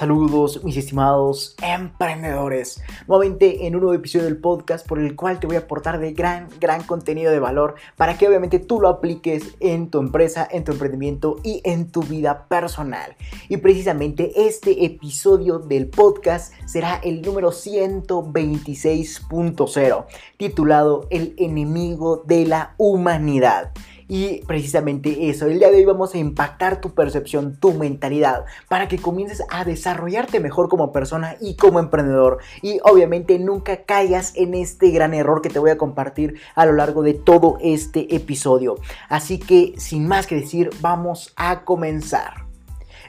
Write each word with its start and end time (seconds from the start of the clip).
Saludos 0.00 0.64
mis 0.64 0.78
estimados 0.78 1.54
emprendedores, 1.62 2.80
nuevamente 3.06 3.66
en 3.66 3.74
un 3.74 3.82
nuevo 3.82 3.92
episodio 3.92 4.24
del 4.24 4.38
podcast 4.38 4.88
por 4.88 4.98
el 4.98 5.14
cual 5.14 5.38
te 5.38 5.46
voy 5.46 5.56
a 5.56 5.58
aportar 5.58 6.00
de 6.00 6.14
gran, 6.14 6.48
gran 6.58 6.84
contenido 6.84 7.30
de 7.30 7.38
valor 7.38 7.74
para 7.98 8.16
que 8.16 8.26
obviamente 8.26 8.60
tú 8.60 8.80
lo 8.80 8.88
apliques 8.88 9.58
en 9.60 9.90
tu 9.90 9.98
empresa, 9.98 10.48
en 10.50 10.64
tu 10.64 10.72
emprendimiento 10.72 11.36
y 11.44 11.60
en 11.64 11.92
tu 11.92 12.02
vida 12.02 12.46
personal. 12.48 13.14
Y 13.50 13.58
precisamente 13.58 14.46
este 14.46 14.86
episodio 14.86 15.58
del 15.58 15.88
podcast 15.88 16.54
será 16.64 16.98
el 17.04 17.20
número 17.20 17.50
126.0, 17.50 20.06
titulado 20.38 21.06
El 21.10 21.34
enemigo 21.36 22.22
de 22.24 22.46
la 22.46 22.74
humanidad. 22.78 23.70
Y 24.12 24.44
precisamente 24.44 25.30
eso, 25.30 25.46
el 25.46 25.60
día 25.60 25.70
de 25.70 25.76
hoy 25.76 25.84
vamos 25.84 26.16
a 26.16 26.18
impactar 26.18 26.80
tu 26.80 26.94
percepción, 26.94 27.56
tu 27.60 27.74
mentalidad, 27.74 28.44
para 28.66 28.88
que 28.88 28.98
comiences 28.98 29.40
a 29.50 29.64
desarrollarte 29.64 30.40
mejor 30.40 30.68
como 30.68 30.90
persona 30.90 31.36
y 31.40 31.54
como 31.54 31.78
emprendedor. 31.78 32.38
Y 32.60 32.80
obviamente 32.82 33.38
nunca 33.38 33.84
caigas 33.84 34.32
en 34.34 34.54
este 34.54 34.90
gran 34.90 35.14
error 35.14 35.42
que 35.42 35.48
te 35.48 35.60
voy 35.60 35.70
a 35.70 35.78
compartir 35.78 36.40
a 36.56 36.66
lo 36.66 36.72
largo 36.72 37.04
de 37.04 37.14
todo 37.14 37.58
este 37.60 38.12
episodio. 38.16 38.78
Así 39.08 39.38
que 39.38 39.74
sin 39.76 40.08
más 40.08 40.26
que 40.26 40.34
decir, 40.34 40.70
vamos 40.80 41.32
a 41.36 41.64
comenzar. 41.64 42.49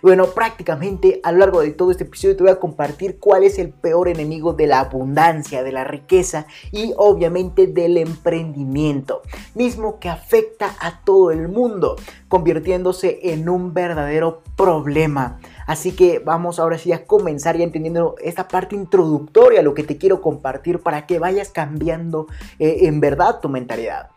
Bueno, 0.02 0.32
prácticamente 0.32 1.20
a 1.22 1.32
lo 1.32 1.38
largo 1.38 1.62
de 1.62 1.72
todo 1.72 1.92
este 1.92 2.06
episodio 2.06 2.36
te 2.36 2.42
voy 2.42 2.52
a 2.52 2.60
compartir 2.60 3.20
cuál 3.20 3.44
es 3.44 3.60
el 3.60 3.70
peor 3.70 4.08
enemigo 4.08 4.54
de 4.54 4.66
la 4.66 4.80
abundancia, 4.80 5.62
de 5.62 5.72
la 5.72 5.84
riqueza 5.84 6.48
y 6.72 6.94
obviamente 6.98 7.68
del 7.68 7.98
emprendimiento, 7.98 9.22
mismo 9.54 10.00
que 10.00 10.10
afecta 10.10 10.76
a 10.80 11.04
todo 11.04 11.30
el 11.30 11.50
mundo, 11.50 11.98
convirtiéndose 12.30 13.20
en 13.32 13.48
un 13.48 13.76
verdadero 13.76 14.42
problema. 14.58 15.40
Así 15.68 15.92
que 15.92 16.18
vamos 16.18 16.60
ahora 16.60 16.80
sí 16.80 16.92
a 16.92 17.06
comenzar 17.06 17.56
ya 17.58 17.64
entendiendo 17.64 18.16
esta 18.24 18.48
parte 18.48 18.76
introductoria, 18.76 19.62
lo 19.62 19.76
que 19.76 19.84
te 19.84 19.98
quiero 19.98 20.20
compartir 20.20 20.80
para 20.80 21.06
que 21.06 21.20
vayas 21.20 21.50
cambiando 21.50 22.26
eh, 22.58 22.88
en 22.88 23.00
verdad 23.02 23.40
tu 23.40 23.50
mentalidad. 23.50 24.10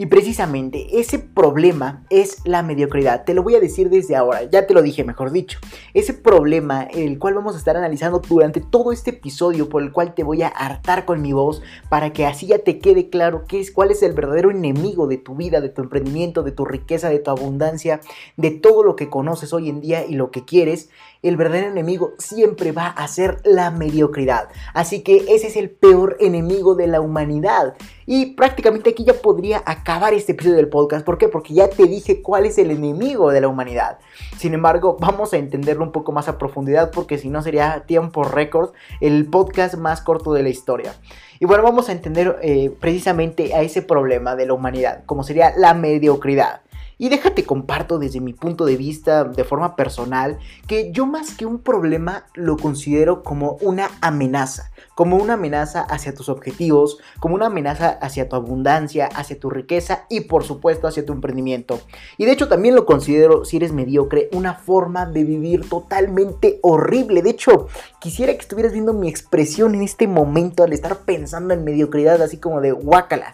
Y 0.00 0.06
precisamente 0.06 0.98
ese 0.98 1.18
problema 1.18 2.06
es 2.08 2.38
la 2.46 2.62
mediocridad. 2.62 3.26
Te 3.26 3.34
lo 3.34 3.42
voy 3.42 3.56
a 3.56 3.60
decir 3.60 3.90
desde 3.90 4.16
ahora, 4.16 4.44
ya 4.44 4.66
te 4.66 4.72
lo 4.72 4.80
dije 4.80 5.04
mejor 5.04 5.30
dicho. 5.30 5.58
Ese 5.92 6.14
problema, 6.14 6.84
el 6.84 7.18
cual 7.18 7.34
vamos 7.34 7.54
a 7.54 7.58
estar 7.58 7.76
analizando 7.76 8.22
durante 8.26 8.62
todo 8.62 8.92
este 8.92 9.10
episodio, 9.10 9.68
por 9.68 9.82
el 9.82 9.92
cual 9.92 10.14
te 10.14 10.24
voy 10.24 10.40
a 10.40 10.48
hartar 10.48 11.04
con 11.04 11.20
mi 11.20 11.34
voz, 11.34 11.60
para 11.90 12.14
que 12.14 12.24
así 12.24 12.46
ya 12.46 12.60
te 12.60 12.78
quede 12.78 13.10
claro 13.10 13.44
qué 13.46 13.60
es, 13.60 13.70
cuál 13.70 13.90
es 13.90 14.02
el 14.02 14.14
verdadero 14.14 14.50
enemigo 14.50 15.06
de 15.06 15.18
tu 15.18 15.34
vida, 15.34 15.60
de 15.60 15.68
tu 15.68 15.82
emprendimiento, 15.82 16.42
de 16.42 16.52
tu 16.52 16.64
riqueza, 16.64 17.10
de 17.10 17.18
tu 17.18 17.30
abundancia, 17.30 18.00
de 18.38 18.52
todo 18.52 18.82
lo 18.82 18.96
que 18.96 19.10
conoces 19.10 19.52
hoy 19.52 19.68
en 19.68 19.82
día 19.82 20.06
y 20.06 20.14
lo 20.14 20.30
que 20.30 20.46
quieres 20.46 20.88
el 21.22 21.36
verdadero 21.36 21.68
enemigo 21.68 22.14
siempre 22.18 22.72
va 22.72 22.86
a 22.86 23.06
ser 23.06 23.42
la 23.44 23.70
mediocridad. 23.70 24.48
Así 24.72 25.02
que 25.02 25.26
ese 25.28 25.48
es 25.48 25.56
el 25.56 25.68
peor 25.68 26.16
enemigo 26.18 26.74
de 26.74 26.86
la 26.86 27.02
humanidad. 27.02 27.74
Y 28.06 28.34
prácticamente 28.34 28.90
aquí 28.90 29.04
ya 29.04 29.12
podría 29.12 29.62
acabar 29.66 29.89
este 29.90 30.32
episodio 30.32 30.56
del 30.56 30.68
podcast. 30.68 31.04
¿Por 31.04 31.18
qué? 31.18 31.28
Porque 31.28 31.52
ya 31.52 31.68
te 31.68 31.84
dije 31.84 32.22
cuál 32.22 32.46
es 32.46 32.58
el 32.58 32.70
enemigo 32.70 33.32
de 33.32 33.40
la 33.40 33.48
humanidad. 33.48 33.98
Sin 34.38 34.54
embargo, 34.54 34.96
vamos 35.00 35.32
a 35.32 35.36
entenderlo 35.36 35.84
un 35.84 35.90
poco 35.90 36.12
más 36.12 36.28
a 36.28 36.38
profundidad 36.38 36.92
porque 36.92 37.18
si 37.18 37.28
no 37.28 37.42
sería 37.42 37.82
tiempo 37.86 38.22
récord 38.22 38.70
el 39.00 39.26
podcast 39.26 39.74
más 39.74 40.00
corto 40.00 40.32
de 40.32 40.44
la 40.44 40.48
historia. 40.48 40.94
Y 41.40 41.44
bueno, 41.44 41.64
vamos 41.64 41.88
a 41.88 41.92
entender 41.92 42.38
eh, 42.40 42.72
precisamente 42.80 43.52
a 43.52 43.62
ese 43.62 43.82
problema 43.82 44.36
de 44.36 44.46
la 44.46 44.54
humanidad, 44.54 45.02
como 45.06 45.24
sería 45.24 45.52
la 45.56 45.74
mediocridad. 45.74 46.60
Y 47.00 47.08
déjate 47.08 47.46
comparto 47.46 47.98
desde 47.98 48.20
mi 48.20 48.34
punto 48.34 48.66
de 48.66 48.76
vista 48.76 49.24
de 49.24 49.42
forma 49.42 49.74
personal 49.74 50.38
que 50.66 50.92
yo 50.92 51.06
más 51.06 51.34
que 51.34 51.46
un 51.46 51.58
problema 51.58 52.26
lo 52.34 52.58
considero 52.58 53.22
como 53.22 53.56
una 53.62 53.88
amenaza, 54.02 54.70
como 54.94 55.16
una 55.16 55.32
amenaza 55.32 55.80
hacia 55.80 56.12
tus 56.12 56.28
objetivos, 56.28 56.98
como 57.18 57.36
una 57.36 57.46
amenaza 57.46 57.88
hacia 57.88 58.28
tu 58.28 58.36
abundancia, 58.36 59.06
hacia 59.06 59.40
tu 59.40 59.48
riqueza 59.48 60.04
y 60.10 60.20
por 60.20 60.44
supuesto 60.44 60.86
hacia 60.86 61.06
tu 61.06 61.14
emprendimiento. 61.14 61.80
Y 62.18 62.26
de 62.26 62.32
hecho 62.32 62.48
también 62.48 62.74
lo 62.74 62.84
considero, 62.84 63.46
si 63.46 63.56
eres 63.56 63.72
mediocre, 63.72 64.28
una 64.32 64.52
forma 64.52 65.06
de 65.06 65.24
vivir 65.24 65.66
totalmente 65.70 66.58
horrible. 66.60 67.22
De 67.22 67.30
hecho, 67.30 67.68
quisiera 67.98 68.34
que 68.34 68.40
estuvieras 68.40 68.74
viendo 68.74 68.92
mi 68.92 69.08
expresión 69.08 69.74
en 69.74 69.84
este 69.84 70.06
momento 70.06 70.64
al 70.64 70.74
estar 70.74 70.98
pensando 70.98 71.54
en 71.54 71.64
mediocridad 71.64 72.20
así 72.20 72.36
como 72.36 72.60
de 72.60 72.72
guácala. 72.72 73.32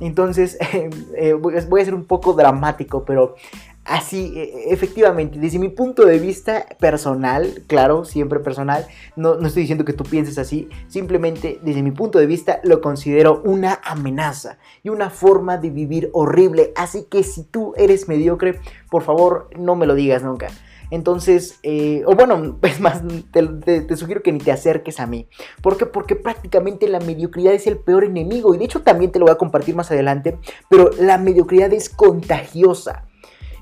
Entonces, 0.00 0.58
eh, 1.16 1.32
voy 1.34 1.80
a 1.80 1.84
ser 1.84 1.94
un 1.94 2.04
poco 2.04 2.32
dramático, 2.34 3.04
pero 3.04 3.36
así, 3.86 4.32
e, 4.36 4.72
efectivamente, 4.72 5.38
desde 5.38 5.58
mi 5.58 5.68
punto 5.68 6.04
de 6.04 6.18
vista 6.18 6.66
personal, 6.78 7.62
claro, 7.66 8.04
siempre 8.04 8.40
personal, 8.40 8.86
no, 9.14 9.36
no, 9.36 9.46
estoy 9.46 9.62
diciendo 9.62 9.84
que 9.84 9.92
tú 9.92 10.04
pienses 10.04 10.38
así, 10.38 10.68
simplemente 10.88 11.58
desde 11.62 11.82
mi 11.82 11.92
punto 11.92 12.18
de 12.18 12.26
vista 12.26 12.60
lo 12.64 12.80
considero 12.80 13.40
una 13.44 13.80
amenaza 13.84 14.58
y 14.82 14.88
una 14.90 15.10
forma 15.10 15.56
de 15.56 15.70
vivir 15.70 16.10
horrible. 16.12 16.72
Así 16.76 17.04
que 17.04 17.22
si 17.22 17.44
tú 17.44 17.72
eres 17.76 18.08
mediocre, 18.08 18.60
por 18.90 19.02
favor, 19.02 19.48
no 19.56 19.76
me 19.76 19.86
lo 19.86 19.94
digas 19.94 20.22
nunca. 20.22 20.48
Entonces, 20.90 21.58
eh, 21.62 22.02
o 22.06 22.14
bueno, 22.14 22.58
es 22.62 22.80
más, 22.80 23.02
te, 23.32 23.96
sugiero 23.96 24.22
que 24.22 24.32
ni 24.32 24.38
te 24.38 24.52
acerques 24.52 25.00
a 25.00 25.06
mí. 25.06 25.28
¿Por 25.62 25.76
qué? 25.76 25.86
Porque 25.86 26.16
prácticamente 26.16 26.88
la 26.88 27.00
mediocridad 27.00 27.52
es 27.52 27.66
el 27.66 27.78
peor 27.78 28.04
enemigo. 28.04 28.54
Y 28.54 28.58
de 28.58 28.64
hecho 28.64 28.82
también 28.82 29.12
te 29.12 29.18
lo 29.18 29.26
voy 29.26 29.32
a 29.32 29.38
compartir 29.38 29.74
más 29.74 29.90
adelante. 29.90 30.38
Pero 30.68 30.90
la 30.98 31.18
mediocridad 31.18 31.72
es 31.72 31.88
contagiosa. 31.88 33.04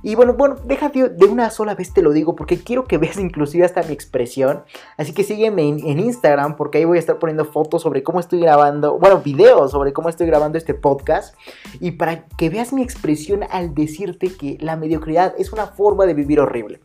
Y 0.04 0.16
bueno, 0.16 0.34
bueno, 0.34 0.56
déjate 0.62 1.08
de 1.08 1.24
una 1.24 1.48
sola 1.48 1.74
vez 1.74 1.94
te 1.94 2.02
lo 2.02 2.12
digo 2.12 2.36
porque 2.36 2.58
quiero 2.58 2.84
que 2.84 2.98
veas 2.98 3.16
inclusive 3.18 3.64
hasta 3.64 3.82
mi 3.84 3.94
expresión. 3.94 4.62
Así 4.98 5.14
que 5.14 5.24
sígueme 5.24 5.66
en, 5.66 5.98
Instagram 5.98 6.56
porque 6.56 6.76
ahí 6.76 6.84
voy 6.84 6.98
a 6.98 7.00
estar 7.00 7.18
poniendo 7.18 7.46
fotos 7.46 7.80
sobre 7.80 8.02
cómo 8.02 8.20
estoy 8.20 8.40
grabando, 8.40 8.98
bueno, 8.98 9.22
videos 9.24 9.70
sobre 9.70 9.94
cómo 9.94 10.10
estoy 10.10 10.26
grabando 10.26 10.58
este 10.58 10.74
podcast. 10.74 11.34
Y 11.80 11.92
para 11.92 12.26
que 12.26 12.50
veas 12.50 12.74
mi 12.74 12.82
expresión 12.82 13.44
al 13.50 13.74
decirte 13.74 14.36
que 14.36 14.58
la 14.60 14.76
mediocridad 14.76 15.34
es 15.38 15.54
una 15.54 15.68
forma 15.68 16.04
de 16.04 16.12
vivir 16.12 16.38
horrible. 16.38 16.80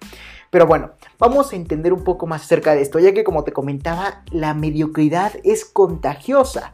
Pero 0.50 0.66
bueno, 0.66 0.92
vamos 1.20 1.52
a 1.52 1.58
entender 1.58 1.92
un 1.92 2.06
poco 2.06 2.26
más 2.26 2.44
acerca 2.44 2.74
de 2.74 2.82
esto, 2.82 3.00
ya 3.00 3.14
que 3.14 3.26
como 3.26 3.44
te 3.44 3.52
comentaba, 3.52 4.24
la 4.32 4.54
mediocridad 4.54 5.34
es 5.44 5.66
contagiosa 5.66 6.74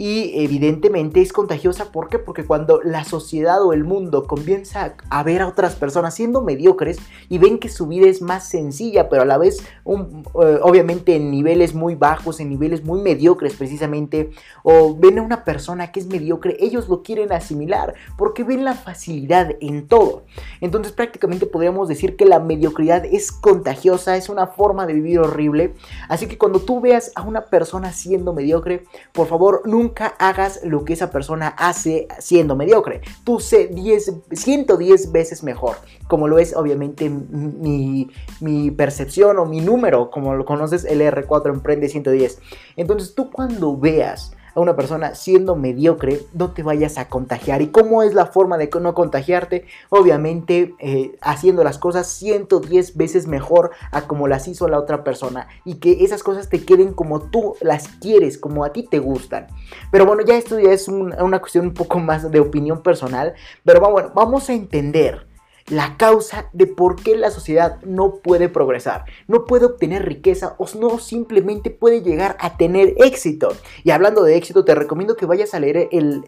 y 0.00 0.32
evidentemente 0.42 1.20
es 1.20 1.30
contagiosa. 1.30 1.92
¿Por 1.92 2.08
qué? 2.08 2.18
Porque 2.18 2.46
cuando 2.46 2.80
la 2.82 3.04
sociedad 3.04 3.62
o 3.62 3.74
el 3.74 3.84
mundo 3.84 4.26
comienza 4.26 4.94
a 5.10 5.22
ver 5.22 5.42
a 5.42 5.46
otras 5.46 5.76
personas 5.76 6.14
siendo 6.14 6.40
mediocres 6.40 6.96
y 7.28 7.36
ven 7.36 7.58
que 7.58 7.68
su 7.68 7.86
vida 7.86 8.08
es 8.08 8.22
más 8.22 8.48
sencilla, 8.48 9.10
pero 9.10 9.20
a 9.20 9.24
la 9.26 9.36
vez 9.36 9.58
eh, 9.60 10.58
obviamente 10.62 11.16
en 11.16 11.30
niveles 11.30 11.74
muy 11.74 11.96
bajos, 11.96 12.40
en 12.40 12.48
niveles 12.48 12.82
muy 12.82 13.02
mediocres 13.02 13.56
precisamente, 13.56 14.30
o 14.62 14.96
ven 14.96 15.18
a 15.18 15.22
una 15.22 15.44
persona 15.44 15.92
que 15.92 16.00
es 16.00 16.06
mediocre, 16.06 16.56
ellos 16.60 16.88
lo 16.88 17.02
quieren 17.02 17.30
asimilar 17.30 17.92
porque 18.16 18.42
ven 18.42 18.64
la 18.64 18.72
facilidad 18.72 19.50
en 19.60 19.86
todo. 19.86 20.24
Entonces 20.62 20.94
prácticamente 20.94 21.44
podríamos 21.44 21.88
decir 21.88 22.16
que 22.16 22.24
la 22.24 22.40
mediocridad 22.40 23.04
es 23.04 23.30
contagiosa, 23.32 24.16
es 24.16 24.30
una 24.30 24.46
forma 24.46 24.86
de 24.86 24.94
vivir 24.94 25.18
horrible. 25.18 25.74
Así 26.08 26.26
que 26.26 26.38
cuando 26.38 26.60
tú 26.60 26.80
veas 26.80 27.12
a 27.16 27.20
una 27.20 27.44
persona 27.44 27.92
siendo 27.92 28.32
mediocre, 28.32 28.84
por 29.12 29.26
favor 29.26 29.60
nunca 29.66 29.89
nunca 29.90 30.14
hagas 30.18 30.60
lo 30.62 30.84
que 30.84 30.92
esa 30.92 31.10
persona 31.10 31.48
hace 31.48 32.06
siendo 32.20 32.54
mediocre. 32.54 33.00
Tú 33.24 33.40
sé 33.40 33.66
10, 33.66 34.12
110 34.30 35.10
veces 35.10 35.42
mejor, 35.42 35.76
como 36.06 36.28
lo 36.28 36.38
es 36.38 36.54
obviamente 36.54 37.10
mi, 37.10 38.08
mi 38.40 38.70
percepción 38.70 39.38
o 39.38 39.46
mi 39.46 39.60
número, 39.60 40.10
como 40.10 40.34
lo 40.34 40.44
conoces, 40.44 40.84
el 40.84 41.00
R4 41.00 41.50
Emprende 41.50 41.88
110. 41.88 42.38
Entonces 42.76 43.14
tú 43.16 43.32
cuando 43.32 43.76
veas 43.76 44.32
a 44.54 44.60
una 44.60 44.76
persona 44.76 45.14
siendo 45.14 45.56
mediocre, 45.56 46.20
no 46.32 46.52
te 46.52 46.62
vayas 46.62 46.98
a 46.98 47.08
contagiar. 47.08 47.62
¿Y 47.62 47.68
cómo 47.68 48.02
es 48.02 48.14
la 48.14 48.26
forma 48.26 48.58
de 48.58 48.70
no 48.80 48.94
contagiarte? 48.94 49.66
Obviamente 49.88 50.74
eh, 50.78 51.16
haciendo 51.20 51.64
las 51.64 51.78
cosas 51.78 52.06
110 52.08 52.96
veces 52.96 53.26
mejor 53.26 53.70
a 53.90 54.02
como 54.02 54.28
las 54.28 54.48
hizo 54.48 54.68
la 54.68 54.78
otra 54.78 55.04
persona 55.04 55.48
y 55.64 55.76
que 55.76 56.04
esas 56.04 56.22
cosas 56.22 56.48
te 56.48 56.64
queden 56.64 56.92
como 56.92 57.20
tú 57.20 57.54
las 57.60 57.88
quieres, 57.88 58.38
como 58.38 58.64
a 58.64 58.72
ti 58.72 58.82
te 58.82 58.98
gustan. 58.98 59.48
Pero 59.90 60.06
bueno, 60.06 60.22
ya 60.24 60.36
esto 60.36 60.58
ya 60.58 60.72
es 60.72 60.88
una 60.88 61.40
cuestión 61.40 61.66
un 61.66 61.74
poco 61.74 61.98
más 61.98 62.30
de 62.30 62.40
opinión 62.40 62.82
personal, 62.82 63.34
pero 63.64 63.80
bueno, 63.80 64.12
vamos 64.14 64.48
a 64.48 64.52
entender 64.52 65.29
la 65.70 65.96
causa 65.96 66.50
de 66.52 66.66
por 66.66 66.96
qué 66.96 67.16
la 67.16 67.30
sociedad 67.30 67.80
no 67.82 68.16
puede 68.16 68.48
progresar, 68.48 69.04
no 69.28 69.44
puede 69.46 69.66
obtener 69.66 70.04
riqueza 70.04 70.56
o 70.58 70.66
no 70.78 70.98
simplemente 70.98 71.70
puede 71.70 72.02
llegar 72.02 72.36
a 72.40 72.56
tener 72.56 72.94
éxito. 72.98 73.52
Y 73.84 73.90
hablando 73.90 74.24
de 74.24 74.36
éxito, 74.36 74.64
te 74.64 74.74
recomiendo 74.74 75.14
que 75.16 75.26
vayas 75.26 75.54
a 75.54 75.60
leer 75.60 75.88
el, 75.92 76.24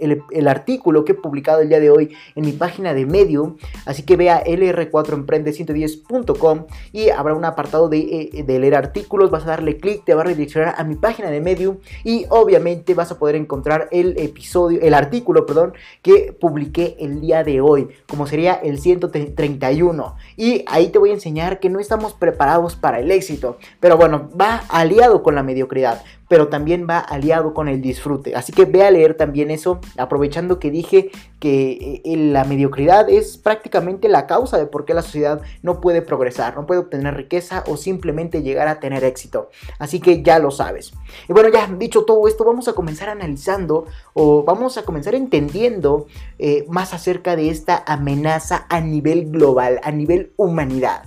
artículo 0.47 1.05
que 1.05 1.13
he 1.13 1.15
publicado 1.15 1.61
el 1.61 1.69
día 1.69 1.81
de 1.81 1.91
hoy 1.91 2.15
en 2.35 2.45
mi 2.45 2.53
página 2.53 2.95
de 2.95 3.05
Medium. 3.07 3.57
Así 3.85 4.05
que 4.05 4.17
vea 4.17 4.45
lr4emprende110.com 4.45 6.67
y 6.93 7.09
habrá 7.09 7.35
un 7.35 7.45
apartado 7.45 7.89
de, 7.89 7.99
eh, 7.99 8.45
de 8.45 8.59
leer 8.59 8.77
artículos. 8.77 9.31
Vas 9.31 9.45
a 9.45 9.49
darle 9.49 9.79
clic, 9.79 10.05
te 10.05 10.15
va 10.15 10.23
a 10.23 10.25
redireccionar 10.25 10.75
a 10.77 10.85
mi 10.85 10.95
página 10.95 11.31
de 11.31 11.41
Medium 11.41 11.79
y 12.05 12.27
obviamente 12.29 12.95
vas 12.95 13.11
a 13.11 13.19
poder 13.19 13.35
encontrar 13.37 13.89
el 13.91 14.19
episodio, 14.19 14.81
el 14.83 14.93
artículo, 14.95 15.47
perdón, 15.47 15.73
que 16.03 16.37
publiqué 16.39 16.97
el 17.01 17.21
día 17.21 17.43
de 17.45 17.61
hoy, 17.61 17.89
como 18.07 18.27
sería 18.27 18.55
el 18.55 18.79
130 18.79 19.32
31. 19.35 20.17
Y 20.37 20.65
ahí 20.67 20.89
te 20.89 20.99
voy 20.99 21.11
a 21.11 21.15
enseñar 21.15 21.61
que 21.61 21.69
no 21.69 21.81
estamos 21.81 22.13
preparados 22.13 22.77
para 22.77 23.01
el 23.01 23.11
éxito. 23.11 23.59
Pero 23.81 23.97
bueno, 23.97 24.31
va 24.39 24.63
aliado 24.69 25.23
con 25.23 25.35
la 25.35 25.43
mediocridad 25.43 26.03
pero 26.33 26.49
también 26.49 26.87
va 26.89 26.99
aliado 26.99 27.53
con 27.53 27.69
el 27.69 27.83
disfrute. 27.83 28.35
Así 28.35 28.55
que 28.55 28.65
ve 28.65 28.83
a 28.85 28.91
leer 28.91 29.19
también 29.19 29.51
eso, 29.51 29.81
aprovechando 29.99 30.59
que 30.59 30.71
dije 30.71 31.11
que 31.39 32.01
eh, 32.07 32.17
la 32.17 32.45
mediocridad 32.45 33.11
es 33.11 33.37
prácticamente 33.37 34.09
la 34.09 34.27
causa 34.27 34.57
de 34.57 34.65
por 34.65 34.87
qué 34.87 34.95
la 34.95 35.03
sociedad 35.03 35.43
no 35.61 35.83
puede 35.83 36.01
progresar, 36.01 36.57
no 36.57 36.65
puede 36.65 36.81
obtener 36.81 37.15
riqueza 37.15 37.65
o 37.67 37.77
simplemente 37.77 38.41
llegar 38.41 38.67
a 38.67 38.81
tener 38.81 39.05
éxito. 39.05 39.51
Así 39.79 40.01
que 40.01 40.23
ya 40.23 40.39
lo 40.39 40.51
sabes. 40.51 40.95
Y 41.29 41.35
bueno, 41.35 41.51
ya 41.51 41.67
dicho 41.67 42.07
todo 42.07 42.27
esto, 42.27 42.47
vamos 42.47 42.67
a 42.67 42.73
comenzar 42.73 43.11
analizando 43.11 43.85
o 44.15 44.43
vamos 44.43 44.79
a 44.79 44.87
comenzar 44.87 45.15
entendiendo 45.15 46.07
eh, 46.39 46.65
más 46.71 46.95
acerca 46.95 47.37
de 47.37 47.51
esta 47.51 47.85
amenaza 47.87 48.65
a 48.71 48.81
nivel 48.81 49.31
global, 49.31 49.81
a 49.83 49.91
nivel 49.91 50.33
humanidad. 50.39 51.03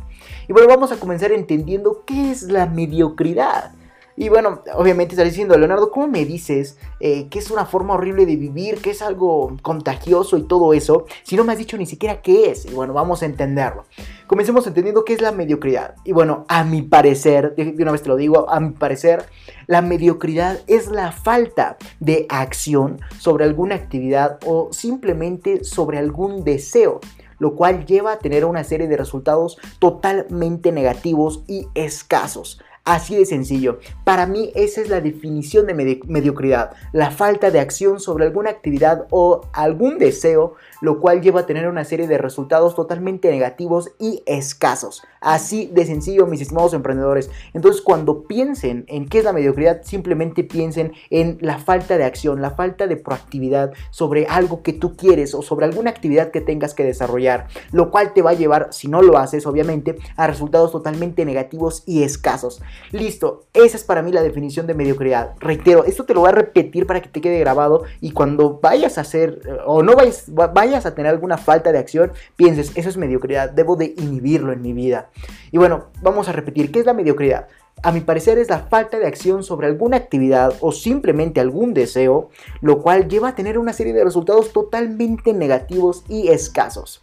Y 0.48 0.54
bueno, 0.54 0.68
vamos 0.68 0.92
a 0.92 0.98
comenzar 0.98 1.32
entendiendo 1.32 2.04
qué 2.06 2.30
es 2.30 2.44
la 2.44 2.68
mediocridad. 2.68 3.72
Y 4.18 4.30
bueno, 4.30 4.62
obviamente 4.74 5.14
estaré 5.14 5.30
diciendo, 5.30 5.58
Leonardo, 5.58 5.92
¿cómo 5.92 6.08
me 6.08 6.24
dices 6.24 6.78
eh, 7.02 7.28
que 7.28 7.40
es 7.40 7.52
una 7.52 7.66
forma 7.66 7.96
horrible 7.96 8.26
de 8.26 8.38
vivir, 8.38 8.78
que 8.78 8.92
es 8.92 9.02
algo 9.02 9.58
contagioso 9.62 10.38
y 10.38 10.44
todo 10.44 10.74
eso, 10.74 11.06
si 11.24 11.36
no 11.36 11.44
me 11.44 11.52
has 11.52 11.60
dicho 11.60 11.78
ni 11.78 11.86
siquiera 11.86 12.22
qué 12.22 12.50
es? 12.52 12.66
Y 12.66 12.74
bueno, 12.74 12.94
vamos 12.94 13.24
a 13.24 13.26
entenderlo. 13.26 13.86
Comencemos 14.28 14.66
entendiendo 14.68 15.04
qué 15.04 15.14
es 15.14 15.22
la 15.22 15.34
mediocridad. 15.34 15.96
Y 16.06 16.14
bueno, 16.14 16.46
a 16.48 16.64
mi 16.64 16.82
parecer, 16.82 17.56
de 17.56 17.76
una 17.84 17.92
vez 17.92 18.04
te 18.04 18.10
lo 18.10 18.16
digo, 18.16 18.50
a 18.50 18.60
mi 18.62 18.72
parecer, 18.72 19.26
la 19.68 19.82
mediocridad 19.82 20.60
es 20.68 20.88
la 20.88 21.12
falta 21.12 21.78
de 22.00 22.26
acción 22.30 23.02
sobre 23.20 23.44
alguna 23.44 23.76
actividad 23.76 24.40
o 24.46 24.70
simplemente 24.72 25.66
sobre 25.66 25.98
algún 25.98 26.44
deseo 26.46 27.02
lo 27.40 27.56
cual 27.56 27.86
lleva 27.86 28.14
a 28.14 28.20
tener 28.20 28.46
una 28.46 28.64
serie 28.64 28.88
de 28.88 28.98
resultados 28.98 29.58
totalmente 29.80 30.72
negativos 30.72 31.44
y 31.48 31.68
escasos. 31.74 32.62
Así 32.86 33.16
de 33.16 33.26
sencillo. 33.26 33.80
Para 34.04 34.28
mí 34.28 34.52
esa 34.54 34.80
es 34.80 34.90
la 34.90 35.02
definición 35.02 35.66
de 35.66 35.74
mediocridad. 36.06 36.74
La 36.94 37.10
falta 37.10 37.50
de 37.50 37.60
acción 37.60 38.00
sobre 38.00 38.26
alguna 38.26 38.52
actividad 38.52 39.08
o 39.10 39.42
algún 39.54 39.98
deseo, 39.98 40.54
lo 40.82 41.00
cual 41.00 41.22
lleva 41.22 41.42
a 41.42 41.46
tener 41.46 41.68
una 41.68 41.86
serie 41.86 42.08
de 42.08 42.18
resultados 42.18 42.76
totalmente 42.76 43.30
negativos 43.30 43.92
y 44.00 44.24
escasos. 44.26 45.04
Así 45.22 45.70
de 45.74 45.86
sencillo, 45.86 46.28
mis 46.28 46.42
estimados 46.42 46.74
emprendedores. 46.74 47.30
Entonces, 47.54 47.82
cuando 47.82 48.24
piensen 48.28 48.86
en 48.88 49.08
qué 49.08 49.20
es 49.20 49.24
la 49.24 49.34
mediocridad, 49.34 49.82
simplemente 49.84 50.44
piensen 50.44 50.94
en 51.10 51.38
la 51.42 51.58
falta 51.58 51.98
de 51.98 52.04
acción, 52.04 52.42
la 52.42 52.52
falta 52.52 52.88
de 52.88 52.98
proactividad 52.98 53.74
sobre 53.92 54.28
algo 54.28 54.62
que 54.62 54.74
tú 54.74 54.96
quieres 54.96 55.34
o 55.34 55.42
sobre 55.42 55.66
alguna 55.66 55.90
actividad 55.90 56.32
que 56.32 56.42
tengas 56.42 56.74
que 56.74 56.84
desarrollar, 56.84 57.48
lo 57.72 57.92
cual 57.92 58.14
te 58.14 58.22
va 58.22 58.32
a 58.32 58.36
llevar, 58.36 58.70
si 58.72 58.88
no 58.88 59.02
lo 59.02 59.18
haces, 59.18 59.46
obviamente, 59.46 59.98
a 60.16 60.28
resultados 60.28 60.72
totalmente 60.72 61.26
negativos 61.26 61.84
y 61.86 62.04
escasos. 62.04 62.62
Listo, 62.92 63.46
esa 63.54 63.78
es 63.78 63.84
para 63.84 64.02
mí 64.02 64.12
la 64.12 64.24
definición 64.24 64.68
de 64.68 64.74
mediocridad. 64.74 65.34
Reitero, 65.40 65.86
esto 65.86 66.06
te 66.06 66.14
lo 66.14 66.22
voy 66.22 66.30
a 66.30 66.34
repetir 66.34 66.86
para 66.86 67.02
que 67.02 67.10
te 67.10 67.22
quede 67.22 67.40
grabado 67.40 67.84
y 68.02 68.12
cuando 68.12 68.60
vayas 68.62 68.98
a 68.98 69.02
hacer 69.02 69.42
eh, 69.46 69.58
o 69.66 69.84
no 69.84 69.96
vayas, 69.96 70.26
vayas 70.66 70.86
a 70.86 70.96
tener 70.96 71.12
alguna 71.12 71.38
falta 71.38 71.72
de 71.72 71.78
acción, 71.78 72.12
pienses, 72.36 72.72
eso 72.76 72.90
es 72.90 72.98
mediocridad, 72.98 73.52
debo 73.52 73.76
de 73.76 73.94
inhibirlo 73.98 74.52
en 74.52 74.62
mi 74.62 74.74
vida. 74.74 75.10
Y 75.52 75.58
bueno, 75.58 75.86
vamos 76.02 76.28
a 76.28 76.32
repetir, 76.32 76.72
¿qué 76.72 76.80
es 76.80 76.86
la 76.86 76.94
mediocridad? 76.94 77.48
A 77.84 77.92
mi 77.92 78.02
parecer 78.02 78.40
es 78.40 78.50
la 78.50 78.60
falta 78.60 78.98
de 78.98 79.06
acción 79.06 79.44
sobre 79.44 79.68
alguna 79.68 79.98
actividad 79.98 80.56
o 80.62 80.72
simplemente 80.72 81.40
algún 81.40 81.74
deseo, 81.74 82.30
lo 82.62 82.82
cual 82.82 83.08
lleva 83.08 83.30
a 83.30 83.36
tener 83.36 83.60
una 83.60 83.74
serie 83.74 83.94
de 83.94 84.04
resultados 84.04 84.54
totalmente 84.54 85.34
negativos 85.34 86.04
y 86.10 86.30
escasos. 86.30 87.00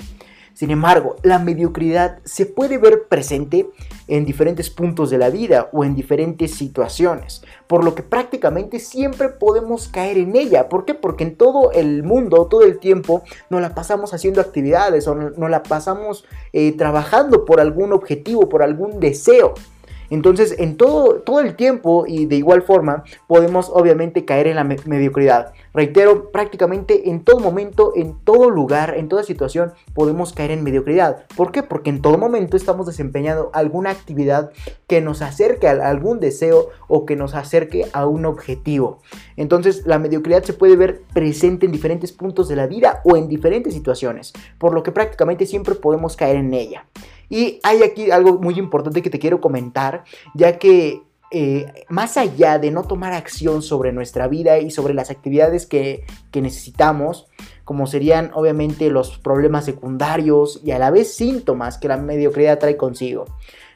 Sin 0.54 0.70
embargo, 0.70 1.16
la 1.22 1.38
mediocridad 1.38 2.19
se 2.25 2.46
puede 2.46 2.78
ver 2.78 3.08
presente 3.08 3.70
en 4.08 4.25
diferentes 4.25 4.70
puntos 4.70 5.10
de 5.10 5.19
la 5.19 5.31
vida 5.31 5.69
o 5.72 5.84
en 5.84 5.94
diferentes 5.94 6.54
situaciones, 6.54 7.43
por 7.66 7.84
lo 7.84 7.94
que 7.94 8.02
prácticamente 8.02 8.78
siempre 8.78 9.28
podemos 9.28 9.88
caer 9.88 10.19
en 10.19 10.37
ella. 10.37 10.69
¿Por 10.69 10.84
qué? 10.84 10.94
Porque 10.94 11.25
en 11.25 11.37
todo 11.37 11.72
el 11.72 12.02
mundo, 12.02 12.46
todo 12.46 12.62
el 12.62 12.78
tiempo, 12.78 13.22
nos 13.50 13.60
la 13.60 13.75
pasamos 13.75 14.12
haciendo 14.14 14.40
actividades 14.40 15.08
o 15.08 15.14
nos 15.14 15.50
la 15.50 15.62
pasamos 15.62 16.25
eh, 16.52 16.72
trabajando 16.76 17.44
por 17.44 17.60
algún 17.60 17.93
objetivo, 17.93 18.49
por 18.49 18.62
algún 18.62 19.00
deseo. 19.00 19.54
Entonces, 20.12 20.56
en 20.59 20.76
todo, 20.76 21.20
todo 21.20 21.41
el 21.41 21.56
tiempo 21.56 22.05
y 22.06 22.26
de 22.26 22.37
igual 22.37 22.61
forma, 22.61 23.03
podemos 23.26 23.70
obviamente 23.73 24.26
caer 24.26 24.47
en 24.47 24.56
la 24.56 24.64
mediocridad. 24.64 25.55
Reitero, 25.73 26.31
prácticamente 26.31 27.09
en 27.09 27.25
todo 27.25 27.41
momento, 27.41 27.94
en 27.97 28.19
todo 28.23 28.50
lugar, 28.50 28.94
en 28.99 29.09
toda 29.09 29.23
situación, 29.23 29.73
podemos 29.94 30.35
caer 30.35 30.50
en 30.50 30.64
mediocridad. 30.64 31.25
¿Por 31.35 31.50
qué? 31.50 31.62
Porque 31.62 31.88
en 31.88 32.03
todo 32.03 32.19
momento 32.19 32.59
estamos 32.59 32.87
desempeñando 32.87 33.50
alguna 33.55 33.88
actividad 33.88 34.53
que 34.87 35.00
nos 35.00 35.23
acerque 35.23 35.67
a 35.67 35.88
algún 35.88 36.20
deseo 36.20 36.69
o 36.88 37.06
que 37.06 37.17
nos 37.17 37.35
acerque 37.35 37.87
a 37.94 38.05
un 38.05 38.26
objetivo. 38.26 39.00
Entonces, 39.38 39.87
la 39.87 39.99
mediocridad 39.99 40.43
se 40.43 40.53
puede 40.53 40.76
ver 40.76 41.00
presente 41.14 41.64
en 41.64 41.73
diferentes 41.73 42.12
puntos 42.12 42.49
de 42.49 42.56
la 42.56 42.67
vida 42.67 43.00
o 43.05 43.17
en 43.17 43.29
diferentes 43.29 43.73
situaciones, 43.73 44.35
por 44.59 44.75
lo 44.75 44.82
que 44.82 44.93
prácticamente 44.93 45.47
siempre 45.47 45.75
podemos 45.75 46.17
caer 46.17 46.37
en 46.37 46.53
ella. 46.53 46.85
Y 47.28 47.60
hay 47.62 47.82
aquí 47.82 48.10
algo 48.10 48.38
muy 48.38 48.58
importante 48.58 49.02
que 49.02 49.10
te 49.10 49.19
quiero 49.19 49.40
comentar, 49.40 50.04
ya 50.34 50.58
que 50.58 51.02
eh, 51.34 51.86
más 51.88 52.19
allá 52.19 52.58
de 52.58 52.70
no 52.70 52.82
tomar 52.82 53.14
acción 53.14 53.62
sobre 53.62 53.90
nuestra 53.90 54.28
vida 54.28 54.58
y 54.58 54.70
sobre 54.70 54.92
las 54.92 55.10
actividades 55.10 55.64
que, 55.66 56.04
que 56.30 56.42
necesitamos, 56.42 57.26
como 57.64 57.86
serían 57.86 58.30
obviamente 58.34 58.90
los 58.90 59.19
problemas 59.19 59.64
secundarios 59.64 60.60
y 60.62 60.72
a 60.72 60.78
la 60.78 60.90
vez 60.90 61.14
síntomas 61.14 61.78
que 61.78 61.88
la 61.88 61.96
mediocridad 61.96 62.58
trae 62.58 62.76
consigo. 62.76 63.25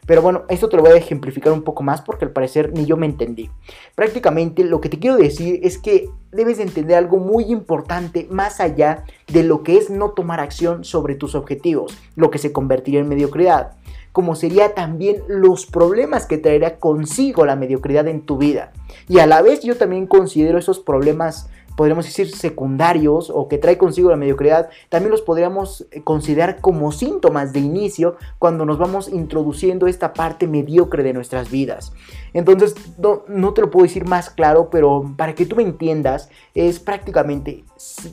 Pero 0.06 0.22
bueno, 0.22 0.44
esto 0.48 0.68
te 0.68 0.76
lo 0.76 0.82
voy 0.82 0.92
a 0.92 0.96
ejemplificar 0.96 1.52
un 1.52 1.62
poco 1.62 1.82
más 1.82 2.00
porque 2.00 2.24
al 2.24 2.30
parecer 2.30 2.72
ni 2.72 2.86
yo 2.86 2.96
me 2.96 3.06
entendí. 3.06 3.50
Prácticamente 3.94 4.64
lo 4.64 4.80
que 4.80 4.88
te 4.88 4.98
quiero 4.98 5.16
decir 5.16 5.60
es 5.62 5.78
que 5.78 6.08
debes 6.32 6.60
entender 6.60 6.96
algo 6.96 7.18
muy 7.18 7.44
importante 7.44 8.26
más 8.30 8.60
allá 8.60 9.04
de 9.26 9.42
lo 9.42 9.62
que 9.62 9.76
es 9.76 9.90
no 9.90 10.10
tomar 10.10 10.40
acción 10.40 10.84
sobre 10.84 11.16
tus 11.16 11.34
objetivos, 11.34 11.98
lo 12.14 12.30
que 12.30 12.38
se 12.38 12.52
convertiría 12.52 13.00
en 13.00 13.08
mediocridad, 13.08 13.72
como 14.12 14.34
sería 14.34 14.74
también 14.74 15.22
los 15.28 15.66
problemas 15.66 16.26
que 16.26 16.38
traerá 16.38 16.76
consigo 16.78 17.44
la 17.44 17.56
mediocridad 17.56 18.06
en 18.08 18.22
tu 18.22 18.38
vida. 18.38 18.72
Y 19.08 19.18
a 19.18 19.26
la 19.26 19.42
vez 19.42 19.62
yo 19.62 19.76
también 19.76 20.06
considero 20.06 20.58
esos 20.58 20.78
problemas 20.78 21.50
podríamos 21.76 22.06
decir 22.06 22.34
secundarios 22.34 23.30
o 23.30 23.48
que 23.48 23.58
trae 23.58 23.78
consigo 23.78 24.10
la 24.10 24.16
mediocridad, 24.16 24.68
también 24.88 25.10
los 25.10 25.22
podríamos 25.22 25.86
eh, 25.90 26.02
considerar 26.02 26.60
como 26.60 26.90
síntomas 26.90 27.52
de 27.52 27.60
inicio 27.60 28.16
cuando 28.38 28.64
nos 28.64 28.78
vamos 28.78 29.08
introduciendo 29.08 29.86
esta 29.86 30.12
parte 30.12 30.46
mediocre 30.46 31.02
de 31.02 31.12
nuestras 31.12 31.50
vidas. 31.50 31.92
Entonces, 32.32 32.74
no, 32.98 33.22
no 33.28 33.52
te 33.52 33.60
lo 33.60 33.70
puedo 33.70 33.84
decir 33.84 34.06
más 34.06 34.30
claro, 34.30 34.70
pero 34.70 35.14
para 35.16 35.34
que 35.34 35.46
tú 35.46 35.56
me 35.56 35.62
entiendas, 35.62 36.30
es 36.54 36.80
prácticamente 36.80 37.64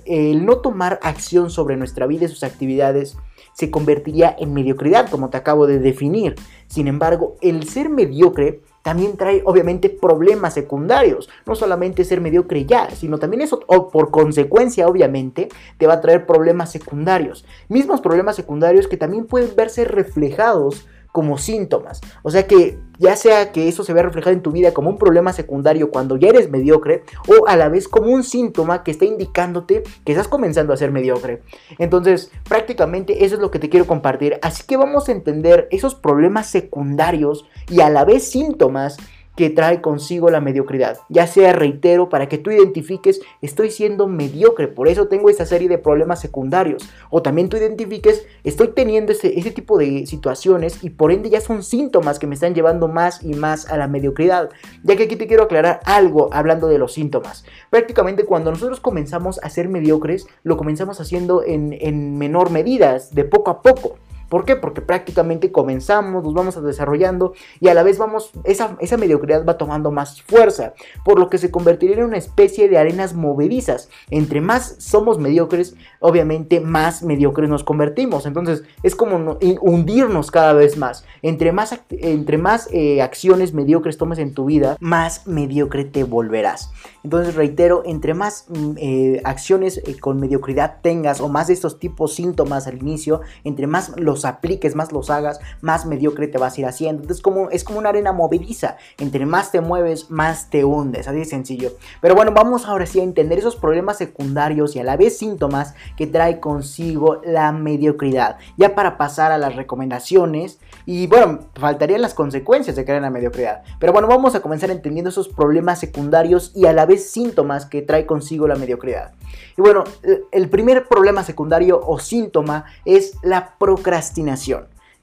el 0.05 0.45
no 0.45 0.57
tomar 0.57 0.99
acción 1.01 1.49
sobre 1.49 1.77
nuestra 1.77 2.05
vida 2.05 2.25
y 2.25 2.29
sus 2.29 2.43
actividades 2.43 3.17
se 3.53 3.71
convertiría 3.71 4.35
en 4.37 4.53
mediocridad, 4.53 5.09
como 5.09 5.29
te 5.29 5.37
acabo 5.37 5.67
de 5.67 5.79
definir. 5.79 6.35
Sin 6.67 6.87
embargo, 6.87 7.37
el 7.41 7.67
ser 7.69 7.89
mediocre 7.89 8.61
también 8.83 9.17
trae 9.17 9.41
obviamente 9.45 9.89
problemas 9.89 10.53
secundarios. 10.53 11.29
No 11.47 11.55
solamente 11.55 12.05
ser 12.05 12.21
mediocre 12.21 12.65
ya, 12.65 12.91
sino 12.91 13.17
también 13.17 13.41
eso, 13.41 13.61
o 13.65 13.89
por 13.89 14.11
consecuencia 14.11 14.87
obviamente, 14.87 15.49
te 15.77 15.87
va 15.87 15.93
a 15.93 16.01
traer 16.01 16.27
problemas 16.27 16.71
secundarios. 16.71 17.45
Mismos 17.69 18.01
problemas 18.01 18.35
secundarios 18.35 18.87
que 18.87 18.97
también 18.97 19.25
pueden 19.25 19.55
verse 19.55 19.85
reflejados 19.85 20.85
como 21.13 21.37
síntomas. 21.37 22.01
O 22.23 22.31
sea 22.31 22.47
que 22.47 22.79
ya 22.97 23.15
sea 23.15 23.51
que 23.51 23.69
eso 23.69 23.83
se 23.83 23.93
vea 23.93 24.03
reflejado 24.03 24.35
en 24.35 24.41
tu 24.41 24.51
vida 24.51 24.73
como 24.73 24.89
un 24.89 24.97
problema 24.97 25.31
secundario 25.31 25.91
cuando 25.91 26.17
ya 26.17 26.29
eres 26.29 26.49
mediocre 26.49 27.03
o 27.27 27.47
a 27.47 27.55
la 27.55 27.69
vez 27.69 27.87
como 27.87 28.07
un 28.07 28.23
síntoma 28.23 28.83
que 28.83 28.91
está 28.91 29.05
indicándote 29.05 29.83
que 30.03 30.11
estás 30.11 30.27
comenzando 30.27 30.73
a 30.73 30.77
ser 30.77 30.91
mediocre. 30.91 31.43
Entonces, 31.77 32.31
prácticamente 32.49 33.23
eso 33.23 33.35
es 33.35 33.41
lo 33.41 33.51
que 33.51 33.59
te 33.59 33.69
quiero 33.69 33.85
compartir. 33.85 34.39
Así 34.41 34.63
que 34.65 34.75
vamos 34.75 35.07
a 35.07 35.11
entender 35.11 35.67
esos 35.69 35.93
problemas 35.93 36.47
secundarios 36.47 37.45
y 37.69 37.81
a 37.81 37.89
la 37.91 38.05
vez 38.05 38.29
síntomas 38.29 38.97
que 39.35 39.49
trae 39.49 39.81
consigo 39.81 40.29
la 40.29 40.41
mediocridad. 40.41 40.99
Ya 41.09 41.27
sea, 41.27 41.53
reitero, 41.53 42.09
para 42.09 42.29
que 42.29 42.37
tú 42.37 42.51
identifiques, 42.51 43.21
estoy 43.41 43.71
siendo 43.71 44.07
mediocre, 44.07 44.67
por 44.67 44.87
eso 44.87 45.07
tengo 45.07 45.29
esta 45.29 45.45
serie 45.45 45.67
de 45.67 45.77
problemas 45.77 46.21
secundarios. 46.21 46.87
O 47.09 47.21
también 47.21 47.49
tú 47.49 47.57
identifiques, 47.57 48.25
estoy 48.43 48.69
teniendo 48.69 49.11
ese, 49.11 49.37
ese 49.39 49.51
tipo 49.51 49.77
de 49.77 50.05
situaciones 50.05 50.83
y 50.83 50.91
por 50.91 51.11
ende 51.11 51.29
ya 51.29 51.41
son 51.41 51.63
síntomas 51.63 52.19
que 52.19 52.27
me 52.27 52.35
están 52.35 52.53
llevando 52.53 52.87
más 52.87 53.23
y 53.23 53.33
más 53.33 53.69
a 53.69 53.77
la 53.77 53.87
mediocridad. 53.87 54.49
Ya 54.83 54.95
que 54.95 55.03
aquí 55.03 55.15
te 55.15 55.27
quiero 55.27 55.43
aclarar 55.43 55.79
algo 55.85 56.29
hablando 56.31 56.67
de 56.67 56.77
los 56.77 56.93
síntomas. 56.93 57.45
Prácticamente 57.69 58.25
cuando 58.25 58.51
nosotros 58.51 58.79
comenzamos 58.79 59.39
a 59.43 59.49
ser 59.49 59.67
mediocres, 59.67 60.27
lo 60.43 60.57
comenzamos 60.57 60.99
haciendo 60.99 61.43
en, 61.43 61.75
en 61.79 62.17
menor 62.17 62.51
medida, 62.51 62.97
de 63.11 63.23
poco 63.23 63.49
a 63.49 63.61
poco. 63.61 63.97
¿Por 64.33 64.45
qué? 64.45 64.55
Porque 64.55 64.81
prácticamente 64.81 65.51
comenzamos, 65.51 66.23
nos 66.23 66.33
vamos 66.33 66.63
desarrollando 66.63 67.33
y 67.59 67.67
a 67.67 67.75
la 67.75 67.83
vez 67.83 67.99
vamos, 67.99 68.31
esa, 68.45 68.77
esa 68.79 68.97
mediocridad 68.97 69.45
va 69.45 69.59
tomando 69.59 69.91
más 69.91 70.23
fuerza, 70.23 70.73
por 71.05 71.19
lo 71.19 71.29
que 71.29 71.37
se 71.37 71.51
convertiría 71.51 71.97
en 71.97 72.05
una 72.05 72.17
especie 72.17 72.67
de 72.67 72.79
arenas 72.79 73.13
movedizas. 73.13 73.89
Entre 74.09 74.41
más 74.41 74.77
somos 74.79 75.19
mediocres, 75.19 75.75
obviamente 75.99 76.61
más 76.61 77.03
mediocres 77.03 77.47
nos 77.47 77.63
convertimos. 77.63 78.25
Entonces 78.25 78.63
es 78.81 78.95
como 78.95 79.37
hundirnos 79.61 80.31
cada 80.31 80.53
vez 80.53 80.77
más. 80.77 81.05
Entre 81.21 81.51
más, 81.51 81.79
entre 81.91 82.39
más 82.39 82.69
eh, 82.71 83.03
acciones 83.03 83.53
mediocres 83.53 83.99
tomes 83.99 84.17
en 84.17 84.33
tu 84.33 84.45
vida, 84.45 84.77
más 84.79 85.27
mediocre 85.27 85.85
te 85.85 86.05
volverás. 86.05 86.71
Entonces 87.03 87.35
reitero, 87.35 87.83
entre 87.85 88.15
más 88.15 88.45
mm, 88.49 88.71
eh, 88.77 89.21
acciones 89.25 89.77
eh, 89.85 89.99
con 89.99 90.19
mediocridad 90.19 90.77
tengas 90.81 91.21
o 91.21 91.29
más 91.29 91.47
de 91.47 91.53
estos 91.53 91.77
tipos 91.77 92.15
síntomas 92.15 92.65
al 92.65 92.79
inicio, 92.79 93.21
entre 93.43 93.67
más 93.67 93.93
los 93.99 94.22
apliques, 94.25 94.75
más 94.75 94.91
los 94.91 95.09
hagas, 95.09 95.39
más 95.61 95.85
mediocre 95.85 96.27
te 96.27 96.37
vas 96.37 96.57
a 96.57 96.61
ir 96.61 96.67
haciendo. 96.67 97.01
Entonces 97.01 97.21
como, 97.21 97.49
es 97.49 97.63
como 97.63 97.79
una 97.79 97.89
arena 97.89 98.13
movediza. 98.13 98.77
Entre 98.97 99.25
más 99.25 99.51
te 99.51 99.61
mueves, 99.61 100.09
más 100.09 100.49
te 100.49 100.63
hundes. 100.63 101.07
Así 101.07 101.17
de 101.17 101.25
sencillo. 101.25 101.73
Pero 102.01 102.15
bueno, 102.15 102.31
vamos 102.31 102.65
ahora 102.65 102.85
sí 102.85 102.99
a 102.99 103.03
entender 103.03 103.39
esos 103.39 103.55
problemas 103.55 103.97
secundarios 103.97 104.75
y 104.75 104.79
a 104.79 104.83
la 104.83 104.97
vez 104.97 105.17
síntomas 105.17 105.75
que 105.97 106.07
trae 106.07 106.39
consigo 106.39 107.21
la 107.25 107.51
mediocridad. 107.51 108.37
Ya 108.57 108.75
para 108.75 108.97
pasar 108.97 109.31
a 109.31 109.37
las 109.37 109.55
recomendaciones 109.55 110.59
y 110.85 111.07
bueno, 111.07 111.39
faltarían 111.55 112.01
las 112.01 112.13
consecuencias 112.13 112.75
de 112.75 112.83
en 112.83 113.01
la 113.01 113.09
mediocridad. 113.09 113.63
Pero 113.79 113.93
bueno, 113.93 114.07
vamos 114.07 114.35
a 114.35 114.41
comenzar 114.41 114.69
entendiendo 114.69 115.09
esos 115.09 115.29
problemas 115.29 115.79
secundarios 115.79 116.51
y 116.53 116.65
a 116.65 116.73
la 116.73 116.85
vez 116.85 117.09
síntomas 117.09 117.65
que 117.65 117.81
trae 117.81 118.05
consigo 118.05 118.47
la 118.47 118.55
mediocridad. 118.55 119.13
Y 119.57 119.61
bueno, 119.61 119.83
el 120.31 120.49
primer 120.49 120.87
problema 120.87 121.23
secundario 121.23 121.79
o 121.83 121.99
síntoma 121.99 122.65
es 122.85 123.17
la 123.23 123.55
procrastinación. 123.57 124.12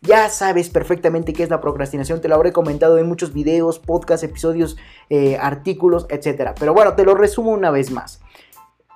Ya 0.02 0.31
sabes 0.31 0.71
perfectamente 0.71 1.35
qué 1.35 1.43
es 1.43 1.50
la 1.50 1.61
procrastinación, 1.61 2.23
te 2.23 2.29
lo 2.29 2.35
habré 2.35 2.52
comentado 2.52 2.97
en 2.97 3.07
muchos 3.07 3.35
videos, 3.35 3.79
podcasts, 3.79 4.25
episodios, 4.25 4.79
eh, 5.11 5.37
artículos, 5.38 6.07
etc. 6.09 6.52
Pero 6.59 6.73
bueno, 6.73 6.95
te 6.95 7.05
lo 7.05 7.14
resumo 7.14 7.50
una 7.50 7.71
vez 7.71 7.90
más. 7.90 8.21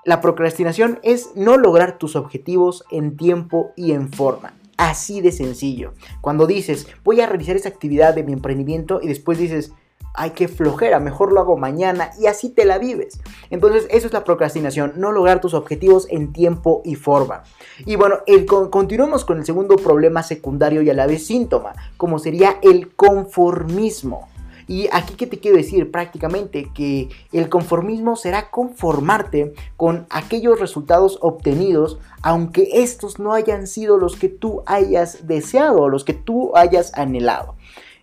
La 0.05 0.21
procrastinación 0.21 1.01
es 1.03 1.31
no 1.35 1.57
lograr 1.59 1.99
tus 1.99 2.17
objetivos 2.17 2.85
en 2.91 3.17
tiempo 3.17 3.73
y 3.77 3.93
en 3.93 4.11
forma. 4.11 4.55
Así 4.77 5.21
de 5.21 5.33
sencillo. 5.33 5.93
Cuando 6.21 6.47
dices, 6.47 6.89
voy 7.05 7.21
a 7.21 7.27
realizar 7.27 7.57
esa 7.57 7.69
actividad 7.69 8.15
de 8.15 8.25
mi 8.25 8.33
emprendimiento 8.33 9.01
y 9.03 9.09
después 9.09 9.39
dices, 9.39 9.73
hay 10.15 10.31
que 10.31 10.49
flojera, 10.49 11.01
mejor 11.01 11.33
lo 11.33 11.41
hago 11.41 11.57
mañana 11.57 12.11
y 12.19 12.27
así 12.27 12.49
te 12.49 12.65
la 12.65 12.79
vives. 12.79 13.21
Entonces, 13.51 13.87
eso 13.91 14.07
es 14.07 14.13
la 14.13 14.25
procrastinación, 14.25 14.95
no 14.97 15.13
lograr 15.13 15.41
tus 15.41 15.55
objetivos 15.55 16.07
en 16.09 16.33
tiempo 16.33 16.83
y 16.85 16.95
forma. 16.95 17.43
Y 17.85 17.97
bueno, 17.97 18.19
el, 18.27 18.47
continuamos 18.47 19.25
con 19.25 19.39
el 19.39 19.45
segundo 19.45 19.77
problema 19.77 20.23
secundario 20.23 20.83
y 20.83 20.91
a 20.91 20.95
la 20.95 21.07
vez 21.07 21.27
síntoma, 21.27 21.75
como 21.97 22.19
sería 22.19 22.59
el 22.63 22.95
conformismo. 22.95 24.29
Y 24.67 24.89
aquí 24.93 25.15
que 25.15 25.27
te 25.27 25.41
quiero 25.41 25.59
decir 25.59 25.91
prácticamente 25.91 26.71
que 26.75 27.11
el 27.33 27.51
conformismo 27.51 28.17
será 28.17 28.51
conformarte 28.51 29.53
con 29.77 30.07
aquellos 30.09 30.59
resultados 30.59 31.19
obtenidos 31.21 31.99
aunque 32.23 32.71
estos 32.73 33.19
no 33.19 33.35
hayan 33.35 33.67
sido 33.67 33.99
los 33.99 34.17
que 34.17 34.31
tú 34.31 34.63
hayas 34.65 35.27
deseado 35.27 35.83
o 35.83 35.89
los 35.91 36.05
que 36.05 36.15
tú 36.15 36.57
hayas 36.57 36.95
anhelado. 36.95 37.57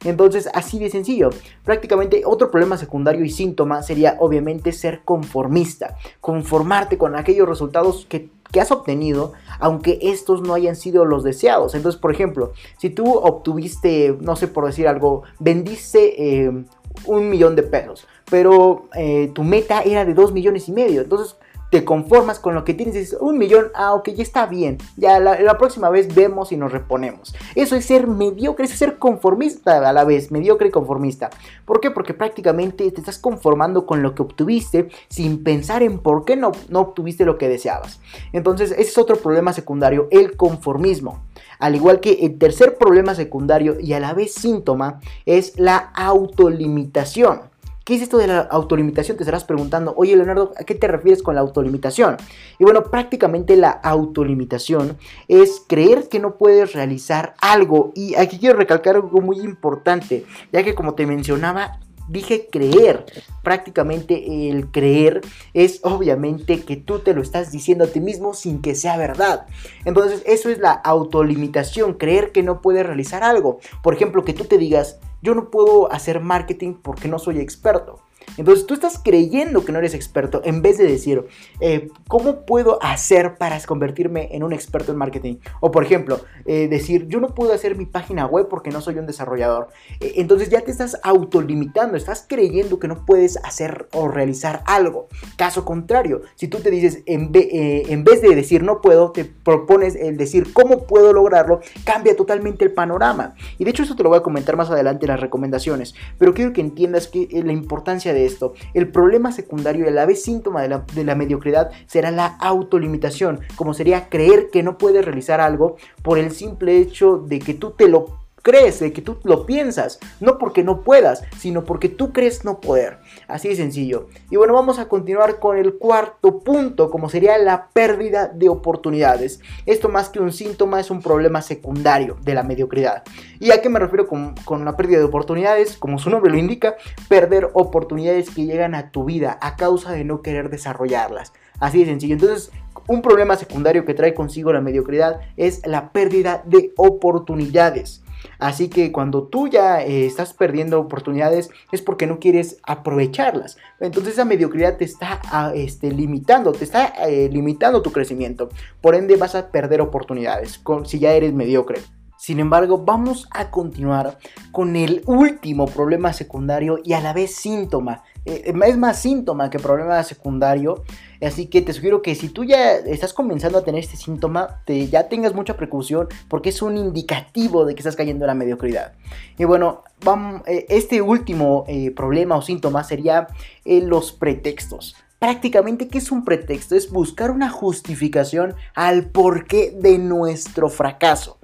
Entonces, 0.04 0.50
así 0.54 0.80
de 0.80 0.90
sencillo. 0.90 1.30
Prácticamente 1.64 2.24
otro 2.26 2.50
problema 2.50 2.78
secundario 2.78 3.24
y 3.24 3.30
síntoma 3.30 3.84
sería 3.84 4.18
obviamente 4.20 4.72
ser 4.72 5.02
conformista. 5.04 5.98
Conformarte 6.20 6.98
con 6.98 7.16
aquellos 7.16 7.48
resultados 7.48 8.06
que, 8.08 8.30
has 8.60 8.72
obtenido, 8.72 9.32
aunque 9.60 9.98
estos 10.02 10.42
no 10.42 10.54
hayan 10.54 10.76
sido 10.76 11.06
los 11.06 11.24
deseados. 11.24 11.74
Entonces, 11.74 12.02
por 12.02 12.12
ejemplo, 12.12 12.52
si 12.78 12.90
tú 12.90 13.14
obtuviste, 13.14 14.18
no 14.20 14.36
sé 14.36 14.50
por 14.50 14.66
decir 14.66 14.90
algo, 14.90 15.24
vendiste 15.40 16.44
eh, 16.44 16.66
un 17.06 17.30
millón 17.30 17.56
de 17.56 17.64
pesos, 17.64 18.08
pero 18.30 18.90
eh, 18.94 19.32
tu 19.34 19.44
meta 19.44 19.82
era 19.84 20.04
de 20.04 20.14
dos 20.14 20.34
millones 20.34 20.68
y 20.68 20.74
medio. 20.74 21.02
Entonces, 21.02 21.38
te 21.72 21.86
conformas 21.86 22.38
con 22.38 22.54
lo 22.54 22.66
que 22.66 22.74
tienes 22.74 22.94
dices, 22.94 23.18
un 23.20 23.38
millón, 23.38 23.68
ah, 23.76 23.94
ok, 23.94 24.10
ya 24.10 24.24
está 24.24 24.46
bien, 24.46 24.78
ya 24.98 25.20
la, 25.20 25.58
próxima 25.58 25.90
vez 25.90 26.14
vemos 26.14 26.52
y 26.52 26.58
nos 26.58 26.74
reponemos. 26.74 27.34
Eso 27.56 27.78
es 27.78 27.86
ser 27.86 28.08
mediocre, 28.08 28.66
es 28.66 28.72
ser 28.72 29.00
conformista 29.00 29.88
a 29.88 29.94
la 29.94 30.04
vez, 30.04 30.32
mediocre 30.32 30.68
y 30.68 30.72
conformista. 30.72 31.30
¿Por 31.64 31.80
qué? 31.80 31.90
Porque 31.90 32.14
prácticamente 32.14 32.92
te 32.92 33.00
estás 33.00 33.18
conformando 33.18 33.86
con 33.86 34.04
lo 34.04 34.14
que 34.14 34.22
obtuviste 34.22 34.90
sin 35.08 35.44
pensar 35.46 35.82
en 35.82 36.00
por 36.00 36.26
qué 36.26 36.36
no, 36.36 36.52
no 36.68 36.82
obtuviste 36.82 37.24
lo 37.24 37.38
que 37.38 37.48
deseabas. 37.48 38.02
Entonces, 38.34 38.72
ese 38.72 38.82
es 38.82 38.98
otro 38.98 39.16
problema 39.16 39.54
secundario, 39.54 40.10
el 40.12 40.36
conformismo. 40.36 41.22
Al 41.58 41.76
igual 41.76 42.02
que 42.02 42.26
el 42.26 42.38
tercer 42.38 42.78
problema 42.78 43.16
secundario 43.16 43.80
y 43.80 43.94
a 43.94 44.02
la 44.02 44.14
vez 44.14 44.34
síntoma 44.34 45.00
es 45.26 45.58
la 45.58 45.78
autolimitación. 45.78 47.51
¿Qué 47.84 47.96
es 47.96 48.04
esto 48.04 48.20
de 48.20 48.28
la 48.28 48.42
autolimitación? 48.42 49.18
Te 49.18 49.24
estarás 49.24 49.44
preguntando, 49.44 49.96
oye 49.98 50.16
Leonardo, 50.16 50.54
¿a 50.56 50.64
qué 50.64 50.76
te 50.76 50.88
refieres 50.88 51.24
con 51.24 51.34
la 51.34 51.42
autolimitación? 51.42 52.18
Y 52.60 52.64
bueno, 52.64 52.84
prácticamente 52.84 53.56
la 53.56 53.72
autolimitación 53.72 54.98
es 55.28 55.64
creer 55.68 56.08
que 56.08 56.20
no 56.20 56.36
puedes 56.38 56.74
realizar 56.74 57.34
algo. 57.42 57.92
Y 57.96 58.14
aquí 58.16 58.38
quiero 58.38 58.56
recalcar 58.56 58.98
algo 58.98 59.20
muy 59.20 59.40
importante, 59.40 60.26
ya 60.52 60.64
que 60.64 60.76
como 60.76 60.94
te 60.94 61.08
mencionaba, 61.08 61.80
dije 62.12 62.48
creer. 62.52 63.06
Prácticamente 63.44 64.50
el 64.50 64.70
creer 64.70 65.22
es 65.54 65.80
obviamente 65.84 66.62
que 66.62 66.76
tú 66.76 67.00
te 67.00 67.14
lo 67.14 67.22
estás 67.22 67.52
diciendo 67.52 67.86
a 67.86 67.88
ti 67.88 68.00
mismo 68.00 68.34
sin 68.34 68.62
que 68.62 68.76
sea 68.76 68.98
verdad. 68.98 69.48
Entonces 69.86 70.22
eso 70.26 70.50
es 70.50 70.60
la 70.60 70.72
autolimitación, 70.72 71.94
creer 71.94 72.32
que 72.32 72.44
no 72.44 72.62
puedes 72.62 72.86
realizar 72.86 73.24
algo. 73.24 73.60
Por 73.82 73.94
ejemplo, 73.94 74.24
que 74.24 74.34
tú 74.34 74.46
te 74.46 74.58
digas, 74.58 75.00
yo 75.22 75.36
no 75.36 75.50
puedo 75.50 75.92
hacer 75.92 76.20
marketing 76.20 76.76
porque 76.82 77.08
no 77.08 77.20
soy 77.20 77.40
experto. 77.40 78.00
Entonces 78.38 78.66
tú 78.66 78.74
estás 78.74 79.00
creyendo 79.04 79.66
que 79.66 79.72
no 79.72 79.80
eres 79.80 79.94
experto 79.94 80.42
en 80.44 80.62
vez 80.62 80.78
de 80.78 80.86
decir, 80.86 81.26
eh, 81.60 81.90
¿cómo 82.08 82.46
puedo 82.46 82.82
hacer 82.82 83.36
para 83.36 83.60
convertirme 83.62 84.30
en 84.32 84.44
un 84.44 84.54
experto 84.54 84.92
en 84.92 84.98
marketing? 84.98 85.36
O 85.60 85.72
por 85.72 85.84
ejemplo, 85.84 86.22
eh, 86.46 86.68
decir, 86.68 87.08
yo 87.08 87.20
no 87.20 87.30
puedo 87.30 87.54
hacer 87.54 87.76
mi 87.76 87.86
página 87.86 88.26
web 88.26 88.48
porque 88.50 88.72
no 88.72 88.82
soy 88.82 88.98
un 88.98 89.06
desarrollador. 89.06 89.70
Eh, 90.00 90.14
entonces 90.18 90.50
ya 90.50 90.62
te 90.62 90.72
estás 90.72 91.00
autolimitando, 91.04 91.98
estás 91.98 92.26
creyendo 92.28 92.80
que 92.80 92.88
no 92.88 93.06
puedes 93.06 93.38
hacer 93.38 93.88
o 93.94 94.08
realizar 94.08 94.64
algo. 94.66 95.08
Caso 95.38 95.66
contrario, 95.66 96.22
si 96.36 96.48
tú 96.48 96.60
te 96.60 96.72
dices, 96.72 97.04
en, 97.06 97.32
en 97.34 98.04
vez 98.04 98.22
de 98.22 98.36
decir 98.36 98.64
no 98.64 98.82
puedo, 98.82 99.12
te 99.12 99.26
propones 99.26 99.96
el 99.96 100.18
decir 100.18 100.54
cómo 100.54 100.86
puedo 100.86 101.14
lograrlo, 101.14 101.62
cambia 101.84 102.16
totalmente 102.16 102.66
el 102.66 102.72
panorama. 102.72 103.36
Y 103.58 103.66
de 103.66 103.72
hecho 103.72 103.84
eso 103.84 103.96
te 103.96 104.04
lo 104.04 104.10
voy 104.10 104.20
a 104.20 104.24
comentar 104.24 104.56
más 104.56 104.70
adelante 104.70 105.06
en 105.06 105.12
las 105.12 105.20
recomendaciones. 105.20 105.96
Pero 106.18 106.34
quiero 106.34 106.54
que 106.54 106.62
entiendas 106.62 107.08
que 107.08 107.28
la 107.44 107.52
importancia 107.52 108.14
de 108.14 108.21
esto. 108.26 108.54
El 108.74 108.90
problema 108.90 109.32
secundario 109.32 109.86
y 109.86 109.88
a 109.88 109.92
la 109.92 110.06
vez 110.06 110.24
síntoma 110.24 110.62
de 110.62 110.70
la, 110.70 110.86
de 110.94 111.04
la 111.04 111.16
mediocridad 111.16 111.72
será 111.88 112.12
la 112.12 112.26
autolimitación, 112.26 113.42
como 113.56 113.74
sería 113.74 114.10
creer 114.10 114.50
que 114.52 114.64
no 114.64 114.78
puedes 114.78 115.04
realizar 115.04 115.42
algo 115.42 115.78
por 116.04 116.18
el 116.18 116.32
simple 116.32 116.78
hecho 116.78 117.18
de 117.18 117.40
que 117.40 117.54
tú 117.54 117.72
te 117.72 117.88
lo 117.88 118.21
crees, 118.42 118.80
de 118.80 118.94
que 118.94 119.02
tú 119.02 119.18
lo 119.24 119.46
piensas, 119.46 120.00
no 120.20 120.38
porque 120.38 120.64
no 120.64 120.82
puedas, 120.82 121.24
sino 121.38 121.64
porque 121.64 121.90
tú 121.90 122.12
crees 122.12 122.44
no 122.46 122.60
poder. 122.60 123.00
Así 123.28 123.50
de 123.50 123.56
sencillo. 123.56 124.08
Y 124.30 124.36
bueno, 124.36 124.54
vamos 124.54 124.80
a 124.80 124.88
continuar 124.88 125.40
con 125.40 125.58
el 125.58 125.76
cuarto 125.76 126.40
punto, 126.40 126.90
como 126.90 127.10
sería 127.10 127.38
la 127.38 127.68
pérdida 127.74 128.28
de 128.28 128.50
oportunidades. 128.50 129.40
Esto 129.66 129.90
más 129.90 130.10
que 130.10 130.20
un 130.20 130.32
síntoma 130.32 130.80
es 130.80 130.92
un 130.92 131.02
problema 131.02 131.42
secundario 131.42 132.18
de 132.24 132.34
la 132.34 132.44
mediocridad. 132.44 133.04
¿Y 133.40 133.52
a 133.52 133.62
qué 133.62 133.70
me 133.70 133.80
refiero 133.80 134.08
con, 134.08 134.36
con 134.46 134.66
la 134.66 134.76
pérdida 134.76 135.00
de 135.00 135.06
oportunidades? 135.06 135.78
Como 135.78 136.00
su 136.00 136.10
nombre 136.10 136.32
lo 136.32 136.38
indica, 136.38 136.76
perder 137.08 137.50
oportunidades 137.54 138.30
que 138.30 138.46
llegan 138.46 138.76
a 138.76 138.92
tu 138.92 139.06
vida 139.06 139.38
a 139.42 139.56
causa 139.56 139.92
de 139.92 140.04
no 140.04 140.22
querer 140.22 140.50
desarrollarlas. 140.50 141.34
Así 141.60 141.80
de 141.80 141.86
sencillo. 141.86 142.16
Entonces, 142.16 142.52
un 142.88 143.02
problema 143.02 143.36
secundario 143.36 143.86
que 143.86 143.94
trae 143.94 144.14
consigo 144.14 144.52
la 144.52 144.62
mediocridad 144.62 145.22
es 145.38 145.66
la 145.66 145.92
pérdida 145.92 146.44
de 146.46 146.74
oportunidades. 146.76 148.04
Así 148.40 148.70
que 148.70 148.92
cuando 148.92 149.24
tú 149.24 149.48
ya 149.48 149.84
eh, 149.84 150.06
estás 150.06 150.34
perdiendo 150.34 150.80
oportunidades 150.80 151.50
es 151.72 151.82
porque 151.82 152.08
no 152.08 152.20
quieres 152.20 152.58
aprovecharlas. 152.64 153.58
Entonces 153.80 154.14
esa 154.14 154.26
mediocridad 154.26 154.78
te 154.78 154.86
está 154.86 155.22
ah, 155.26 155.52
este, 155.56 155.92
limitando, 155.92 156.52
te 156.52 156.64
está 156.64 156.88
eh, 157.08 157.30
limitando 157.32 157.82
tu 157.82 157.92
crecimiento. 157.92 158.50
Por 158.82 158.96
ende 158.96 159.16
vas 159.16 159.36
a 159.36 159.52
perder 159.52 159.82
oportunidades 159.82 160.62
si 160.86 161.00
ya 161.00 161.14
eres 161.14 161.34
mediocre. 161.34 161.80
Sin 162.22 162.40
embargo, 162.40 162.78
vamos 162.78 163.28
a 163.32 163.50
continuar 163.50 164.20
con 164.52 164.76
el 164.76 165.02
último 165.08 165.66
problema 165.66 166.14
secundario 166.14 166.78
y 166.84 166.94
a 166.94 167.02
la 167.02 167.14
vez 167.14 167.34
síntoma. 167.34 168.04
Eh, 168.26 168.54
es 168.66 168.78
más 168.78 169.02
síntoma 169.02 169.50
que 169.50 169.60
problema 169.60 170.02
secundario. 170.04 170.84
Así 171.22 171.48
que 171.48 171.62
te 171.62 171.74
sugiero 171.74 172.02
que 172.02 172.16
si 172.16 172.30
tú 172.30 172.44
ya 172.44 172.74
estás 172.74 173.14
comenzando 173.14 173.58
a 173.58 173.64
tener 173.64 173.84
este 173.84 173.98
síntoma, 173.98 174.62
te, 174.66 174.88
ya 174.88 175.08
tengas 175.08 175.34
mucha 175.34 175.56
precaución 175.56 176.08
porque 176.28 176.50
es 176.50 176.62
un 176.62 176.78
indicativo 176.78 177.66
de 177.66 177.76
que 177.76 177.80
estás 177.80 177.96
cayendo 177.96 178.26
en 178.26 178.28
la 178.28 178.34
mediocridad. 178.34 178.94
Y 179.38 179.46
bueno, 179.46 179.84
vamos, 180.04 180.42
eh, 180.48 180.66
este 180.70 181.02
último 181.02 181.66
eh, 181.68 181.92
problema 181.92 182.36
o 182.36 182.42
síntoma 182.42 182.84
sería 182.84 183.28
los 183.66 184.12
pretextos. 184.12 184.96
Prácticamente, 185.20 185.88
¿qué 185.88 186.00
es 186.00 186.12
un 186.12 186.26
pretexto? 186.26 186.76
Es 186.76 186.90
buscar 186.90 187.30
una 187.30 187.52
justificación 187.52 188.56
al 188.74 189.10
porqué 189.10 189.72
de 189.80 190.00
nuestro 190.00 190.68
fracaso. 190.68 191.38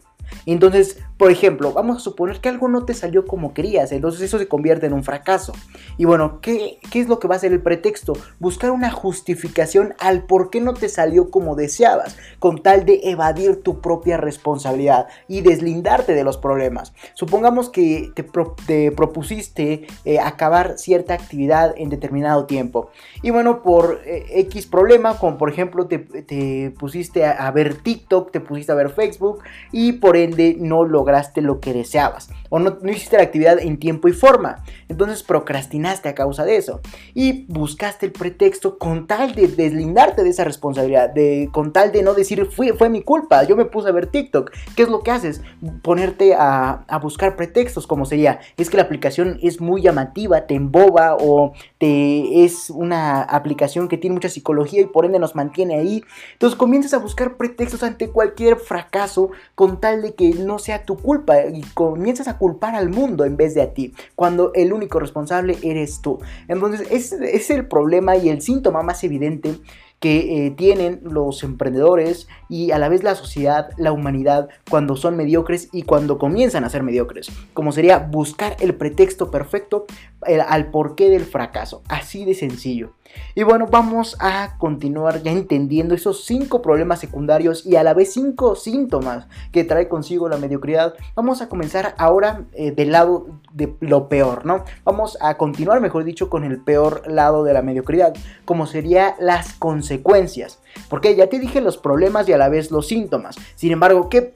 Entonces, 0.47 0.97
por 1.17 1.31
ejemplo, 1.31 1.73
vamos 1.73 1.97
a 1.97 1.99
suponer 1.99 2.39
que 2.39 2.49
algo 2.49 2.67
no 2.67 2.85
te 2.85 2.93
salió 2.93 3.25
como 3.25 3.55
querías, 3.55 3.91
entonces 3.91 4.21
eso 4.21 4.37
se 4.37 4.47
convierte 4.47 4.85
en 4.85 4.93
un 4.93 5.03
fracaso. 5.03 5.51
Y 5.97 6.05
bueno, 6.05 6.39
¿qué, 6.41 6.77
¿qué, 6.91 6.99
es 6.99 7.07
lo 7.07 7.19
que 7.19 7.27
va 7.27 7.35
a 7.35 7.39
ser 7.39 7.53
el 7.53 7.61
pretexto? 7.61 8.13
Buscar 8.39 8.69
una 8.69 8.91
justificación 8.91 9.95
al 9.99 10.25
por 10.25 10.51
qué 10.51 10.61
no 10.61 10.75
te 10.75 10.89
salió 10.89 11.31
como 11.31 11.55
deseabas, 11.55 12.17
con 12.37 12.61
tal 12.61 12.85
de 12.85 12.99
evadir 13.03 13.63
tu 13.63 13.81
propia 13.81 14.17
responsabilidad 14.17 15.07
y 15.27 15.41
deslindarte 15.41 16.13
de 16.13 16.23
los 16.23 16.37
problemas. 16.37 16.93
Supongamos 17.15 17.69
que 17.69 18.11
te, 18.13 18.23
te 18.67 18.91
propusiste 18.91 19.87
eh, 20.05 20.19
acabar 20.19 20.77
cierta 20.77 21.15
actividad 21.15 21.73
en 21.77 21.89
determinado 21.89 22.45
tiempo. 22.45 22.91
Y 23.23 23.31
bueno, 23.31 23.63
por 23.63 24.01
eh, 24.05 24.25
X 24.41 24.67
problema, 24.67 25.17
como 25.17 25.39
por 25.39 25.49
ejemplo 25.49 25.87
te, 25.87 25.97
te 25.97 26.71
pusiste 26.77 27.25
a, 27.25 27.47
a 27.47 27.49
ver 27.49 27.73
TikTok, 27.73 28.31
te 28.31 28.39
pusiste 28.39 28.71
a 28.71 28.75
ver 28.75 28.91
Facebook 28.91 29.39
y 29.71 29.93
por 29.93 30.15
ende 30.15 30.55
no 30.59 30.83
lograste 30.83 31.06
lo 31.41 31.59
que 31.59 31.73
deseabas 31.73 32.29
o 32.49 32.59
no, 32.59 32.77
no, 32.81 32.91
hiciste 32.91 33.17
la 33.17 33.23
actividad 33.23 33.59
en 33.59 33.77
tiempo 33.77 34.07
y 34.07 34.13
forma. 34.13 34.63
Entonces 34.87 35.23
procrastinaste 35.23 36.09
a 36.09 36.15
causa 36.15 36.45
de 36.45 36.57
eso 36.57 36.81
y 37.13 37.45
buscaste 37.47 38.05
el 38.05 38.11
pretexto 38.11 38.77
con 38.77 39.07
tal 39.07 39.35
de 39.35 39.47
deslindarte 39.47 40.23
de 40.23 40.29
esa 40.29 40.43
responsabilidad, 40.43 41.09
de, 41.09 41.49
con 41.51 41.73
tal 41.73 41.91
de 41.91 42.03
no 42.03 42.13
decir 42.13 42.45
fue, 42.45 42.73
fue 42.73 42.89
mi 42.89 43.01
culpa, 43.01 43.43
yo 43.43 43.55
me 43.55 43.65
puse 43.65 43.89
a 43.89 43.91
ver 43.91 44.07
TikTok. 44.07 44.51
¿Qué 44.75 44.83
es 44.83 44.89
lo 44.89 45.01
que 45.01 45.11
haces? 45.11 45.41
Ponerte 45.81 46.35
a, 46.35 46.85
a 46.87 46.99
buscar 46.99 47.35
pretextos 47.35 47.87
como 47.87 48.05
sería, 48.05 48.39
es 48.57 48.69
que 48.69 48.77
la 48.77 48.83
aplicación 48.83 49.39
es 49.41 49.59
muy 49.59 49.81
llamativa, 49.81 50.47
te 50.47 50.55
emboba 50.55 51.17
o 51.19 51.53
te, 51.77 52.45
es 52.45 52.69
una 52.69 53.21
aplicación 53.23 53.87
que 53.87 53.97
tiene 53.97 54.15
mucha 54.15 54.29
psicología 54.29 54.81
y 54.81 54.85
por 54.85 55.05
ende 55.05 55.19
nos 55.19 55.35
mantiene 55.35 55.75
ahí. 55.75 56.03
Entonces 56.33 56.57
comienzas 56.57 56.93
a 56.93 56.99
buscar 56.99 57.37
pretextos 57.37 57.83
ante 57.83 58.09
cualquier 58.09 58.57
fracaso 58.57 59.31
con 59.55 59.79
tal 59.79 60.01
de 60.01 60.15
que 60.15 60.29
no 60.29 60.59
sea 60.59 60.85
tu 60.85 60.96
culpa 60.97 61.45
y 61.45 61.61
comienzas 61.73 62.27
a 62.27 62.37
culpar 62.37 62.75
al 62.75 62.89
mundo 62.89 63.25
en 63.25 63.37
vez 63.37 63.53
de 63.53 63.61
a 63.61 63.73
ti, 63.73 63.93
cuando 64.15 64.51
el 64.53 64.73
único 64.73 64.99
responsable 64.99 65.57
eres 65.63 66.01
tú. 66.01 66.19
Entonces 66.47 66.87
ese 66.91 67.35
es 67.35 67.49
el 67.49 67.67
problema 67.67 68.15
y 68.17 68.29
el 68.29 68.41
síntoma 68.41 68.83
más 68.83 69.03
evidente 69.03 69.55
que 69.99 70.45
eh, 70.45 70.51
tienen 70.51 70.99
los 71.03 71.43
emprendedores 71.43 72.27
y 72.49 72.71
a 72.71 72.77
la 72.77 72.89
vez 72.89 73.03
la 73.03 73.15
sociedad, 73.15 73.69
la 73.77 73.91
humanidad, 73.91 74.49
cuando 74.69 74.95
son 74.95 75.17
mediocres 75.17 75.69
y 75.71 75.83
cuando 75.83 76.19
comienzan 76.19 76.63
a 76.63 76.69
ser 76.69 76.83
mediocres. 76.83 77.31
Como 77.53 77.71
sería 77.71 77.97
buscar 77.99 78.55
el 78.59 78.75
pretexto 78.75 79.31
perfecto 79.31 79.85
el, 80.25 80.41
al 80.41 80.69
porqué 80.69 81.09
del 81.09 81.25
fracaso. 81.25 81.81
Así 81.87 82.25
de 82.25 82.35
sencillo. 82.35 82.93
Y 83.35 83.43
bueno, 83.43 83.67
vamos 83.69 84.15
a 84.19 84.57
continuar 84.57 85.21
ya 85.21 85.31
entendiendo 85.31 85.95
esos 85.95 86.25
cinco 86.25 86.61
problemas 86.61 86.99
secundarios 86.99 87.65
y 87.65 87.75
a 87.75 87.83
la 87.83 87.93
vez 87.93 88.13
cinco 88.13 88.55
síntomas 88.55 89.27
que 89.51 89.63
trae 89.63 89.87
consigo 89.87 90.29
la 90.29 90.37
mediocridad. 90.37 90.95
Vamos 91.15 91.41
a 91.41 91.49
comenzar 91.49 91.95
ahora 91.97 92.45
eh, 92.53 92.71
del 92.71 92.91
lado 92.91 93.27
de 93.53 93.75
lo 93.79 94.09
peor, 94.09 94.45
¿no? 94.45 94.63
Vamos 94.83 95.17
a 95.21 95.37
continuar, 95.37 95.81
mejor 95.81 96.03
dicho, 96.03 96.29
con 96.29 96.43
el 96.43 96.59
peor 96.59 97.03
lado 97.07 97.43
de 97.43 97.53
la 97.53 97.61
mediocridad, 97.61 98.13
como 98.45 98.67
sería 98.67 99.15
las 99.19 99.53
consecuencias. 99.53 100.59
Porque 100.89 101.15
ya 101.15 101.27
te 101.27 101.39
dije 101.39 101.61
los 101.61 101.77
problemas 101.77 102.27
y 102.29 102.33
a 102.33 102.37
la 102.37 102.49
vez 102.49 102.71
los 102.71 102.87
síntomas. 102.87 103.35
Sin 103.55 103.71
embargo, 103.71 104.09
¿qué 104.09 104.35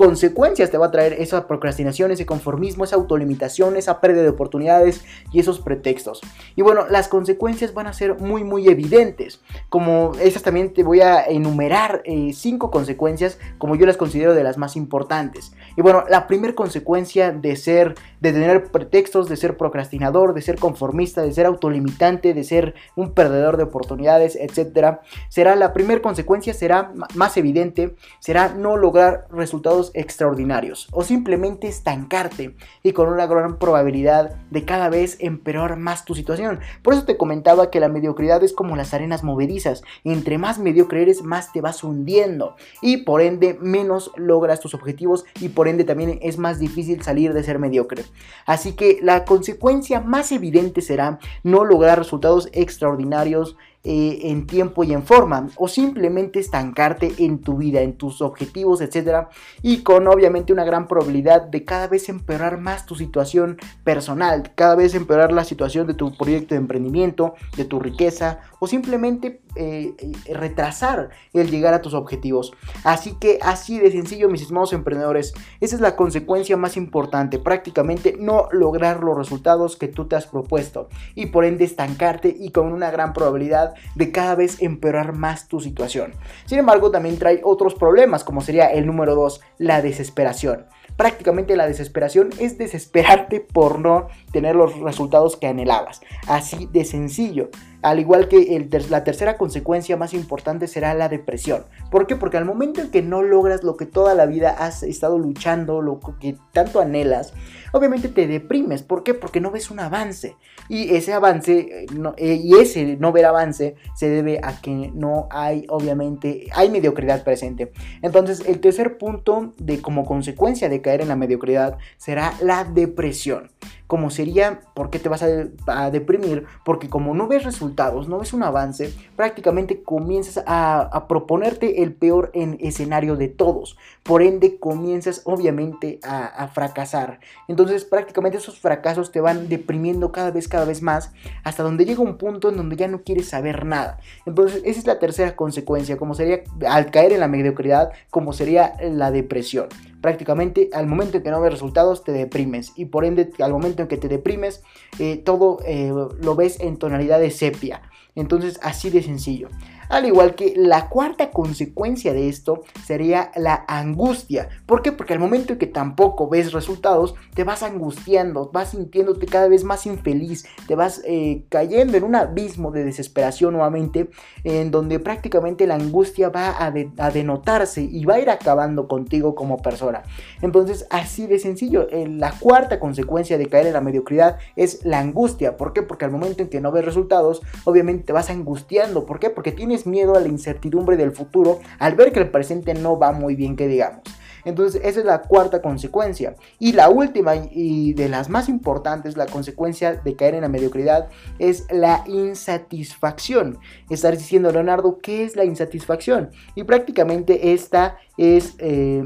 consecuencias 0.00 0.70
te 0.70 0.78
va 0.78 0.86
a 0.86 0.90
traer 0.90 1.12
esa 1.12 1.46
procrastinación, 1.46 2.10
ese 2.10 2.24
conformismo, 2.24 2.84
esa 2.84 2.96
autolimitación, 2.96 3.76
esa 3.76 4.00
pérdida 4.00 4.22
de 4.22 4.30
oportunidades 4.30 5.04
y 5.30 5.40
esos 5.40 5.60
pretextos. 5.60 6.22
Y 6.56 6.62
bueno, 6.62 6.86
las 6.88 7.06
consecuencias 7.06 7.74
van 7.74 7.86
a 7.86 7.92
ser 7.92 8.18
muy 8.18 8.42
muy 8.42 8.66
evidentes. 8.68 9.42
Como 9.68 10.12
esas 10.18 10.42
también 10.42 10.72
te 10.72 10.84
voy 10.84 11.02
a 11.02 11.24
enumerar 11.24 12.00
eh, 12.06 12.32
cinco 12.32 12.70
consecuencias 12.70 13.38
como 13.58 13.76
yo 13.76 13.84
las 13.84 13.98
considero 13.98 14.32
de 14.32 14.42
las 14.42 14.56
más 14.56 14.74
importantes. 14.74 15.52
Y 15.76 15.82
bueno, 15.82 16.04
la 16.08 16.26
primera 16.26 16.54
consecuencia 16.54 17.30
de 17.30 17.56
ser, 17.56 17.94
de 18.22 18.32
tener 18.32 18.70
pretextos, 18.70 19.28
de 19.28 19.36
ser 19.36 19.58
procrastinador, 19.58 20.32
de 20.32 20.40
ser 20.40 20.58
conformista, 20.58 21.20
de 21.20 21.34
ser 21.34 21.44
autolimitante, 21.44 22.32
de 22.32 22.44
ser 22.44 22.74
un 22.96 23.12
perdedor 23.12 23.58
de 23.58 23.64
oportunidades, 23.64 24.34
etcétera, 24.34 25.02
será 25.28 25.56
la 25.56 25.74
primera 25.74 26.00
consecuencia 26.00 26.54
será 26.54 26.90
más 27.14 27.36
evidente, 27.36 27.94
será 28.18 28.54
no 28.54 28.78
lograr 28.78 29.26
resultados 29.30 29.89
extraordinarios 29.94 30.88
o 30.92 31.02
simplemente 31.02 31.68
estancarte 31.68 32.54
y 32.82 32.92
con 32.92 33.08
una 33.08 33.26
gran 33.26 33.58
probabilidad 33.58 34.36
de 34.50 34.64
cada 34.64 34.88
vez 34.88 35.16
empeorar 35.20 35.76
más 35.76 36.04
tu 36.04 36.14
situación. 36.14 36.60
Por 36.82 36.94
eso 36.94 37.04
te 37.04 37.16
comentaba 37.16 37.70
que 37.70 37.80
la 37.80 37.88
mediocridad 37.88 38.42
es 38.42 38.52
como 38.52 38.76
las 38.76 38.94
arenas 38.94 39.24
movedizas. 39.24 39.82
Entre 40.04 40.38
más 40.38 40.58
mediocre 40.58 41.02
eres, 41.02 41.22
más 41.22 41.52
te 41.52 41.60
vas 41.60 41.82
hundiendo 41.84 42.56
y 42.82 42.98
por 42.98 43.20
ende 43.20 43.58
menos 43.60 44.10
logras 44.16 44.60
tus 44.60 44.74
objetivos 44.74 45.24
y 45.40 45.50
por 45.50 45.68
ende 45.68 45.84
también 45.84 46.18
es 46.22 46.38
más 46.38 46.58
difícil 46.58 47.02
salir 47.02 47.32
de 47.32 47.44
ser 47.44 47.58
mediocre. 47.58 48.04
Así 48.46 48.72
que 48.72 48.98
la 49.02 49.24
consecuencia 49.24 50.00
más 50.00 50.32
evidente 50.32 50.80
será 50.80 51.18
no 51.42 51.64
lograr 51.64 51.98
resultados 51.98 52.48
extraordinarios 52.52 53.56
eh, 53.82 54.18
en 54.24 54.46
tiempo 54.46 54.84
y 54.84 54.92
en 54.92 55.02
forma 55.02 55.48
o 55.56 55.66
simplemente 55.66 56.38
estancarte 56.38 57.14
en 57.18 57.38
tu 57.40 57.56
vida, 57.56 57.80
en 57.80 57.94
tus 57.94 58.20
objetivos, 58.20 58.82
etcétera 58.82 59.30
y 59.62 59.82
con 59.82 60.06
obviamente 60.06 60.52
una 60.52 60.64
gran 60.64 60.86
probabilidad 60.86 61.42
de 61.42 61.64
cada 61.64 61.88
vez 61.88 62.10
empeorar 62.10 62.58
más 62.58 62.84
tu 62.84 62.94
situación 62.94 63.56
personal, 63.82 64.52
cada 64.54 64.74
vez 64.74 64.94
empeorar 64.94 65.32
la 65.32 65.44
situación 65.44 65.86
de 65.86 65.94
tu 65.94 66.14
proyecto 66.14 66.54
de 66.54 66.60
emprendimiento, 66.60 67.34
de 67.56 67.64
tu 67.64 67.80
riqueza 67.80 68.40
o 68.60 68.68
simplemente 68.68 69.40
eh, 69.56 69.94
retrasar 70.32 71.10
el 71.32 71.50
llegar 71.50 71.74
a 71.74 71.82
tus 71.82 71.94
objetivos. 71.94 72.52
Así 72.84 73.14
que 73.18 73.40
así 73.42 73.80
de 73.80 73.90
sencillo, 73.90 74.28
mis 74.28 74.42
estimados 74.42 74.72
emprendedores, 74.72 75.34
esa 75.60 75.74
es 75.74 75.80
la 75.80 75.96
consecuencia 75.96 76.56
más 76.56 76.76
importante, 76.76 77.40
prácticamente 77.40 78.16
no 78.18 78.46
lograr 78.52 79.02
los 79.02 79.16
resultados 79.16 79.76
que 79.76 79.88
tú 79.88 80.06
te 80.06 80.14
has 80.14 80.26
propuesto 80.26 80.88
y 81.14 81.26
por 81.26 81.44
ende 81.44 81.64
estancarte 81.64 82.34
y 82.38 82.50
con 82.50 82.72
una 82.72 82.90
gran 82.90 83.12
probabilidad 83.12 83.74
de 83.96 84.12
cada 84.12 84.36
vez 84.36 84.62
empeorar 84.62 85.14
más 85.14 85.48
tu 85.48 85.60
situación. 85.60 86.12
Sin 86.46 86.58
embargo, 86.58 86.90
también 86.90 87.18
trae 87.18 87.40
otros 87.42 87.74
problemas, 87.74 88.22
como 88.22 88.40
sería 88.40 88.66
el 88.66 88.86
número 88.86 89.14
2, 89.14 89.40
la 89.58 89.82
desesperación. 89.82 90.66
Prácticamente 90.96 91.56
la 91.56 91.66
desesperación 91.66 92.30
es 92.38 92.58
desesperarte 92.58 93.40
por 93.40 93.78
no 93.78 94.08
tener 94.32 94.54
los 94.54 94.78
resultados 94.80 95.36
que 95.36 95.46
anhelabas. 95.46 96.02
Así 96.26 96.68
de 96.70 96.84
sencillo. 96.84 97.48
Al 97.82 97.98
igual 97.98 98.28
que 98.28 98.68
la 98.90 99.04
tercera 99.04 99.38
consecuencia 99.38 99.96
más 99.96 100.12
importante 100.12 100.66
será 100.66 100.94
la 100.94 101.08
depresión. 101.08 101.64
¿Por 101.90 102.06
qué? 102.06 102.16
Porque 102.16 102.36
al 102.36 102.44
momento 102.44 102.80
en 102.80 102.90
que 102.90 103.02
no 103.02 103.22
logras 103.22 103.62
lo 103.62 103.76
que 103.76 103.86
toda 103.86 104.14
la 104.14 104.26
vida 104.26 104.50
has 104.50 104.82
estado 104.82 105.18
luchando, 105.18 105.80
lo 105.80 106.00
que 106.20 106.36
tanto 106.52 106.80
anhelas, 106.80 107.32
obviamente 107.72 108.08
te 108.08 108.26
deprimes. 108.26 108.82
¿Por 108.82 109.02
qué? 109.02 109.14
Porque 109.14 109.40
no 109.40 109.50
ves 109.50 109.70
un 109.70 109.80
avance. 109.80 110.36
Y 110.68 110.94
ese 110.94 111.14
avance, 111.14 111.84
eh, 111.84 111.86
eh, 112.16 112.40
y 112.42 112.54
ese 112.56 112.96
no 112.98 113.12
ver 113.12 113.24
avance, 113.24 113.76
se 113.94 114.08
debe 114.08 114.40
a 114.42 114.60
que 114.60 114.90
no 114.94 115.26
hay, 115.30 115.64
obviamente, 115.68 116.48
hay 116.52 116.70
mediocridad 116.70 117.24
presente. 117.24 117.72
Entonces, 118.02 118.42
el 118.46 118.60
tercer 118.60 118.98
punto 118.98 119.52
de 119.58 119.80
como 119.80 120.04
consecuencia 120.04 120.68
de 120.68 120.82
caer 120.82 121.00
en 121.00 121.08
la 121.08 121.16
mediocridad 121.16 121.78
será 121.96 122.34
la 122.42 122.64
depresión 122.64 123.50
como 123.90 124.10
sería, 124.10 124.60
¿por 124.72 124.88
qué 124.88 125.00
te 125.00 125.08
vas 125.08 125.24
a, 125.66 125.90
deprimir? 125.90 126.46
Porque 126.64 126.88
como 126.88 127.12
no 127.12 127.26
ves 127.26 127.42
resultados, 127.42 128.08
no 128.08 128.20
ves 128.20 128.32
un 128.32 128.44
avance, 128.44 128.94
prácticamente 129.16 129.82
comienzas 129.82 130.44
a, 130.46 131.06
proponerte 131.08 131.82
el 131.82 131.92
peor 131.92 132.30
en 132.32 132.56
escenario 132.60 133.16
de 133.16 133.26
todos. 133.26 133.76
Por 134.04 134.22
ende, 134.22 134.60
comienzas 134.60 135.22
obviamente 135.24 135.98
a, 136.04 136.46
fracasar. 136.54 137.18
Entonces, 137.48 137.84
prácticamente 137.84 138.38
esos 138.38 138.60
fracasos 138.60 139.10
te 139.10 139.20
van 139.20 139.48
deprimiendo 139.48 140.12
cada 140.12 140.30
vez, 140.30 140.46
cada 140.46 140.66
vez 140.66 140.82
más, 140.82 141.12
hasta 141.42 141.64
donde 141.64 141.84
llega 141.84 142.00
un 142.00 142.16
punto 142.16 142.50
en 142.50 142.58
donde 142.58 142.76
ya 142.76 142.86
no 142.86 143.02
quieres 143.02 143.30
saber 143.30 143.66
nada. 143.66 143.98
Entonces, 144.24 144.62
esa 144.64 144.78
es 144.78 144.86
la 144.86 145.00
tercera 145.00 145.34
consecuencia, 145.34 145.96
como 145.96 146.14
sería 146.14 146.44
al 146.68 146.92
caer 146.92 147.12
en 147.12 147.18
la 147.18 147.26
mediocridad, 147.26 147.90
como 148.08 148.32
sería 148.32 148.74
la 148.80 149.10
depresión 149.10 149.66
prácticamente 150.00 150.70
al 150.72 150.86
momento 150.86 151.18
en 151.18 151.22
que 151.22 151.30
no 151.30 151.40
ves 151.40 151.52
resultados 151.52 152.04
te 152.04 152.12
deprimes 152.12 152.72
y 152.76 152.86
por 152.86 153.04
ende 153.04 153.30
al 153.40 153.52
momento 153.52 153.82
en 153.82 153.88
que 153.88 153.96
te 153.96 154.08
deprimes 154.08 154.62
eh, 154.98 155.16
todo 155.16 155.58
eh, 155.66 155.92
lo 156.20 156.34
ves 156.34 156.60
en 156.60 156.76
tonalidad 156.76 157.20
de 157.20 157.30
sepia. 157.30 157.82
Entonces 158.14 158.58
así 158.62 158.90
de 158.90 159.02
sencillo. 159.02 159.48
Al 159.90 160.06
igual 160.06 160.36
que 160.36 160.54
la 160.56 160.88
cuarta 160.88 161.32
consecuencia 161.32 162.12
de 162.12 162.28
esto 162.28 162.62
sería 162.86 163.32
la 163.34 163.64
angustia. 163.66 164.48
¿Por 164.64 164.82
qué? 164.82 164.92
Porque 164.92 165.14
al 165.14 165.18
momento 165.18 165.52
en 165.52 165.58
que 165.58 165.66
tampoco 165.66 166.28
ves 166.28 166.52
resultados, 166.52 167.16
te 167.34 167.42
vas 167.42 167.64
angustiando, 167.64 168.50
vas 168.52 168.70
sintiéndote 168.70 169.26
cada 169.26 169.48
vez 169.48 169.64
más 169.64 169.86
infeliz, 169.86 170.46
te 170.68 170.76
vas 170.76 171.02
eh, 171.04 171.44
cayendo 171.48 171.96
en 171.96 172.04
un 172.04 172.14
abismo 172.14 172.70
de 172.70 172.84
desesperación 172.84 173.52
nuevamente, 173.54 174.10
en 174.44 174.70
donde 174.70 175.00
prácticamente 175.00 175.66
la 175.66 175.74
angustia 175.74 176.28
va 176.28 176.64
a, 176.64 176.70
denotarse 177.10 177.82
y 177.82 178.04
va 178.04 178.14
a 178.14 178.20
ir 178.20 178.30
acabando 178.30 178.86
contigo 178.86 179.34
como 179.34 179.60
persona. 179.60 180.04
Entonces, 180.40 180.86
así 180.90 181.26
de 181.26 181.40
sencillo, 181.40 181.88
eh, 181.90 182.06
la 182.06 182.30
cuarta 182.38 182.78
consecuencia 182.78 183.38
de 183.38 183.46
caer 183.46 183.66
en 183.66 183.72
la 183.72 183.80
mediocridad 183.80 184.38
es 184.54 184.84
la 184.84 185.00
angustia. 185.00 185.56
¿Por 185.56 185.72
qué? 185.72 185.82
Porque 185.82 186.04
al 186.04 186.12
momento 186.12 186.44
en 186.44 186.48
que 186.48 186.60
no 186.60 186.70
ves 186.70 186.84
resultados, 186.84 187.42
obviamente 187.64 188.04
te 188.04 188.12
vas 188.12 188.30
angustiando. 188.30 189.04
¿Por 189.04 189.18
qué? 189.18 189.30
Porque 189.30 189.50
tienes 189.50 189.79
miedo 189.86 190.16
a 190.16 190.20
la 190.20 190.28
incertidumbre 190.28 190.96
del 190.96 191.12
futuro 191.12 191.60
al 191.78 191.94
ver 191.94 192.12
que 192.12 192.20
el 192.20 192.30
presente 192.30 192.74
no 192.74 192.98
va 192.98 193.12
muy 193.12 193.34
bien, 193.34 193.56
que 193.56 193.68
digamos. 193.68 194.02
Entonces, 194.44 194.80
esa 194.84 195.00
es 195.00 195.06
la 195.06 195.22
cuarta 195.22 195.60
consecuencia. 195.62 196.34
Y 196.58 196.72
la 196.72 196.88
última 196.88 197.34
y 197.36 197.92
de 197.94 198.08
las 198.08 198.28
más 198.28 198.48
importantes, 198.48 199.16
la 199.16 199.26
consecuencia 199.26 199.94
de 199.94 200.16
caer 200.16 200.34
en 200.34 200.42
la 200.42 200.48
mediocridad, 200.48 201.08
es 201.38 201.66
la 201.70 202.04
insatisfacción. 202.06 203.58
Estar 203.88 204.16
diciendo, 204.16 204.50
Leonardo, 204.50 204.98
¿qué 205.02 205.24
es 205.24 205.36
la 205.36 205.44
insatisfacción? 205.44 206.30
Y 206.54 206.64
prácticamente 206.64 207.52
esta 207.52 207.98
es 208.16 208.54
eh, 208.58 209.04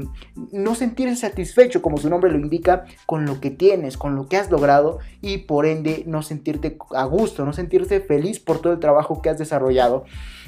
no 0.51 0.75
sentirse 0.75 1.15
satisfecho, 1.15 1.81
como 1.81 1.97
su 1.97 2.09
nombre 2.09 2.31
lo 2.31 2.37
indica, 2.37 2.85
con 3.05 3.25
lo 3.25 3.39
que 3.39 3.49
tienes, 3.49 3.97
con 3.97 4.15
lo 4.15 4.27
que 4.27 4.37
has 4.37 4.51
logrado 4.51 4.99
y 5.21 5.39
por 5.39 5.65
ende 5.65 6.03
no 6.05 6.21
sentirte 6.21 6.77
a 6.93 7.05
gusto, 7.05 7.45
no 7.45 7.53
sentirte 7.53 8.01
feliz 8.01 8.39
por 8.39 8.59
todo 8.59 8.73
el 8.73 8.79
trabajo 8.79 9.21
que 9.21 9.29
has 9.29 9.37
desarrollado. 9.37 10.05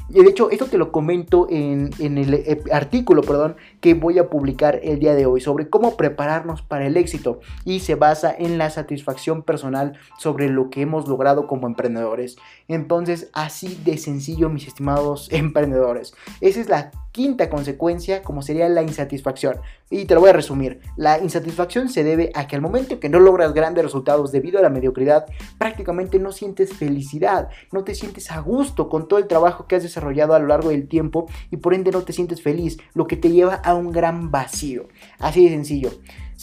Y 0.10 0.24
de 0.24 0.30
hecho, 0.30 0.50
esto 0.52 0.66
te 0.66 0.78
lo 0.78 0.92
comento 0.92 1.48
en, 1.50 1.92
el 2.00 2.34
eh, 2.34 2.64
artículo, 2.72 3.22
perdón, 3.24 3.58
que 3.82 3.94
voy 3.94 4.20
a 4.20 4.30
publicar 4.30 4.80
el 4.84 5.00
día 5.00 5.16
de 5.16 5.26
hoy 5.26 5.42
sobre 5.42 5.70
cómo 5.70 5.98
prepararnos 5.98 6.62
para 6.62 6.88
el 6.88 6.96
éxito 6.96 7.42
y 7.66 7.82
se 7.82 7.96
basa 7.96 8.34
en 8.38 8.58
la 8.58 8.70
satisfacción 8.70 9.44
personal 9.44 9.98
sobre 10.18 10.50
lo 10.50 10.70
que 10.70 10.82
hemos 10.82 11.08
logrado 11.08 11.48
como 11.48 11.68
emprendedores. 11.68 12.38
Entonces, 12.68 13.30
así 13.34 13.80
de 13.84 13.98
sencillo, 13.98 14.50
mis 14.50 14.68
estimados 14.68 15.28
emprendedores. 15.32 16.14
Esa 16.42 16.62
es 16.62 16.70
la 16.70 16.92
quinta 17.18 17.50
consecuencia, 17.50 18.22
como 18.22 18.44
sería 18.44 18.70
la 18.70 18.84
insatisfacción. 18.84 19.60
Y 19.90 20.06
te 20.06 20.14
lo 20.14 20.20
voy 20.20 20.30
a 20.30 20.34
resumir. 20.34 20.82
La 20.98 21.18
insatisfacción 21.18 21.90
se 21.90 22.04
debe 22.04 22.30
a 22.36 22.46
que 22.46 22.56
al 22.56 22.62
momento 22.62 23.00
que 23.00 23.10
no 23.10 23.20
logras 23.20 23.56
grandes 23.56 23.84
resultados 23.84 24.32
debido 24.32 24.60
a 24.60 24.62
la 24.62 24.70
mediocridad, 24.70 25.26
prácticamente 25.58 26.20
no 26.20 26.32
sientes 26.32 26.76
felicidad, 26.76 27.50
no 27.72 27.84
te 27.84 27.96
sientes 27.96 28.30
a 28.30 28.40
gusto 28.40 28.88
con 28.88 29.08
todo 29.08 29.18
el 29.18 29.26
trabajo 29.26 29.66
que 29.66 29.78
has 29.78 29.82
desarrollado 29.82 30.36
a 30.36 30.40
lo 30.40 30.46
largo 30.46 30.70
del 30.70 30.88
tiempo 30.88 31.28
y 31.50 31.58
por 31.58 31.74
ende 31.74 31.90
no 31.90 32.04
te 32.04 32.14
sientes 32.14 32.44
feliz, 32.44 32.78
lo 32.94 33.08
que 33.08 33.18
te 33.18 33.32
lleva 33.32 33.56
a 33.56 33.74
un 33.74 33.92
gran 33.92 34.30
vacío. 34.30 34.88
Así 35.18 35.44
de 35.44 35.50
sencillo. 35.50 35.90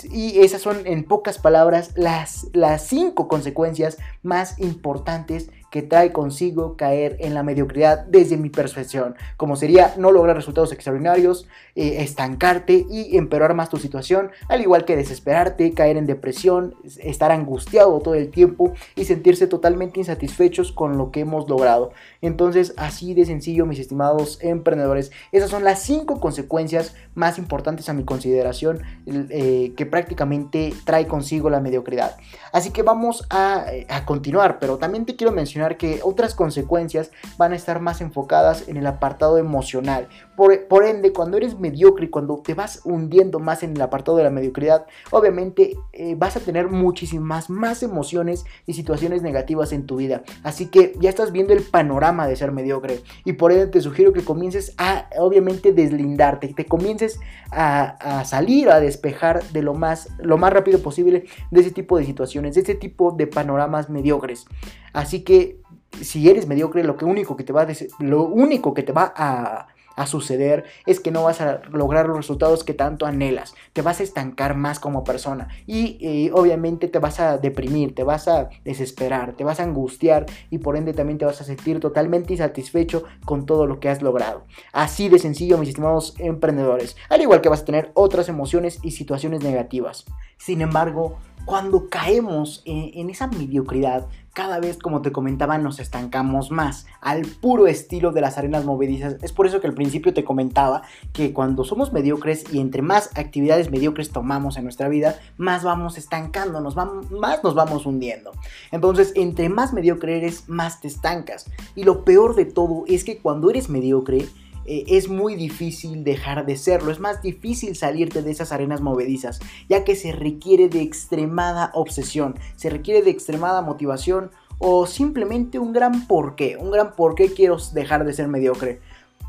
Y 0.03 0.41
esas 0.41 0.63
son, 0.63 0.87
en 0.87 1.05
pocas 1.05 1.39
palabras, 1.39 1.93
las, 1.95 2.49
las 2.53 2.87
cinco 2.87 3.29
consecuencias 3.29 3.99
más 4.23 4.59
importantes 4.59 5.51
que 5.75 5.83
trae 5.83 6.13
consigo 6.13 6.77
caer 6.77 7.17
en 7.19 7.35
la 7.35 7.43
mediocridad 7.43 8.05
desde 8.07 8.37
mi 8.37 8.49
percepción, 8.49 9.17
como 9.37 9.57
sería 9.57 9.93
no 9.99 10.13
lograr 10.13 10.37
resultados 10.37 10.71
extraordinarios, 10.71 11.49
eh, 11.75 11.97
estancarte 11.99 12.87
y 12.89 13.17
empeorar 13.17 13.55
más 13.55 13.71
tu 13.71 13.79
situación, 13.79 14.31
al 14.49 14.61
igual 14.61 14.85
que 14.85 14.95
desesperarte, 14.95 15.73
caer 15.73 15.97
en 15.97 16.07
depresión, 16.07 16.77
estar 17.01 17.33
angustiado 17.33 17.99
todo 17.99 18.15
el 18.15 18.31
tiempo 18.31 18.73
y 18.95 19.07
sentirse 19.07 19.49
totalmente 19.49 19.99
insatisfechos 19.99 20.71
con 20.71 20.97
lo 20.97 21.11
que 21.11 21.19
hemos 21.19 21.49
logrado. 21.49 21.91
Entonces, 22.23 22.73
así 22.77 23.13
de 23.13 23.27
sencillo, 23.27 23.67
mis 23.67 23.81
estimados 23.81 24.39
emprendedores, 24.43 25.11
esas 25.33 25.51
son 25.51 25.65
las 25.65 25.83
cinco 25.83 26.21
consecuencias 26.21 26.95
más 27.17 27.37
importantes 27.37 27.89
a 27.89 27.95
mi 27.95 28.05
consideración 28.05 28.83
eh, 29.07 29.73
que 29.77 29.84
prácticamente 29.85 30.73
trae 30.85 31.07
consigo 31.07 31.51
la 31.51 31.61
mediocridad. 31.61 32.17
Así 32.53 32.71
que 32.71 32.83
vamos 32.83 33.27
a, 33.31 33.67
a 33.89 34.05
continuar, 34.05 34.59
pero 34.59 34.79
también 34.79 35.07
te 35.07 35.17
quiero 35.17 35.33
mencionar 35.33 35.77
que 35.77 36.01
otras 36.03 36.35
consecuencias 36.35 37.11
van 37.37 37.53
a 37.53 37.57
estar 37.57 37.81
más 37.81 38.01
enfocadas 38.01 38.69
en 38.69 38.77
el 38.77 38.87
apartado 38.87 39.39
emocional. 39.39 40.09
Por, 40.37 40.85
ende, 40.85 41.13
cuando 41.13 41.37
eres 41.37 41.59
mediocre 41.61 42.11
cuando 42.11 42.39
te 42.39 42.55
vas 42.55 42.81
hundiendo 42.85 43.39
más 43.39 43.63
en 43.63 43.77
el 43.77 43.83
apartado 43.83 44.17
de 44.17 44.25
la 44.25 44.31
mediocridad, 44.31 44.87
obviamente 45.11 45.77
eh, 45.93 46.17
vas 46.17 46.37
a 46.37 46.41
tener 46.41 46.69
muchísimas 46.69 47.51
más 47.51 47.83
emociones 47.83 48.45
y 48.67 48.75
situaciones 48.75 49.23
negativas 49.23 49.73
en 49.73 49.87
tu 49.87 49.97
vida. 49.97 50.23
Así 50.43 50.67
que 50.67 50.95
ya 50.99 51.09
estás 51.09 51.31
viendo 51.31 51.53
el 51.53 51.63
panorama 51.63 52.27
de 52.27 52.35
ser 52.35 52.51
mediocre 52.51 53.01
y 53.25 53.35
por 53.35 53.53
ende 53.53 53.69
te 53.69 53.81
sugiero 53.81 54.13
que 54.13 54.25
comiences 54.25 54.75
a, 54.77 55.09
obviamente, 55.19 55.73
deslindarte, 55.73 56.49
te 56.49 56.67
comiences 56.67 57.21
a, 57.51 58.21
a 58.21 58.25
salir, 58.25 58.71
a 58.71 58.81
despejar 58.81 59.45
de 59.53 59.63
lo 59.63 59.74
más, 59.75 60.09
lo 60.19 60.39
más 60.39 60.53
rápido 60.53 60.81
posible 60.81 61.27
de 61.51 61.61
ese 61.61 61.71
tipo 61.71 61.99
de 61.99 62.05
situaciones, 62.05 62.55
de 62.55 62.63
ese 62.63 62.75
tipo 62.75 63.13
de 63.13 63.27
panoramas 63.27 63.91
mediocres. 63.91 64.47
Así 64.93 65.23
que 65.23 65.61
si 66.01 66.29
eres 66.29 66.47
mediocre, 66.47 66.85
lo, 66.85 66.97
que 66.97 67.05
único, 67.05 67.37
que 67.37 67.45
te 67.45 67.53
va 67.53 67.63
a 67.63 67.69
lo 68.01 68.25
único 68.25 68.75
que 68.75 68.83
te 68.83 68.93
va 68.93 69.13
a 69.17 69.69
a 69.97 70.07
suceder 70.07 70.65
es 70.87 71.01
que 71.01 71.11
no 71.11 71.25
vas 71.25 71.41
a 71.41 71.63
lograr 71.71 72.07
los 72.07 72.17
resultados 72.17 72.65
que 72.65 72.75
tanto 72.75 73.07
anhelas, 73.07 73.55
te 73.73 73.83
vas 73.83 74.01
a 74.01 74.03
estancar 74.03 74.57
más 74.57 74.81
como 74.81 75.05
persona 75.05 75.49
y 75.67 75.99
eh, 76.01 76.31
obviamente 76.33 76.89
te 76.89 76.99
vas 76.99 77.21
a 77.21 77.39
deprimir, 77.39 77.95
te 77.95 78.03
vas 78.03 78.29
a 78.29 78.49
desesperar, 78.65 79.35
te 79.35 79.45
vas 79.45 79.61
a 79.61 79.65
angustiar 79.65 80.27
y 80.51 80.59
por 80.59 80.77
ende 80.77 80.93
también 80.93 81.19
te 81.19 81.25
vas 81.25 81.41
a 81.41 81.45
sentir 81.45 81.81
totalmente 81.81 82.33
insatisfecho 82.33 83.05
con 83.25 83.47
todo 83.47 83.67
lo 83.67 83.81
que 83.81 83.89
has 83.89 84.03
logrado. 84.03 84.45
Así 84.73 85.09
de 85.09 85.19
sencillo, 85.19 85.59
mis 85.59 85.71
estimados 85.71 86.15
emprendedores, 86.19 86.97
al 87.09 87.23
igual 87.23 87.41
que 87.41 87.49
vas 87.49 87.63
a 87.63 87.65
tener 87.65 87.91
otras 87.95 88.29
emociones 88.29 88.79
y 88.83 88.93
situaciones 88.93 89.43
negativas. 89.43 90.05
Sin 90.37 90.61
embargo, 90.61 91.19
cuando 91.45 91.89
caemos 91.89 92.63
en, 92.65 93.11
esa 93.11 93.27
mediocridad, 93.27 94.07
cada 94.35 94.59
vez, 94.59 94.79
como 94.79 95.01
te 95.01 95.13
comentaba, 95.13 95.59
nos 95.59 95.79
estancamos 95.79 96.51
más 96.51 96.87
al 97.01 97.23
puro 97.23 97.69
estilo 97.69 98.11
de 98.11 98.21
las 98.21 98.37
arenas 98.37 98.65
movedizas. 98.65 99.17
Es 99.23 99.33
por 99.33 99.47
eso 99.47 99.61
que 99.61 99.69
al 99.69 99.75
principio 99.75 100.13
te 100.13 100.25
comentaba 100.25 100.83
que 101.13 101.33
cuando 101.33 101.63
somos 101.63 101.93
mediocres 101.93 102.45
y 102.53 102.59
entre 102.59 102.83
más 102.83 103.11
actividades 103.17 103.71
mediocres 103.71 104.11
tomamos 104.11 104.57
en 104.57 104.65
nuestra 104.65 104.89
vida, 104.89 105.21
más 105.37 105.63
vamos 105.63 105.97
estancándonos, 105.97 106.75
más 106.75 107.45
nos 107.45 107.55
vamos 107.55 107.87
hundiendo. 107.87 108.33
Entonces, 108.73 109.13
entre 109.15 109.49
más 109.49 109.73
mediocre 109.73 110.17
eres, 110.17 110.49
más 110.49 110.81
te 110.81 110.89
estancas. 110.89 111.49
Y 111.77 111.85
lo 111.85 112.05
peor 112.05 112.35
de 112.35 112.45
todo 112.45 112.85
es 112.89 113.05
que 113.05 113.19
cuando 113.19 113.51
eres 113.51 113.69
mediocre, 113.69 114.27
eh, 114.67 114.85
es 114.89 115.09
muy 115.09 115.35
difícil 115.35 116.05
dejar 116.05 116.47
de 116.47 116.57
serlo, 116.57 116.91
es 116.91 117.01
más 117.01 117.23
difícil 117.23 117.77
salirte 117.77 118.23
de 118.23 118.31
esas 118.31 118.53
arenas 118.53 118.81
movedizas, 118.81 119.41
ya 119.69 119.85
que 119.85 119.97
se 119.97 120.13
requiere 120.13 120.69
de 120.69 120.83
extremada 120.83 121.71
obsesión, 121.75 122.37
se 122.57 122.71
requiere 122.71 123.03
de 123.03 123.11
extremada 123.11 123.63
motivación 123.63 124.31
o 124.59 124.87
simplemente 124.87 125.59
un 125.59 125.73
gran 125.73 126.07
porqué, 126.07 126.57
un 126.57 126.71
gran 126.71 126.95
porqué 126.95 127.33
quiero 127.33 127.57
dejar 127.73 128.05
de 128.05 128.13
ser 128.13 128.29
mediocre 128.29 128.81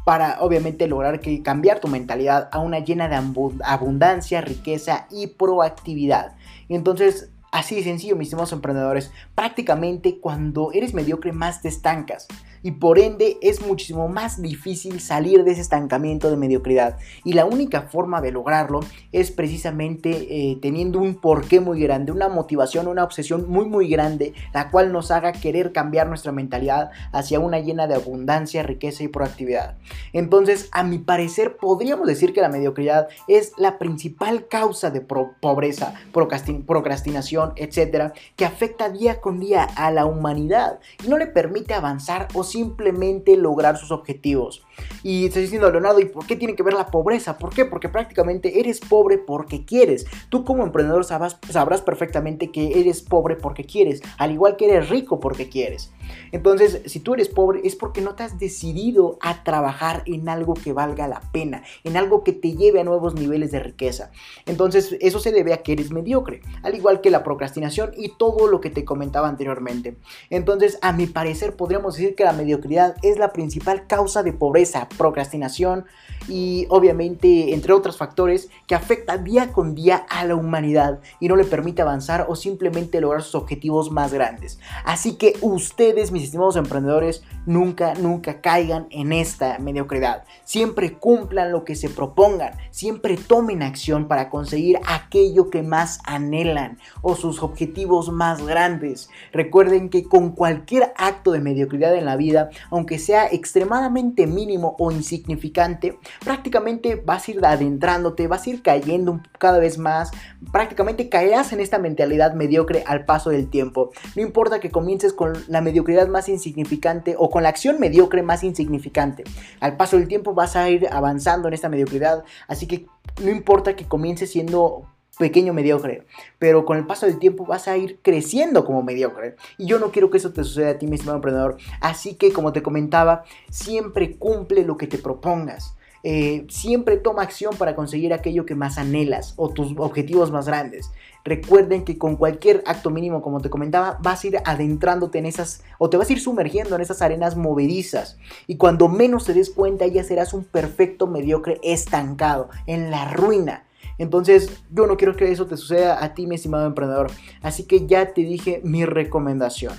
para 0.06 0.38
obviamente 0.42 0.88
lograr 0.88 1.20
que 1.20 1.42
cambiar 1.42 1.80
tu 1.80 1.88
mentalidad 1.88 2.48
a 2.52 2.60
una 2.60 2.80
llena 2.80 3.10
de 3.10 3.16
abundancia, 3.64 4.40
riqueza 4.40 5.08
y 5.10 5.28
proactividad. 5.28 6.36
Entonces, 6.70 7.32
así 7.52 7.76
de 7.76 7.84
sencillo, 7.84 8.16
mis 8.16 8.28
estimados 8.28 8.54
emprendedores, 8.54 9.12
prácticamente 9.34 10.20
cuando 10.20 10.72
eres 10.74 10.94
mediocre 10.94 11.32
más 11.32 11.62
te 11.64 11.70
estancas 11.70 12.28
y 12.66 12.72
por 12.72 12.98
ende 12.98 13.38
es 13.44 13.62
muchísimo 13.62 14.08
más 14.08 14.42
difícil 14.42 15.00
salir 15.00 15.44
de 15.44 15.52
ese 15.52 15.62
estancamiento 15.62 16.32
de 16.32 16.36
mediocridad. 16.36 16.98
Y 17.24 17.34
la 17.34 17.46
única 17.46 17.84
forma 17.84 18.22
de 18.22 18.32
lograrlo 18.32 18.80
es 19.12 19.30
precisamente 19.30 20.10
eh, 20.10 20.58
teniendo 20.64 20.98
un 20.98 21.14
porqué 21.14 21.60
muy 21.60 21.80
grande, 21.80 22.12
una 22.12 22.28
motivación, 22.28 22.88
una 22.88 23.04
obsesión 23.04 23.48
muy 23.48 23.66
muy 23.66 23.88
grande, 23.88 24.34
la 24.52 24.72
cual 24.72 24.92
nos 24.92 25.12
haga 25.12 25.32
querer 25.32 25.74
cambiar 25.74 26.08
nuestra 26.08 26.32
mentalidad 26.32 26.90
hacia 27.12 27.40
una 27.40 27.60
llena 27.60 27.86
de 27.86 27.94
abundancia, 27.94 28.64
riqueza 28.64 29.04
y 29.04 29.10
proactividad. 29.10 29.78
Entonces, 30.12 30.68
a 30.72 30.82
mi 30.82 30.98
parecer, 30.98 31.58
podríamos 31.58 32.08
decir 32.08 32.34
que 32.34 32.42
la 32.42 32.50
mediocridad 32.50 33.10
es 33.28 33.52
la 33.60 33.78
principal 33.78 34.48
causa 34.48 34.90
de 34.90 35.02
pobreza, 35.02 35.94
procrastinación, 36.12 37.54
etcétera, 37.58 38.14
que 38.36 38.46
afecta 38.46 38.90
día 38.90 39.22
con 39.22 39.40
día 39.40 39.66
a 39.76 39.92
la 39.92 40.08
humanidad 40.08 40.80
y 41.04 41.10
no 41.10 41.20
le 41.20 41.28
permite 41.28 41.76
avanzar 41.76 42.28
o 42.34 42.44
simplemente 42.56 43.36
lograr 43.36 43.76
sus 43.76 43.92
objetivos. 43.92 44.65
Y 45.04 45.26
estás 45.26 45.44
diciendo, 45.44 45.72
Leonardo, 45.72 46.00
¿y 46.00 46.06
por 46.06 46.26
qué 46.26 46.36
tiene 46.36 46.56
que 46.56 46.64
ver 46.64 46.74
la 46.74 46.88
pobreza? 46.88 47.38
¿Por 47.38 47.54
qué? 47.54 47.66
Porque 47.66 47.90
prácticamente 47.90 48.60
eres 48.60 48.80
pobre 48.80 49.18
porque 49.18 49.66
quieres. 49.66 50.06
Tú 50.30 50.44
como 50.44 50.64
emprendedor 50.64 51.06
sabrás, 51.06 51.38
sabrás 51.50 51.82
perfectamente 51.82 52.52
que 52.52 52.80
eres 52.80 53.02
pobre 53.02 53.36
porque 53.36 53.66
quieres, 53.66 54.02
al 54.18 54.32
igual 54.32 54.56
que 54.56 54.66
eres 54.66 54.90
rico 54.90 55.20
porque 55.20 55.50
quieres. 55.50 55.92
Entonces, 56.32 56.82
si 56.86 57.00
tú 57.00 57.14
eres 57.14 57.30
pobre 57.30 57.62
es 57.64 57.76
porque 57.76 58.02
no 58.02 58.16
te 58.16 58.24
has 58.24 58.40
decidido 58.40 59.18
a 59.22 59.44
trabajar 59.44 60.04
en 60.06 60.28
algo 60.30 60.54
que 60.54 60.74
valga 60.74 61.08
la 61.08 61.22
pena, 61.32 61.64
en 61.84 61.98
algo 61.98 62.24
que 62.24 62.34
te 62.34 62.54
lleve 62.54 62.80
a 62.80 62.84
nuevos 62.84 63.16
niveles 63.16 63.52
de 63.52 63.60
riqueza. 63.60 64.12
Entonces, 64.46 64.96
eso 65.02 65.20
se 65.20 65.32
debe 65.32 65.54
a 65.54 65.64
que 65.64 65.74
eres 65.74 65.92
mediocre, 65.92 66.42
al 66.64 66.76
igual 66.76 67.02
que 67.02 67.12
la 67.12 67.24
procrastinación 67.24 67.92
y 67.96 68.14
todo 68.18 68.48
lo 68.48 68.62
que 68.62 68.70
te 68.70 68.86
comentaba 68.86 69.28
anteriormente. 69.28 69.98
Entonces, 70.30 70.78
a 70.82 70.92
mi 70.92 71.08
parecer, 71.08 71.56
podríamos 71.56 71.96
decir 71.96 72.16
que 72.16 72.24
la 72.24 72.34
mediocridad 72.34 72.96
es 73.02 73.18
la 73.18 73.34
principal 73.34 73.88
causa 73.88 74.24
de 74.24 74.34
pobreza, 74.34 74.65
procrastinación 74.98 75.86
y 76.28 76.66
obviamente 76.70 77.54
entre 77.54 77.74
otros 77.74 77.98
factores 77.98 78.50
que 78.68 78.76
afecta 78.76 79.18
día 79.18 79.52
con 79.54 79.76
día 79.76 80.06
a 80.10 80.26
la 80.26 80.36
humanidad 80.36 81.00
y 81.20 81.28
no 81.28 81.36
le 81.36 81.44
permite 81.44 81.82
avanzar 81.82 82.26
o 82.30 82.36
simplemente 82.36 83.02
lograr 83.02 83.22
sus 83.22 83.36
objetivos 83.36 83.92
más 83.92 84.14
grandes. 84.14 84.60
Así 84.84 85.16
que 85.16 85.34
ustedes, 85.42 86.12
mis 86.12 86.24
estimados 86.24 86.56
emprendedores, 86.56 87.24
nunca, 87.46 87.94
nunca 87.96 88.42
caigan 88.42 88.88
en 88.90 89.14
esta 89.14 89.60
mediocridad. 89.60 90.24
Siempre 90.44 90.94
cumplan 90.94 91.52
lo 91.52 91.64
que 91.64 91.76
se 91.76 91.90
propongan, 91.90 92.54
siempre 92.72 93.18
tomen 93.18 93.62
acción 93.62 94.08
para 94.08 94.30
conseguir 94.30 94.80
aquello 94.88 95.50
que 95.50 95.64
más 95.64 96.00
anhelan 96.06 96.80
o 97.02 97.16
sus 97.16 97.44
objetivos 97.44 98.12
más 98.12 98.46
grandes. 98.46 99.10
Recuerden 99.32 99.90
que 99.90 100.04
con 100.04 100.32
cualquier 100.32 100.94
acto 100.98 101.32
de 101.32 101.40
mediocridad 101.40 101.96
en 101.96 102.06
la 102.06 102.16
vida, 102.16 102.50
aunque 102.72 103.00
sea 103.00 103.28
extremadamente 103.28 104.28
mínimo, 104.28 104.55
o 104.64 104.92
insignificante, 104.92 105.98
prácticamente 106.24 106.96
vas 106.96 107.28
a 107.28 107.32
ir 107.32 107.46
adentrándote, 107.46 108.28
vas 108.28 108.46
a 108.46 108.50
ir 108.50 108.62
cayendo 108.62 109.22
cada 109.38 109.60
vez 109.60 109.78
más, 109.78 110.12
prácticamente 110.52 111.10
caerás 111.10 111.54
en 111.54 111.60
esta 111.60 111.80
mentalidad 111.80 112.34
mediocre 112.34 112.84
al 112.88 113.06
paso 113.06 113.30
del 113.30 113.50
tiempo. 113.50 113.92
No 114.16 114.22
importa 114.22 114.60
que 114.60 114.72
comiences 114.72 115.14
con 115.14 115.34
la 115.48 115.62
mediocridad 115.62 116.08
más 116.08 116.30
insignificante 116.30 117.16
o 117.18 117.30
con 117.30 117.44
la 117.44 117.50
acción 117.50 117.80
mediocre 117.80 118.24
más 118.24 118.44
insignificante. 118.44 119.24
Al 119.60 119.78
paso 119.78 119.98
del 119.98 120.08
tiempo 120.08 120.34
vas 120.34 120.56
a 120.56 120.70
ir 120.70 120.88
avanzando 120.92 121.48
en 121.48 121.54
esta 121.54 121.70
mediocridad, 121.70 122.24
así 122.48 122.68
que 122.68 122.86
no 123.22 123.30
importa 123.30 123.76
que 123.76 123.86
comiences 123.86 124.32
siendo 124.32 124.88
pequeño 125.18 125.54
mediocre, 125.54 126.06
pero 126.40 126.66
con 126.66 126.78
el 126.78 126.86
paso 126.86 127.06
del 127.06 127.20
tiempo 127.20 127.46
vas 127.46 127.68
a 127.68 127.78
ir 127.78 128.00
creciendo 128.02 128.66
como 128.66 128.84
mediocre. 128.84 129.36
Y 129.58 129.66
yo 129.66 129.80
no 129.80 129.92
quiero 129.92 130.10
que 130.10 130.18
eso 130.18 130.34
te 130.34 130.44
suceda 130.44 130.72
a 130.72 130.78
ti, 130.78 130.88
mi 130.88 130.96
estimado 130.96 131.18
emprendedor. 131.18 131.58
Así 131.82 132.16
que, 132.16 132.34
como 132.34 132.54
te 132.54 132.64
comentaba, 132.64 133.24
siempre 133.50 134.16
cumple 134.18 134.64
lo 134.64 134.78
que 134.78 134.88
te 134.88 134.98
propongas. 134.98 135.76
Eh, 136.08 136.46
siempre 136.50 136.98
toma 136.98 137.24
acción 137.24 137.56
para 137.58 137.76
conseguir 137.76 138.14
aquello 138.14 138.46
que 138.46 138.54
más 138.54 138.78
anhelas 138.78 139.34
o 139.38 139.50
tus 139.50 139.74
objetivos 139.76 140.32
más 140.32 140.46
grandes. 140.46 140.92
Recuerden 141.24 141.84
que 141.84 141.98
con 141.98 142.16
cualquier 142.16 142.62
acto 142.68 142.92
mínimo, 142.92 143.24
como 143.24 143.42
te 143.42 143.50
comentaba, 143.50 143.98
vas 144.04 144.24
a 144.24 144.28
ir 144.28 144.38
adentrándote 144.46 145.18
en 145.18 145.26
esas, 145.26 145.64
o 145.80 145.90
te 145.90 145.98
vas 145.98 146.08
a 146.08 146.14
ir 146.14 146.20
sumergiendo 146.20 146.76
en 146.76 146.82
esas 146.82 147.02
arenas 147.02 147.36
movedizas. 147.36 148.20
Y 148.46 148.58
cuando 148.58 148.88
menos 148.88 149.26
te 149.26 149.34
des 149.34 149.50
cuenta, 149.50 149.88
ya 149.88 150.04
serás 150.04 150.36
un 150.36 150.44
perfecto 150.44 151.08
mediocre 151.08 151.60
estancado, 151.64 152.50
en 152.68 152.92
la 152.92 153.12
ruina. 153.12 153.64
Entonces, 153.98 154.64
yo 154.72 154.88
no 154.88 154.98
quiero 154.98 155.16
que 155.16 155.32
eso 155.32 155.46
te 155.46 155.58
suceda 155.58 156.04
a 156.04 156.14
ti, 156.14 156.28
mi 156.28 156.36
estimado 156.36 156.66
emprendedor. 156.66 157.08
Así 157.42 157.64
que 157.64 157.88
ya 157.88 158.14
te 158.14 158.22
dije 158.22 158.62
mi 158.64 158.86
recomendación. 158.86 159.74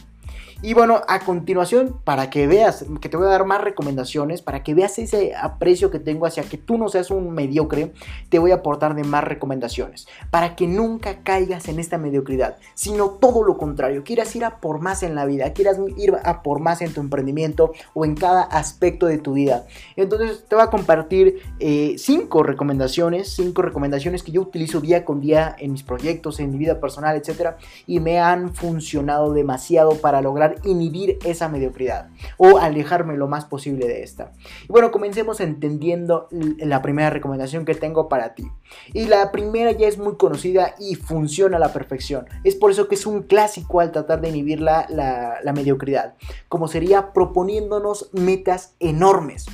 Y 0.62 0.73
bueno, 0.73 1.03
a 1.07 1.21
continuación, 1.21 2.01
para 2.03 2.31
que 2.31 2.47
veas, 2.47 2.87
que 3.03 3.11
te 3.11 3.16
voy 3.19 3.27
a 3.27 3.31
dar 3.31 3.45
más 3.45 3.61
recomendaciones, 3.61 4.40
para 4.40 4.62
que 4.62 4.73
veas 4.73 4.99
ese 4.99 5.35
aprecio 5.35 5.90
que 5.90 5.99
tengo 5.99 6.25
hacia 6.25 6.45
que 6.45 6.57
tú 6.57 6.79
no 6.79 6.88
seas 6.88 7.11
un 7.11 7.31
mediocre, 7.33 7.92
te 8.31 8.38
voy 8.38 8.53
a 8.53 8.57
aportar 8.57 8.95
de 8.95 9.05
más 9.05 9.23
recomendaciones, 9.23 10.09
para 10.31 10.57
que 10.57 10.66
nunca 10.66 11.23
caigas 11.23 11.69
en 11.69 11.79
esta 11.79 11.99
mediocridad, 11.99 12.57
sino 12.75 13.11
todo 13.11 13.42
lo 13.42 13.59
contrario, 13.59 14.03
quieras 14.03 14.35
ir 14.35 14.47
a 14.47 14.59
por 14.59 14.81
más 14.81 15.03
en 15.03 15.14
la 15.14 15.27
vida, 15.27 15.53
quieras 15.53 15.79
ir 15.99 16.14
a 16.25 16.42
por 16.42 16.61
más 16.61 16.81
en 16.81 16.92
tu 16.95 17.03
emprendimiento 17.03 17.73
o 17.92 18.07
en 18.07 18.14
cada 18.14 18.42
aspecto 18.42 19.07
de 19.07 19.19
tu 19.19 19.35
vida. 19.35 19.66
Entonces 19.95 20.47
te 20.49 20.57
voy 20.57 20.64
a 20.64 20.71
compartir 20.71 21.42
eh, 21.61 21.97
cinco 21.99 22.42
recomendaciones, 22.42 23.29
cinco 23.29 23.61
recomendaciones 23.61 24.23
que 24.23 24.33
yo 24.33 24.40
utilizo 24.40 24.81
día 24.81 25.05
con 25.05 25.21
día 25.21 25.55
en 25.59 25.73
mis 25.73 25.83
proyectos, 25.83 26.40
en 26.40 26.51
mi 26.51 26.57
vida 26.57 26.81
personal, 26.81 27.14
etcétera, 27.14 27.59
y 27.87 28.01
me 28.01 28.21
han 28.21 28.55
funcionado 28.55 29.35
demasiado 29.35 29.97
para 29.97 30.23
lograr 30.23 30.45
inhibir 30.64 31.18
esa 31.24 31.48
mediocridad 31.48 32.09
o 32.37 32.59
alejarme 32.59 33.16
lo 33.16 33.28
más 33.28 33.44
posible 33.44 33.87
de 33.87 34.02
esta. 34.02 34.32
Y 34.64 34.68
bueno, 34.68 34.90
comencemos 34.90 35.40
entendiendo 35.40 36.28
la 36.30 36.82
primera 36.82 37.11
recomendación 37.11 37.64
que 37.64 37.74
tengo 37.74 38.09
para 38.09 38.35
ti. 38.35 38.50
Y 38.92 39.06
la 39.06 39.32
primera 39.32 39.72
ya 39.72 39.88
es 39.88 39.98
muy 39.98 40.16
conocida 40.16 40.74
y 40.78 40.94
funciona 40.94 41.56
a 41.56 41.61
la 41.61 41.72
perfección. 41.72 42.26
Es 42.44 42.54
por 42.54 42.70
eso 42.70 42.88
que 42.88 42.94
es 42.94 43.06
un 43.06 43.22
clásico 43.22 43.80
al 43.80 43.92
tratar 43.92 44.20
de 44.20 44.28
inhibir 44.28 44.61
la, 44.61 44.87
la 44.88 45.52
mediocridad, 45.52 46.14
como 46.48 46.68
sería 46.68 47.12
proponiéndonos 47.12 48.11
metas 48.12 48.74
enormes. 48.80 49.46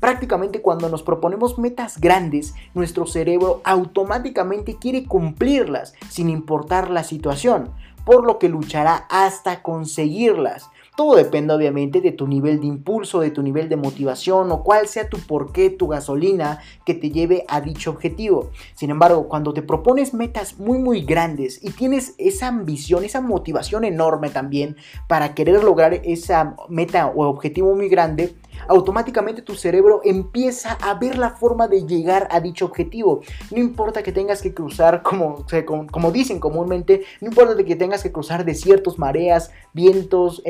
Prácticamente 0.00 0.62
cuando 0.62 0.88
nos 0.88 1.02
proponemos 1.02 1.58
metas 1.58 2.00
grandes, 2.00 2.54
nuestro 2.72 3.06
cerebro 3.06 3.60
automáticamente 3.64 4.76
quiere 4.78 5.04
cumplirlas 5.04 5.94
sin 6.08 6.28
importar 6.28 6.90
la 6.90 7.02
situación 7.02 7.72
por 8.08 8.24
lo 8.24 8.38
que 8.38 8.48
luchará 8.48 9.04
hasta 9.10 9.60
conseguirlas. 9.60 10.70
Todo 10.98 11.14
depende 11.14 11.54
obviamente 11.54 12.00
de 12.00 12.10
tu 12.10 12.26
nivel 12.26 12.60
de 12.60 12.66
impulso, 12.66 13.20
de 13.20 13.30
tu 13.30 13.40
nivel 13.40 13.68
de 13.68 13.76
motivación 13.76 14.50
o 14.50 14.64
cuál 14.64 14.88
sea 14.88 15.08
tu 15.08 15.16
porqué, 15.20 15.70
tu 15.70 15.86
gasolina 15.86 16.58
que 16.84 16.92
te 16.92 17.12
lleve 17.12 17.44
a 17.46 17.60
dicho 17.60 17.90
objetivo. 17.90 18.50
Sin 18.74 18.90
embargo, 18.90 19.28
cuando 19.28 19.54
te 19.54 19.62
propones 19.62 20.12
metas 20.12 20.58
muy 20.58 20.78
muy 20.78 21.02
grandes 21.02 21.62
y 21.62 21.70
tienes 21.70 22.16
esa 22.18 22.48
ambición, 22.48 23.04
esa 23.04 23.20
motivación 23.20 23.84
enorme 23.84 24.30
también 24.30 24.74
para 25.06 25.36
querer 25.36 25.62
lograr 25.62 25.94
esa 25.94 26.56
meta 26.68 27.06
o 27.06 27.28
objetivo 27.28 27.76
muy 27.76 27.88
grande, 27.88 28.34
automáticamente 28.66 29.42
tu 29.42 29.54
cerebro 29.54 30.00
empieza 30.02 30.72
a 30.82 30.94
ver 30.94 31.16
la 31.16 31.30
forma 31.30 31.68
de 31.68 31.86
llegar 31.86 32.26
a 32.32 32.40
dicho 32.40 32.64
objetivo. 32.64 33.20
No 33.52 33.58
importa 33.58 34.02
que 34.02 34.10
tengas 34.10 34.42
que 34.42 34.52
cruzar, 34.52 35.02
como, 35.02 35.44
como 35.92 36.10
dicen 36.10 36.40
comúnmente, 36.40 37.02
no 37.20 37.28
importa 37.28 37.62
que 37.62 37.76
tengas 37.76 38.02
que 38.02 38.10
cruzar 38.10 38.44
desiertos, 38.44 38.98
mareas, 38.98 39.52
vientos, 39.72 40.42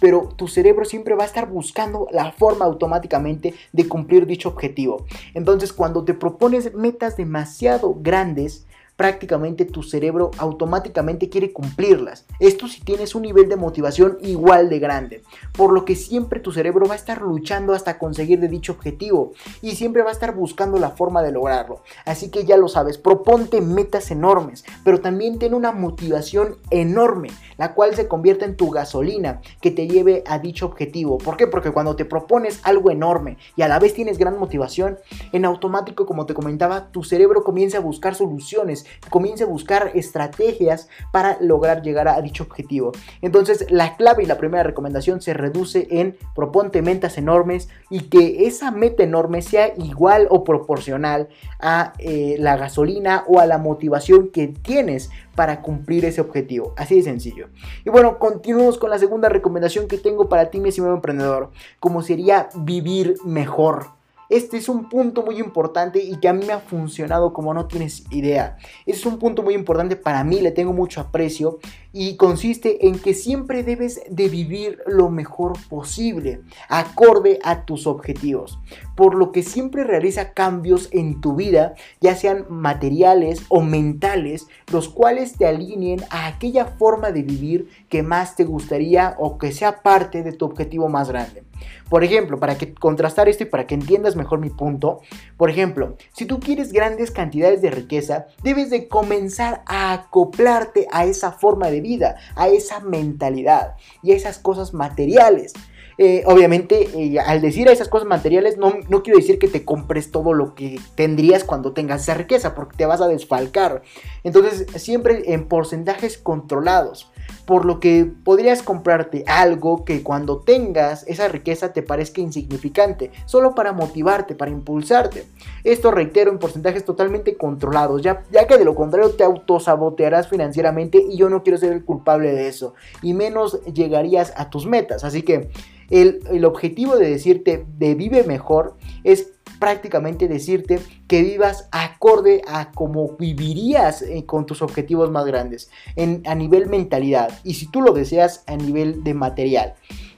pero 0.00 0.28
tu 0.36 0.48
cerebro 0.48 0.84
siempre 0.84 1.14
va 1.14 1.24
a 1.24 1.26
estar 1.26 1.48
buscando 1.48 2.08
la 2.10 2.32
forma 2.32 2.64
automáticamente 2.64 3.54
de 3.72 3.88
cumplir 3.88 4.26
dicho 4.26 4.48
objetivo. 4.48 5.04
Entonces, 5.34 5.72
cuando 5.72 6.04
te 6.04 6.14
propones 6.14 6.74
metas 6.74 7.16
demasiado 7.16 7.96
grandes, 8.00 8.66
prácticamente 8.96 9.64
tu 9.64 9.82
cerebro 9.82 10.30
automáticamente 10.38 11.28
quiere 11.28 11.52
cumplirlas. 11.52 12.26
Esto 12.38 12.68
si 12.68 12.80
tienes 12.80 13.14
un 13.14 13.22
nivel 13.22 13.48
de 13.48 13.56
motivación 13.56 14.18
igual 14.20 14.68
de 14.68 14.78
grande, 14.78 15.22
por 15.52 15.72
lo 15.72 15.84
que 15.84 15.96
siempre 15.96 16.40
tu 16.40 16.52
cerebro 16.52 16.86
va 16.86 16.94
a 16.94 16.96
estar 16.96 17.22
luchando 17.22 17.72
hasta 17.72 17.98
conseguir 17.98 18.40
de 18.40 18.48
dicho 18.48 18.72
objetivo 18.72 19.32
y 19.62 19.72
siempre 19.72 20.02
va 20.02 20.10
a 20.10 20.12
estar 20.12 20.34
buscando 20.34 20.78
la 20.78 20.90
forma 20.90 21.22
de 21.22 21.32
lograrlo. 21.32 21.82
Así 22.04 22.30
que 22.30 22.44
ya 22.44 22.56
lo 22.56 22.68
sabes, 22.68 22.98
proponte 22.98 23.60
metas 23.60 24.10
enormes, 24.10 24.64
pero 24.84 25.00
también 25.00 25.38
ten 25.38 25.54
una 25.54 25.72
motivación 25.72 26.58
enorme, 26.70 27.30
la 27.56 27.74
cual 27.74 27.94
se 27.94 28.08
convierte 28.08 28.44
en 28.44 28.56
tu 28.56 28.70
gasolina 28.70 29.40
que 29.60 29.70
te 29.70 29.88
lleve 29.88 30.22
a 30.26 30.38
dicho 30.38 30.66
objetivo. 30.66 31.18
¿Por 31.18 31.36
qué? 31.36 31.46
Porque 31.46 31.72
cuando 31.72 31.96
te 31.96 32.04
propones 32.04 32.60
algo 32.62 32.90
enorme 32.90 33.38
y 33.56 33.62
a 33.62 33.68
la 33.68 33.78
vez 33.78 33.94
tienes 33.94 34.18
gran 34.18 34.38
motivación, 34.38 34.98
en 35.32 35.44
automático, 35.44 36.06
como 36.06 36.26
te 36.26 36.34
comentaba, 36.34 36.90
tu 36.90 37.02
cerebro 37.02 37.42
comienza 37.42 37.78
a 37.78 37.80
buscar 37.80 38.14
soluciones 38.14 38.83
comience 39.10 39.44
a 39.44 39.46
buscar 39.46 39.90
estrategias 39.94 40.88
para 41.12 41.38
lograr 41.40 41.82
llegar 41.82 42.08
a 42.08 42.20
dicho 42.22 42.44
objetivo. 42.44 42.92
Entonces, 43.22 43.66
la 43.70 43.96
clave 43.96 44.22
y 44.22 44.26
la 44.26 44.38
primera 44.38 44.62
recomendación 44.62 45.20
se 45.20 45.34
reduce 45.34 45.88
en 45.90 46.16
proponte 46.34 46.82
metas 46.82 47.18
enormes 47.18 47.68
y 47.90 48.02
que 48.02 48.46
esa 48.46 48.70
meta 48.70 49.02
enorme 49.02 49.42
sea 49.42 49.72
igual 49.76 50.26
o 50.30 50.44
proporcional 50.44 51.28
a 51.60 51.92
eh, 51.98 52.36
la 52.38 52.56
gasolina 52.56 53.24
o 53.26 53.40
a 53.40 53.46
la 53.46 53.58
motivación 53.58 54.28
que 54.28 54.48
tienes 54.48 55.10
para 55.34 55.62
cumplir 55.62 56.04
ese 56.04 56.20
objetivo. 56.20 56.74
Así 56.76 56.96
de 56.96 57.02
sencillo. 57.02 57.48
Y 57.84 57.90
bueno, 57.90 58.18
continuamos 58.18 58.78
con 58.78 58.90
la 58.90 58.98
segunda 58.98 59.28
recomendación 59.28 59.88
que 59.88 59.98
tengo 59.98 60.28
para 60.28 60.50
ti, 60.50 60.60
mi 60.60 60.68
estimado 60.68 60.94
emprendedor, 60.94 61.50
como 61.80 62.02
sería 62.02 62.48
vivir 62.54 63.16
mejor. 63.24 63.93
Este 64.30 64.56
es 64.56 64.70
un 64.70 64.88
punto 64.88 65.22
muy 65.22 65.38
importante 65.38 66.02
y 66.02 66.16
que 66.16 66.28
a 66.28 66.32
mí 66.32 66.46
me 66.46 66.54
ha 66.54 66.60
funcionado 66.60 67.32
como 67.32 67.52
no 67.52 67.66
tienes 67.66 68.04
idea. 68.10 68.56
es 68.86 69.04
un 69.04 69.18
punto 69.18 69.42
muy 69.42 69.54
importante 69.54 69.96
para 69.96 70.24
mí, 70.24 70.40
le 70.40 70.50
tengo 70.50 70.72
mucho 70.72 71.00
aprecio 71.00 71.58
y 71.92 72.16
consiste 72.16 72.88
en 72.88 72.98
que 72.98 73.14
siempre 73.14 73.62
debes 73.62 74.00
de 74.08 74.28
vivir 74.28 74.82
lo 74.86 75.10
mejor 75.10 75.52
posible, 75.68 76.40
acorde 76.68 77.38
a 77.44 77.64
tus 77.66 77.86
objetivos. 77.86 78.58
Por 78.96 79.14
lo 79.14 79.30
que 79.30 79.42
siempre 79.42 79.84
realiza 79.84 80.32
cambios 80.32 80.88
en 80.90 81.20
tu 81.20 81.36
vida, 81.36 81.74
ya 82.00 82.16
sean 82.16 82.46
materiales 82.48 83.42
o 83.48 83.60
mentales, 83.60 84.48
los 84.72 84.88
cuales 84.88 85.36
te 85.36 85.46
alineen 85.46 86.02
a 86.10 86.26
aquella 86.26 86.64
forma 86.64 87.12
de 87.12 87.22
vivir 87.22 87.68
que 87.88 88.02
más 88.02 88.36
te 88.36 88.44
gustaría 88.44 89.14
o 89.18 89.38
que 89.38 89.52
sea 89.52 89.82
parte 89.82 90.22
de 90.22 90.32
tu 90.32 90.46
objetivo 90.46 90.88
más 90.88 91.08
grande. 91.08 91.44
Por 91.88 92.04
ejemplo, 92.04 92.38
para 92.40 92.56
que 92.56 92.74
contrastar 92.74 93.28
esto 93.28 93.44
y 93.44 93.46
para 93.46 93.66
que 93.66 93.74
entiendas 93.74 94.16
mejor 94.16 94.38
mi 94.38 94.50
punto, 94.50 95.00
por 95.36 95.50
ejemplo, 95.50 95.96
si 96.12 96.26
tú 96.26 96.40
quieres 96.40 96.72
grandes 96.72 97.10
cantidades 97.10 97.62
de 97.62 97.70
riqueza, 97.70 98.26
debes 98.42 98.70
de 98.70 98.88
comenzar 98.88 99.62
a 99.66 99.92
acoplarte 99.92 100.86
a 100.92 101.04
esa 101.04 101.32
forma 101.32 101.70
de 101.70 101.80
vida, 101.80 102.16
a 102.36 102.48
esa 102.48 102.80
mentalidad 102.80 103.74
y 104.02 104.12
a 104.12 104.16
esas 104.16 104.38
cosas 104.38 104.74
materiales. 104.74 105.54
Eh, 105.96 106.24
obviamente, 106.26 106.88
eh, 106.94 107.20
al 107.20 107.40
decir 107.40 107.68
a 107.68 107.72
esas 107.72 107.88
cosas 107.88 108.08
materiales, 108.08 108.56
no, 108.56 108.74
no, 108.88 109.02
quiero 109.02 109.18
decir 109.18 109.38
que 109.38 109.46
te 109.46 109.64
compres 109.64 110.10
todo 110.10 110.32
lo 110.32 110.54
que 110.54 110.80
tendrías 110.96 111.44
cuando 111.44 111.72
tengas 111.72 112.02
esa 112.02 112.14
riqueza, 112.14 112.54
porque 112.54 112.76
te 112.76 112.86
vas 112.86 113.00
a 113.00 113.06
desfalcar. 113.06 113.82
Entonces, 114.24 114.66
siempre 114.82 115.32
en 115.32 115.46
porcentajes 115.46 116.18
controlados 116.18 117.12
por 117.46 117.64
lo 117.64 117.80
que 117.80 118.10
podrías 118.24 118.62
comprarte 118.62 119.24
algo 119.26 119.84
que 119.84 120.02
cuando 120.02 120.38
tengas 120.38 121.04
esa 121.06 121.28
riqueza 121.28 121.72
te 121.72 121.82
parezca 121.82 122.20
insignificante, 122.20 123.10
solo 123.26 123.54
para 123.54 123.72
motivarte, 123.72 124.34
para 124.34 124.50
impulsarte. 124.50 125.26
Esto 125.62 125.90
reitero 125.90 126.30
en 126.30 126.38
porcentajes 126.38 126.84
totalmente 126.84 127.36
controlados, 127.36 128.02
ya, 128.02 128.24
ya 128.30 128.46
que 128.46 128.58
de 128.58 128.64
lo 128.64 128.74
contrario 128.74 129.10
te 129.10 129.24
autosabotearás 129.24 130.28
financieramente 130.28 131.04
y 131.06 131.16
yo 131.16 131.28
no 131.28 131.42
quiero 131.42 131.58
ser 131.58 131.72
el 131.72 131.84
culpable 131.84 132.32
de 132.32 132.48
eso, 132.48 132.74
y 133.02 133.14
menos 133.14 133.60
llegarías 133.64 134.32
a 134.36 134.50
tus 134.50 134.66
metas. 134.66 135.04
Así 135.04 135.22
que 135.22 135.50
el, 135.90 136.20
el 136.30 136.44
objetivo 136.44 136.96
de 136.96 137.10
decirte 137.10 137.66
de 137.76 137.94
vive 137.94 138.24
mejor 138.24 138.76
es 139.04 139.33
prácticamente 139.64 140.28
decirte 140.28 140.78
que 141.08 141.22
vivas 141.22 141.70
acorde 141.72 142.42
a 142.46 142.70
cómo 142.72 143.16
vivirías 143.18 144.02
eh, 144.02 144.26
con 144.26 144.44
tus 144.44 144.60
objetivos 144.60 145.10
más 145.10 145.24
grandes, 145.24 145.70
en, 145.96 146.20
a 146.26 146.34
nivel 146.34 146.66
mentalidad, 146.66 147.30
y 147.44 147.54
si 147.54 147.70
tú 147.70 147.80
lo 147.80 147.92
deseas, 147.92 148.44
a 148.46 148.56
nivel 148.56 149.02
de 149.04 149.14
material. 149.14 149.72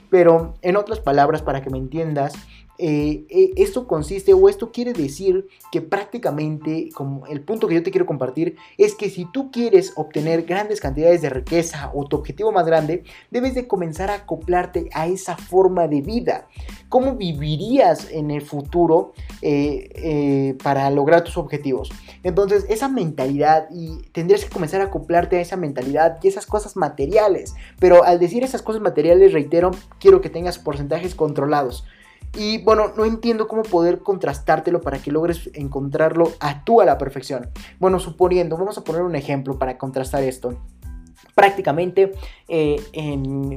Pero 0.09 0.55
en 0.61 0.75
otras 0.75 0.99
palabras, 0.99 1.43
para 1.43 1.61
que 1.61 1.69
me 1.69 1.77
entiendas, 1.77 2.33
eh, 2.79 3.25
eh, 3.29 3.53
esto 3.55 3.87
consiste 3.87 4.33
o 4.33 4.49
esto 4.49 4.71
quiere 4.71 4.93
decir 4.93 5.47
que 5.71 5.81
prácticamente, 5.81 6.89
como 6.93 7.25
el 7.25 7.41
punto 7.41 7.67
que 7.67 7.75
yo 7.75 7.83
te 7.83 7.91
quiero 7.91 8.05
compartir, 8.05 8.55
es 8.77 8.93
que 8.93 9.09
si 9.09 9.25
tú 9.25 9.49
quieres 9.51 9.93
obtener 9.95 10.43
grandes 10.43 10.79
cantidades 10.79 11.21
de 11.21 11.29
riqueza 11.29 11.91
o 11.93 12.05
tu 12.05 12.17
objetivo 12.17 12.51
más 12.51 12.65
grande, 12.65 13.03
debes 13.31 13.55
de 13.55 13.67
comenzar 13.67 14.11
a 14.11 14.15
acoplarte 14.15 14.89
a 14.93 15.07
esa 15.07 15.37
forma 15.37 15.87
de 15.87 16.01
vida. 16.01 16.47
¿Cómo 16.89 17.15
vivirías 17.15 18.11
en 18.11 18.31
el 18.31 18.41
futuro 18.41 19.13
eh, 19.41 20.55
para 20.63 20.89
lograr 20.91 21.23
tus 21.23 21.37
objetivos? 21.37 21.89
Entonces, 22.23 22.65
esa 22.69 22.89
mentalidad 22.89 23.67
y 23.71 24.03
tendrías 24.11 24.43
que 24.43 24.49
comenzar 24.49 24.81
a 24.81 24.85
acoplarte 24.85 25.37
a 25.37 25.41
esa 25.41 25.57
mentalidad 25.57 26.19
y 26.21 26.27
esas 26.27 26.45
cosas 26.45 26.75
materiales. 26.75 27.55
Pero 27.79 28.03
al 28.03 28.19
decir 28.19 28.43
esas 28.43 28.61
cosas 28.61 28.81
materiales, 28.81 29.33
reitero, 29.33 29.71
quiero 29.99 30.21
que 30.21 30.29
tengas 30.29 30.59
porcentajes 30.59 31.15
controlados. 31.15 31.85
Y 32.37 32.59
bueno, 32.63 32.93
no 32.95 33.03
entiendo 33.05 33.47
cómo 33.47 33.63
poder 33.63 33.99
contrastártelo 33.99 34.79
para 34.81 34.99
que 34.99 35.11
logres 35.11 35.49
encontrarlo 35.53 36.31
a 36.39 36.63
tú 36.63 36.81
a 36.81 36.85
la 36.85 36.97
perfección. 36.97 37.49
Bueno, 37.79 37.99
suponiendo, 37.99 38.57
vamos 38.57 38.77
a 38.77 38.83
poner 38.83 39.01
un 39.01 39.15
ejemplo 39.15 39.57
para 39.57 39.77
contrastar 39.77 40.23
esto 40.23 40.57
prácticamente 41.37 42.13
eh, 42.47 42.81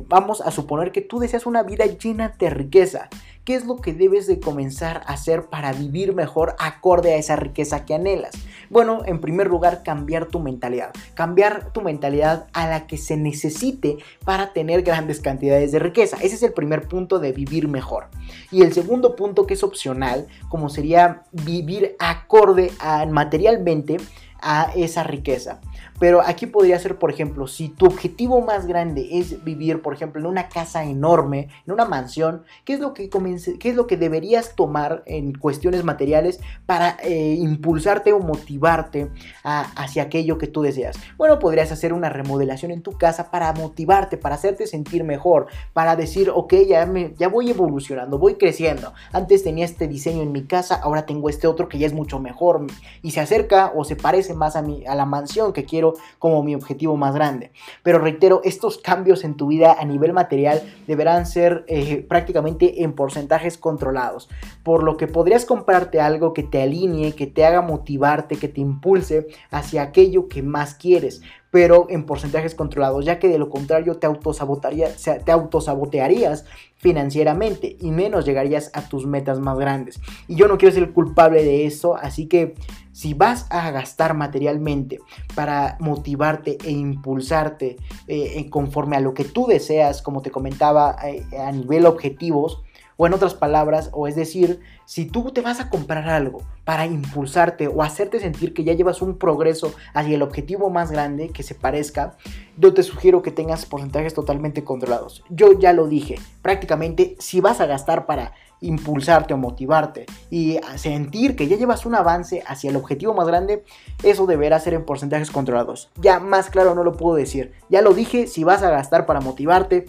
vamos 0.07 0.43
a 0.43 0.51
suponer 0.51 0.93
que 0.93 1.01
tú 1.01 1.19
deseas 1.19 1.47
una 1.47 1.63
vida 1.63 1.87
llena 1.87 2.35
de 2.39 2.51
riqueza. 2.51 3.09
¿Qué 3.51 3.57
es 3.57 3.67
lo 3.67 3.79
que 3.79 3.93
debes 3.93 4.29
de 4.29 4.39
comenzar 4.39 4.99
a 5.07 5.15
hacer 5.15 5.47
para 5.47 5.73
vivir 5.73 6.15
mejor 6.15 6.55
acorde 6.61 7.15
a 7.15 7.17
esa 7.17 7.35
riqueza 7.35 7.85
que 7.85 7.95
anhelas? 7.95 8.31
Bueno, 8.69 9.03
en 9.07 9.21
primer 9.21 9.49
lugar, 9.49 9.83
cambiar 9.83 10.27
tu 10.27 10.39
mentalidad. 10.39 10.93
Cambiar 11.15 11.73
tu 11.73 11.81
mentalidad 11.81 12.47
a 12.53 12.69
la 12.69 12.87
que 12.87 12.97
se 12.97 13.17
necesite 13.17 13.99
para 14.25 14.53
tener 14.53 14.83
grandes 14.83 15.19
cantidades 15.19 15.73
de 15.73 15.81
riqueza. 15.81 16.17
Ese 16.23 16.37
es 16.37 16.45
el 16.45 16.53
primer 16.53 16.87
punto 16.87 17.19
de 17.19 17.33
vivir 17.33 17.67
mejor. 17.67 18.07
Y 18.53 18.63
el 18.63 18.73
segundo 18.73 19.17
punto 19.17 19.49
que 19.49 19.55
es 19.55 19.65
opcional, 19.65 20.29
como 20.49 20.69
sería 20.69 21.25
vivir 21.33 21.97
acorde 21.99 22.71
a 22.79 23.05
materialmente 23.07 23.97
a 24.41 24.71
esa 24.77 25.03
riqueza. 25.03 25.61
Pero 26.01 26.23
aquí 26.23 26.47
podría 26.47 26.79
ser, 26.79 26.99
por 26.99 27.11
ejemplo, 27.11 27.47
si 27.47 27.69
tu 27.69 27.85
objetivo 27.85 28.41
más 28.41 28.67
grande 28.67 29.07
es 29.13 29.45
vivir, 29.45 29.83
por 29.83 29.93
ejemplo, 29.93 30.19
en 30.19 30.27
una 30.27 30.49
casa 30.49 30.83
enorme, 30.85 31.49
en 31.67 31.75
una 31.75 31.85
mansión, 31.85 32.43
¿qué 32.65 32.73
es 32.73 32.81
lo 32.81 32.95
que, 32.95 33.11
qué 33.11 33.69
es 33.69 33.77
lo 33.77 33.87
que 33.87 33.99
deberías 33.99 34.57
tomar 34.57 35.03
en 35.05 35.35
cuestiones 35.35 35.85
materiales 35.85 36.41
para 36.65 36.97
eh, 37.03 37.37
impulsarte 37.39 38.15
o 38.15 38.19
motivarte 38.19 39.11
hacia 39.45 40.05
aquello 40.05 40.39
que 40.39 40.47
tú 40.47 40.63
deseas? 40.63 40.97
Bueno, 41.19 41.39
podrías 41.39 41.71
hacer 41.71 41.93
una 41.93 42.09
remodelación 42.09 42.71
en 42.71 42.81
tu 42.83 42.93
casa 42.93 43.31
para 43.31 43.53
motivarte, 43.53 44.17
para 44.17 44.37
hacerte 44.37 44.67
sentir 44.67 45.05
mejor, 45.05 45.49
para 45.75 45.97
decir, 45.97 46.31
ok, 46.35 46.55
ya, 46.67 46.87
me, 46.87 47.13
ya 47.19 47.29
voy 47.29 47.51
evolucionando, 47.51 48.19
voy 48.19 48.37
creciendo. 48.37 48.95
Antes 49.13 49.45
tenía 49.45 49.67
este 49.67 49.87
diseño 49.87 50.23
en 50.23 50.33
mi 50.33 50.45
casa, 50.45 50.81
ahora 50.83 51.05
tengo 51.05 51.29
este 51.29 51.47
otro 51.47 51.69
que 51.69 51.79
ya 51.79 51.87
es 51.87 51.93
mucho 51.93 52.19
mejor 52.21 52.67
y 53.03 53.11
se 53.11 53.21
acerca 53.21 53.71
o 53.77 53.85
se 53.85 53.97
parece 53.97 54.33
más 54.33 54.57
a, 54.57 54.63
mi, 54.63 54.87
a 54.87 54.95
la 54.95 55.05
mansión 55.05 55.53
que 55.53 55.67
quiero 55.67 55.90
como 56.19 56.43
mi 56.43 56.55
objetivo 56.55 56.97
más 56.97 57.15
grande. 57.15 57.53
Pero 57.83 57.99
reitero, 57.99 58.41
estos 58.45 58.79
cambios 58.79 59.25
en 59.25 59.37
tu 59.37 59.49
vida 59.49 59.77
a 59.79 59.85
nivel 59.85 60.13
material 60.13 60.63
deberán 60.87 61.27
ser 61.27 61.65
eh, 61.69 62.05
prácticamente 62.09 62.83
en 62.83 62.93
porcentajes 62.93 63.59
controlados, 63.59 64.29
por 64.63 64.83
lo 64.83 64.97
que 64.97 65.07
podrías 65.07 65.45
comprarte 65.45 66.01
algo 66.01 66.33
que 66.33 66.43
te 66.43 66.63
alinee, 66.63 67.15
que 67.15 67.27
te 67.27 67.45
haga 67.45 67.63
motivarte, 67.63 68.37
que 68.37 68.49
te 68.49 68.61
impulse 68.61 69.29
hacia 69.51 69.83
aquello 69.83 70.29
que 70.29 70.43
más 70.43 70.75
quieres 70.75 71.23
pero 71.51 71.87
en 71.91 72.05
porcentajes 72.05 72.55
controlados, 72.55 73.05
ya 73.05 73.19
que 73.19 73.29
de 73.29 73.39
lo 73.39 73.51
contrario 73.51 73.97
te, 73.97 74.09
te 74.09 75.33
autosabotearías 75.33 76.45
financieramente 76.77 77.77
y 77.81 77.91
menos 77.91 78.25
llegarías 78.25 78.71
a 78.73 78.89
tus 78.89 79.07
metas 79.07 79.41
más 79.41 79.59
grandes. 79.59 80.01
Y 80.29 80.37
yo 80.37 80.49
no 80.49 80.59
quiero 80.59 80.75
ser 80.75 80.85
el 80.85 80.93
culpable 80.93 81.43
de 81.43 81.67
eso, 81.67 81.97
así 81.97 82.27
que 82.27 82.55
si 82.93 83.15
vas 83.15 83.47
a 83.51 83.71
gastar 83.71 84.15
materialmente 84.15 85.01
para 85.35 85.77
motivarte 85.81 86.59
e 86.65 86.71
impulsarte 86.71 87.77
eh, 88.07 88.49
conforme 88.51 88.97
a 88.97 89.01
lo 89.01 89.15
que 89.15 89.25
tú 89.25 89.47
deseas, 89.47 90.03
como 90.03 90.23
te 90.23 90.31
comentaba, 90.31 90.97
eh, 91.05 91.25
a 91.39 91.53
nivel 91.53 91.87
objetivos, 91.87 92.63
o 93.01 93.07
en 93.07 93.15
otras 93.15 93.33
palabras, 93.33 93.89
o 93.95 94.07
es 94.09 94.15
decir, 94.15 94.61
si 94.85 95.07
tú 95.07 95.31
te 95.31 95.41
vas 95.41 95.59
a 95.59 95.71
comprar 95.71 96.07
algo 96.11 96.43
para 96.65 96.85
impulsarte 96.85 97.67
o 97.67 97.83
hacerte 97.83 98.21
sentir 98.21 98.53
que 98.53 98.63
ya 98.63 98.75
llevas 98.75 99.01
un 99.01 99.17
progreso 99.17 99.73
hacia 99.95 100.17
el 100.17 100.21
objetivo 100.21 100.69
más 100.69 100.91
grande 100.91 101.31
que 101.31 101.43
se 101.43 101.55
parezca, 101.55 102.19
yo 102.59 102.75
te 102.75 102.83
sugiero 102.83 103.23
que 103.23 103.31
tengas 103.31 103.65
porcentajes 103.65 104.13
totalmente 104.13 104.65
controlados. 104.65 105.25
Yo 105.31 105.59
ya 105.59 105.73
lo 105.73 105.89
dije, 105.89 106.17
prácticamente 106.43 107.17
si 107.19 107.41
vas 107.41 107.63
a 107.63 107.67
gastar 107.67 108.05
para 108.05 108.35
impulsarte 108.61 109.35
o 109.35 109.37
motivarte 109.37 110.07
y 110.31 110.59
sentir 110.77 111.37
que 111.37 111.49
ya 111.49 111.57
llevas 111.57 111.87
un 111.87 111.95
avance 111.95 112.43
hacia 112.47 112.71
el 112.71 112.77
objetivo 112.77 113.15
más 113.15 113.27
grande, 113.27 113.65
eso 114.03 114.27
deberá 114.27 114.59
ser 114.61 114.75
en 114.75 114.85
porcentajes 114.85 115.31
controlados. 115.31 115.91
Ya 116.01 116.21
más 116.21 116.51
claro 116.51 116.75
no 116.75 116.85
lo 116.85 116.97
puedo 116.97 117.17
decir. 117.17 117.53
Ya 117.69 117.83
lo 117.83 117.95
dije, 117.95 118.27
si 118.27 118.45
vas 118.45 118.63
a 118.63 118.71
gastar 118.71 119.07
para 119.07 119.21
motivarte, 119.21 119.87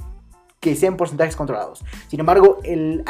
que 0.62 0.76
sean 0.76 0.96
porcentajes 0.96 1.36
controlados. 1.36 1.84
Sin 2.08 2.20
embargo, 2.20 2.60
el, 2.64 3.04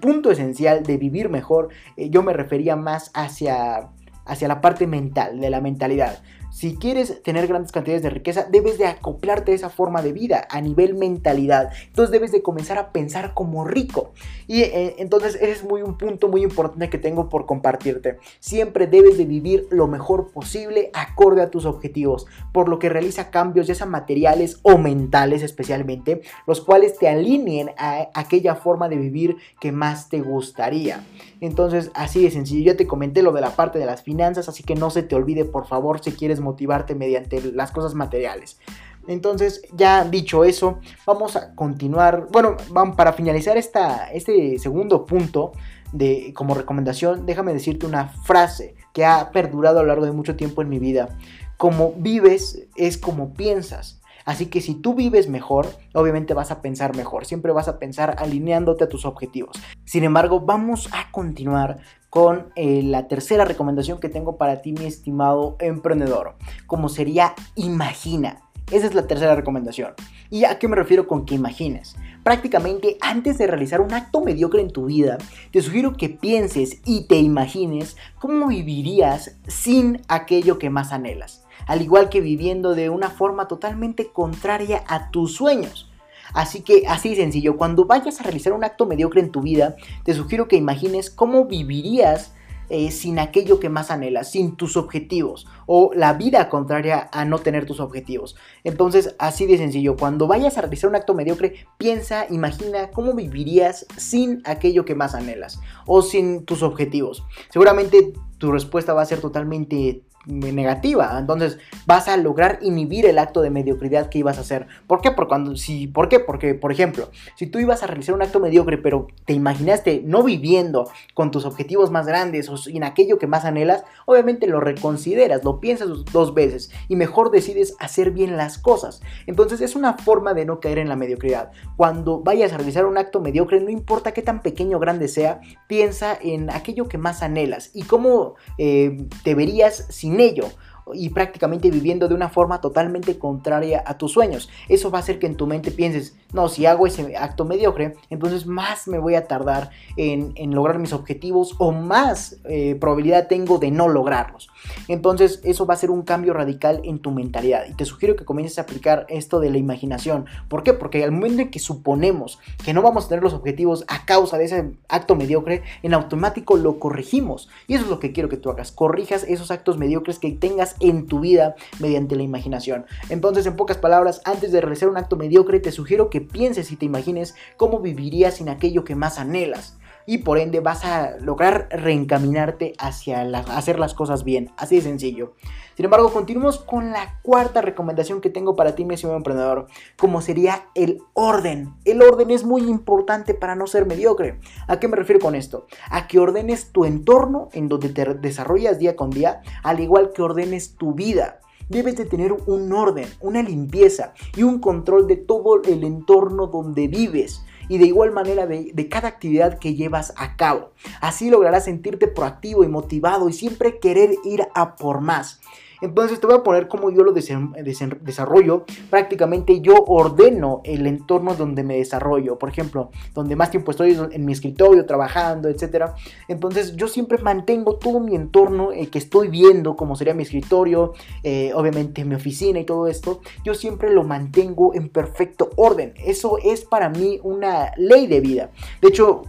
punto 0.00 0.30
esencial 0.30 0.82
de 0.82 0.98
vivir 0.98 1.30
mejor, 1.30 1.70
eh, 1.96 2.10
yo 2.10 2.22
me 2.22 2.34
refería 2.34 2.76
más 2.76 3.10
hacia, 3.14 3.88
hacia 4.26 4.48
la 4.48 4.60
parte 4.60 4.86
mental, 4.86 5.40
de 5.40 5.50
la 5.50 5.60
mentalidad. 5.62 6.22
Si 6.52 6.76
quieres 6.76 7.22
tener 7.22 7.46
grandes 7.46 7.72
cantidades 7.72 8.02
de 8.02 8.10
riqueza, 8.10 8.46
debes 8.48 8.76
de 8.76 8.86
acoplarte 8.86 9.52
a 9.52 9.54
esa 9.54 9.70
forma 9.70 10.02
de 10.02 10.12
vida 10.12 10.46
a 10.50 10.60
nivel 10.60 10.94
mentalidad. 10.94 11.72
Entonces 11.86 12.12
debes 12.12 12.30
de 12.30 12.42
comenzar 12.42 12.76
a 12.76 12.92
pensar 12.92 13.32
como 13.32 13.64
rico. 13.64 14.12
Y 14.46 14.60
eh, 14.60 14.96
entonces 14.98 15.36
ese 15.36 15.50
es 15.50 15.64
muy 15.64 15.80
un 15.80 15.96
punto 15.96 16.28
muy 16.28 16.42
importante 16.42 16.90
que 16.90 16.98
tengo 16.98 17.30
por 17.30 17.46
compartirte. 17.46 18.18
Siempre 18.38 18.86
debes 18.86 19.16
de 19.16 19.24
vivir 19.24 19.66
lo 19.70 19.88
mejor 19.88 20.30
posible 20.30 20.90
acorde 20.92 21.40
a 21.40 21.50
tus 21.50 21.64
objetivos, 21.64 22.26
por 22.52 22.68
lo 22.68 22.78
que 22.78 22.90
realiza 22.90 23.30
cambios 23.30 23.66
ya 23.66 23.74
sean 23.74 23.90
materiales 23.90 24.60
o 24.60 24.76
mentales 24.76 25.42
especialmente, 25.42 26.20
los 26.46 26.60
cuales 26.60 26.98
te 26.98 27.08
alineen 27.08 27.70
a 27.78 28.10
aquella 28.12 28.56
forma 28.56 28.90
de 28.90 28.96
vivir 28.96 29.36
que 29.58 29.72
más 29.72 30.10
te 30.10 30.20
gustaría. 30.20 31.02
Entonces 31.40 31.90
así 31.94 32.22
de 32.22 32.30
sencillo, 32.30 32.72
ya 32.72 32.76
te 32.76 32.86
comenté 32.86 33.22
lo 33.22 33.32
de 33.32 33.40
la 33.40 33.56
parte 33.56 33.78
de 33.78 33.86
las 33.86 34.02
finanzas, 34.02 34.50
así 34.50 34.62
que 34.62 34.74
no 34.74 34.90
se 34.90 35.02
te 35.02 35.14
olvide 35.14 35.46
por 35.46 35.66
favor 35.66 36.04
si 36.04 36.12
quieres 36.12 36.41
motivarte 36.42 36.94
mediante 36.94 37.40
las 37.52 37.72
cosas 37.72 37.94
materiales. 37.94 38.58
Entonces, 39.06 39.62
ya 39.74 40.04
dicho 40.04 40.44
eso, 40.44 40.78
vamos 41.06 41.36
a 41.36 41.54
continuar. 41.54 42.28
Bueno, 42.30 42.56
para 42.96 43.12
finalizar 43.12 43.56
esta, 43.56 44.10
este 44.12 44.58
segundo 44.58 45.06
punto 45.06 45.52
de, 45.92 46.32
como 46.34 46.54
recomendación, 46.54 47.26
déjame 47.26 47.52
decirte 47.52 47.86
una 47.86 48.08
frase 48.08 48.76
que 48.92 49.04
ha 49.04 49.30
perdurado 49.32 49.80
a 49.80 49.82
lo 49.82 49.88
largo 49.88 50.04
de 50.04 50.12
mucho 50.12 50.36
tiempo 50.36 50.62
en 50.62 50.68
mi 50.68 50.78
vida. 50.78 51.18
Como 51.56 51.92
vives 51.96 52.66
es 52.76 52.98
como 52.98 53.34
piensas. 53.34 54.00
Así 54.24 54.46
que 54.46 54.60
si 54.60 54.74
tú 54.74 54.94
vives 54.94 55.28
mejor, 55.28 55.66
obviamente 55.94 56.34
vas 56.34 56.52
a 56.52 56.62
pensar 56.62 56.96
mejor, 56.96 57.26
siempre 57.26 57.50
vas 57.50 57.66
a 57.66 57.80
pensar 57.80 58.14
alineándote 58.18 58.84
a 58.84 58.88
tus 58.88 59.04
objetivos. 59.04 59.56
Sin 59.84 60.04
embargo, 60.04 60.40
vamos 60.40 60.88
a 60.92 61.10
continuar 61.10 61.78
con 62.12 62.52
eh, 62.56 62.82
la 62.82 63.08
tercera 63.08 63.46
recomendación 63.46 63.98
que 63.98 64.10
tengo 64.10 64.36
para 64.36 64.60
ti, 64.60 64.74
mi 64.74 64.84
estimado 64.84 65.56
emprendedor, 65.60 66.34
como 66.66 66.90
sería 66.90 67.32
imagina. 67.54 68.42
Esa 68.70 68.86
es 68.86 68.92
la 68.92 69.06
tercera 69.06 69.34
recomendación. 69.34 69.94
¿Y 70.28 70.44
a 70.44 70.58
qué 70.58 70.68
me 70.68 70.76
refiero 70.76 71.06
con 71.06 71.24
que 71.24 71.36
imagines? 71.36 71.96
Prácticamente 72.22 72.98
antes 73.00 73.38
de 73.38 73.46
realizar 73.46 73.80
un 73.80 73.94
acto 73.94 74.20
mediocre 74.20 74.60
en 74.60 74.70
tu 74.70 74.84
vida, 74.84 75.16
te 75.52 75.62
sugiero 75.62 75.94
que 75.94 76.10
pienses 76.10 76.82
y 76.84 77.06
te 77.06 77.16
imagines 77.16 77.96
cómo 78.18 78.48
vivirías 78.48 79.38
sin 79.46 80.02
aquello 80.06 80.58
que 80.58 80.68
más 80.68 80.92
anhelas, 80.92 81.46
al 81.66 81.80
igual 81.80 82.10
que 82.10 82.20
viviendo 82.20 82.74
de 82.74 82.90
una 82.90 83.08
forma 83.08 83.48
totalmente 83.48 84.08
contraria 84.12 84.84
a 84.86 85.10
tus 85.10 85.34
sueños. 85.34 85.90
Así 86.34 86.62
que 86.62 86.84
así 86.88 87.14
sencillo, 87.16 87.56
cuando 87.56 87.84
vayas 87.84 88.20
a 88.20 88.24
realizar 88.24 88.52
un 88.52 88.64
acto 88.64 88.86
mediocre 88.86 89.20
en 89.20 89.30
tu 89.30 89.42
vida, 89.42 89.76
te 90.04 90.14
sugiero 90.14 90.48
que 90.48 90.56
imagines 90.56 91.10
cómo 91.10 91.46
vivirías 91.46 92.32
eh, 92.74 92.90
sin 92.90 93.18
aquello 93.18 93.60
que 93.60 93.68
más 93.68 93.90
anhelas, 93.90 94.30
sin 94.30 94.56
tus 94.56 94.78
objetivos 94.78 95.46
o 95.66 95.90
la 95.94 96.14
vida 96.14 96.48
contraria 96.48 97.10
a 97.12 97.26
no 97.26 97.38
tener 97.38 97.66
tus 97.66 97.80
objetivos. 97.80 98.34
Entonces, 98.64 99.14
así 99.18 99.44
de 99.44 99.58
sencillo, 99.58 99.94
cuando 99.94 100.26
vayas 100.26 100.56
a 100.56 100.62
realizar 100.62 100.88
un 100.88 100.96
acto 100.96 101.12
mediocre, 101.12 101.66
piensa, 101.76 102.24
imagina 102.30 102.90
cómo 102.90 103.12
vivirías 103.12 103.84
sin 103.98 104.40
aquello 104.46 104.86
que 104.86 104.94
más 104.94 105.14
anhelas 105.14 105.60
o 105.86 106.00
sin 106.00 106.46
tus 106.46 106.62
objetivos. 106.62 107.24
Seguramente 107.50 108.14
tu 108.38 108.52
respuesta 108.52 108.94
va 108.94 109.02
a 109.02 109.06
ser 109.06 109.20
totalmente 109.20 110.04
negativa. 110.26 111.16
Entonces 111.18 111.58
vas 111.86 112.08
a 112.08 112.16
lograr 112.16 112.58
inhibir 112.62 113.06
el 113.06 113.18
acto 113.18 113.40
de 113.40 113.50
mediocridad 113.50 114.08
que 114.08 114.18
ibas 114.18 114.38
a 114.38 114.42
hacer. 114.42 114.66
¿Por 114.86 115.00
qué? 115.00 115.10
Porque, 115.10 115.28
cuando, 115.28 115.56
si, 115.56 115.86
¿por 115.86 116.08
qué? 116.08 116.20
Porque, 116.20 116.54
por 116.54 116.72
ejemplo, 116.72 117.10
si 117.36 117.46
tú 117.46 117.58
ibas 117.58 117.82
a 117.82 117.86
realizar 117.86 118.14
un 118.14 118.22
acto 118.22 118.40
mediocre, 118.40 118.78
pero 118.78 119.08
te 119.24 119.32
imaginaste 119.32 120.02
no 120.04 120.22
viviendo 120.22 120.90
con 121.14 121.30
tus 121.30 121.44
objetivos 121.44 121.90
más 121.90 122.06
grandes 122.06 122.48
o 122.48 122.56
en 122.66 122.84
aquello 122.84 123.18
que 123.18 123.26
más 123.26 123.44
anhelas, 123.44 123.84
obviamente 124.06 124.46
lo 124.46 124.60
reconsideras, 124.60 125.44
lo 125.44 125.60
piensas 125.60 125.88
dos 126.12 126.34
veces 126.34 126.70
y 126.88 126.96
mejor 126.96 127.30
decides 127.30 127.74
hacer 127.78 128.10
bien 128.10 128.36
las 128.36 128.58
cosas. 128.58 129.00
Entonces 129.26 129.60
es 129.60 129.74
una 129.74 129.94
forma 129.94 130.34
de 130.34 130.44
no 130.44 130.60
caer 130.60 130.78
en 130.78 130.88
la 130.88 130.96
mediocridad. 130.96 131.50
Cuando 131.76 132.20
vayas 132.20 132.52
a 132.52 132.58
realizar 132.58 132.86
un 132.86 132.98
acto 132.98 133.20
mediocre, 133.20 133.60
no 133.60 133.70
importa 133.70 134.12
qué 134.12 134.22
tan 134.22 134.42
pequeño 134.42 134.76
o 134.76 134.80
grande 134.80 135.08
sea, 135.08 135.40
piensa 135.66 136.16
en 136.20 136.50
aquello 136.50 136.88
que 136.88 136.98
más 136.98 137.22
anhelas 137.22 137.70
y 137.74 137.82
cómo 137.82 138.34
eh, 138.58 139.06
te 139.24 139.34
verías 139.34 139.86
sin 139.88 140.11
ello 140.20 140.50
y 140.94 141.10
prácticamente 141.10 141.70
viviendo 141.70 142.08
de 142.08 142.14
una 142.14 142.28
forma 142.28 142.60
totalmente 142.60 143.18
contraria 143.18 143.82
a 143.86 143.98
tus 143.98 144.12
sueños. 144.12 144.48
Eso 144.68 144.90
va 144.90 144.98
a 144.98 145.02
hacer 145.02 145.18
que 145.18 145.26
en 145.26 145.36
tu 145.36 145.46
mente 145.46 145.70
pienses, 145.70 146.16
no, 146.32 146.48
si 146.48 146.66
hago 146.66 146.86
ese 146.86 147.16
acto 147.16 147.44
mediocre, 147.44 147.94
entonces 148.10 148.46
más 148.46 148.88
me 148.88 148.98
voy 148.98 149.14
a 149.14 149.26
tardar 149.26 149.70
en, 149.96 150.32
lograr 150.52 150.78
mis 150.78 150.92
objetivos 150.92 151.54
o 151.58 151.72
más 151.72 152.36
eh, 152.44 152.76
probabilidad 152.78 153.28
tengo 153.28 153.58
de 153.58 153.70
no 153.70 153.88
lograrlos. 153.88 154.48
Entonces 154.88 155.40
eso 155.44 155.66
va 155.66 155.74
a 155.74 155.78
ser 155.78 155.90
un 155.90 156.02
cambio 156.02 156.32
radical 156.32 156.80
en 156.84 156.98
tu 156.98 157.10
mentalidad 157.10 157.64
y 157.68 157.74
te 157.74 157.84
sugiero 157.84 158.16
que 158.16 158.24
comiences 158.24 158.58
a 158.58 158.62
aplicar 158.62 159.06
esto 159.08 159.40
de 159.40 159.50
la 159.50 159.58
imaginación. 159.58 160.26
¿Por 160.48 160.62
qué? 160.62 160.72
Porque 160.72 161.02
al 161.02 161.12
momento 161.12 161.42
en 161.42 161.50
que 161.50 161.58
suponemos 161.58 162.38
que 162.64 162.72
no 162.72 162.82
vamos 162.82 163.06
a 163.06 163.08
tener 163.08 163.22
los 163.22 163.34
objetivos 163.34 163.84
a 163.88 164.04
causa 164.04 164.38
de 164.38 164.44
ese 164.44 164.72
acto 164.88 165.16
mediocre, 165.16 165.62
en 165.82 165.94
automático 165.94 166.56
lo 166.56 166.78
corregimos. 166.78 167.48
Y 167.66 167.74
eso 167.74 167.84
es 167.84 167.90
lo 167.90 167.98
que 167.98 168.12
quiero 168.12 168.28
que 168.28 168.36
tú 168.36 168.50
hagas, 168.50 168.72
corrijas 168.72 169.24
esos 169.24 169.50
actos 169.50 169.78
mediocres 169.78 170.18
que 170.18 170.32
tengas 170.32 170.76
en 170.82 171.06
tu 171.06 171.20
vida 171.20 171.54
mediante 171.80 172.16
la 172.16 172.22
imaginación. 172.22 172.86
Entonces, 173.08 173.46
en 173.46 173.56
pocas 173.56 173.78
palabras, 173.78 174.20
antes 174.24 174.52
de 174.52 174.60
realizar 174.60 174.88
un 174.88 174.96
acto 174.96 175.16
mediocre, 175.16 175.60
te 175.60 175.72
sugiero 175.72 176.10
que 176.10 176.20
pienses 176.20 176.70
y 176.72 176.76
te 176.76 176.86
imagines 176.86 177.34
cómo 177.56 177.80
vivirías 177.80 178.36
sin 178.36 178.48
aquello 178.48 178.84
que 178.84 178.94
más 178.94 179.18
anhelas 179.18 179.78
y 180.06 180.18
por 180.18 180.38
ende 180.38 180.60
vas 180.60 180.84
a 180.84 181.16
lograr 181.18 181.68
reencaminarte 181.70 182.74
hacia 182.78 183.22
hacer 183.22 183.78
las 183.78 183.94
cosas 183.94 184.24
bien. 184.24 184.50
Así 184.56 184.76
de 184.76 184.82
sencillo. 184.82 185.34
Sin 185.76 185.86
embargo, 185.86 186.12
continuamos 186.12 186.58
con 186.58 186.90
la 186.92 187.20
cuarta 187.22 187.62
recomendación 187.62 188.20
que 188.20 188.30
tengo 188.30 188.56
para 188.56 188.74
ti, 188.74 188.84
mi 188.84 188.94
estimado 188.94 189.16
emprendedor, 189.16 189.68
como 189.98 190.20
sería 190.20 190.66
el 190.74 190.98
orden. 191.14 191.74
El 191.84 192.02
orden 192.02 192.30
es 192.30 192.44
muy 192.44 192.62
importante 192.62 193.32
para 193.32 193.54
no 193.54 193.66
ser 193.66 193.86
mediocre. 193.86 194.38
¿A 194.68 194.78
qué 194.78 194.88
me 194.88 194.96
refiero 194.96 195.20
con 195.20 195.34
esto? 195.34 195.66
A 195.90 196.06
que 196.06 196.18
ordenes 196.18 196.72
tu 196.72 196.84
entorno 196.84 197.48
en 197.52 197.68
donde 197.68 197.88
te 197.88 198.04
desarrollas 198.14 198.78
día 198.78 198.96
con 198.96 199.10
día, 199.10 199.40
al 199.62 199.80
igual 199.80 200.12
que 200.12 200.22
ordenes 200.22 200.76
tu 200.76 200.94
vida 200.94 201.40
debes 201.68 201.96
de 201.96 202.04
tener 202.04 202.32
un 202.32 202.70
orden, 202.72 203.08
una 203.20 203.42
limpieza 203.42 204.12
y 204.36 204.42
un 204.42 204.58
control 204.58 205.06
de 205.06 205.16
todo 205.16 205.62
el 205.62 205.84
entorno 205.84 206.48
donde 206.48 206.86
vives 206.86 207.42
y 207.68 207.78
de 207.78 207.86
igual 207.86 208.12
manera 208.12 208.46
de, 208.46 208.88
cada 208.88 209.08
actividad 209.08 209.58
que 209.58 209.74
llevas 209.74 210.12
a 210.16 210.36
cabo. 210.36 210.70
Así 211.00 211.30
lograrás 211.30 211.64
sentirte 211.64 212.08
proactivo 212.08 212.64
y 212.64 212.68
motivado 212.68 213.28
y 213.28 213.32
siempre 213.32 213.78
querer 213.78 214.14
ir 214.24 214.46
a 214.54 214.76
por 214.76 215.00
más. 215.00 215.40
Entonces 215.82 216.20
te 216.20 216.26
voy 216.28 216.36
a 216.36 216.42
poner 216.42 216.68
cómo 216.68 216.90
yo 216.90 217.02
lo 217.02 217.12
desarrollo. 217.12 218.64
Prácticamente 218.88 219.60
yo 219.60 219.84
ordeno 219.86 220.60
el 220.64 220.86
entorno 220.86 221.34
donde 221.34 221.64
me 221.64 221.76
desarrollo. 221.76 222.38
Por 222.38 222.48
ejemplo, 222.48 222.90
donde 223.14 223.34
más 223.34 223.50
tiempo 223.50 223.72
estoy 223.72 223.98
en 224.12 224.24
mi 224.24 224.32
escritorio, 224.32 224.86
trabajando, 224.86 225.48
etc. 225.48 225.86
Entonces 226.28 226.76
yo 226.76 226.86
siempre 226.86 227.18
mantengo 227.18 227.76
todo 227.76 227.98
mi 227.98 228.14
entorno 228.14 228.70
eh, 228.72 228.86
que 228.86 228.98
estoy 228.98 229.28
viendo, 229.28 229.74
como 229.76 229.96
sería 229.96 230.14
mi 230.14 230.22
escritorio, 230.22 230.92
eh, 231.24 231.52
obviamente 231.54 232.04
mi 232.04 232.14
oficina 232.14 232.60
y 232.60 232.64
todo 232.64 232.86
esto. 232.86 233.20
Yo 233.44 233.54
siempre 233.54 233.92
lo 233.92 234.04
mantengo 234.04 234.74
en 234.74 234.88
perfecto 234.88 235.50
orden. 235.56 235.94
Eso 235.96 236.38
es 236.44 236.64
para 236.64 236.88
mí 236.90 237.18
una 237.24 237.72
ley 237.76 238.06
de 238.06 238.20
vida. 238.20 238.50
De 238.80 238.88
hecho, 238.88 239.22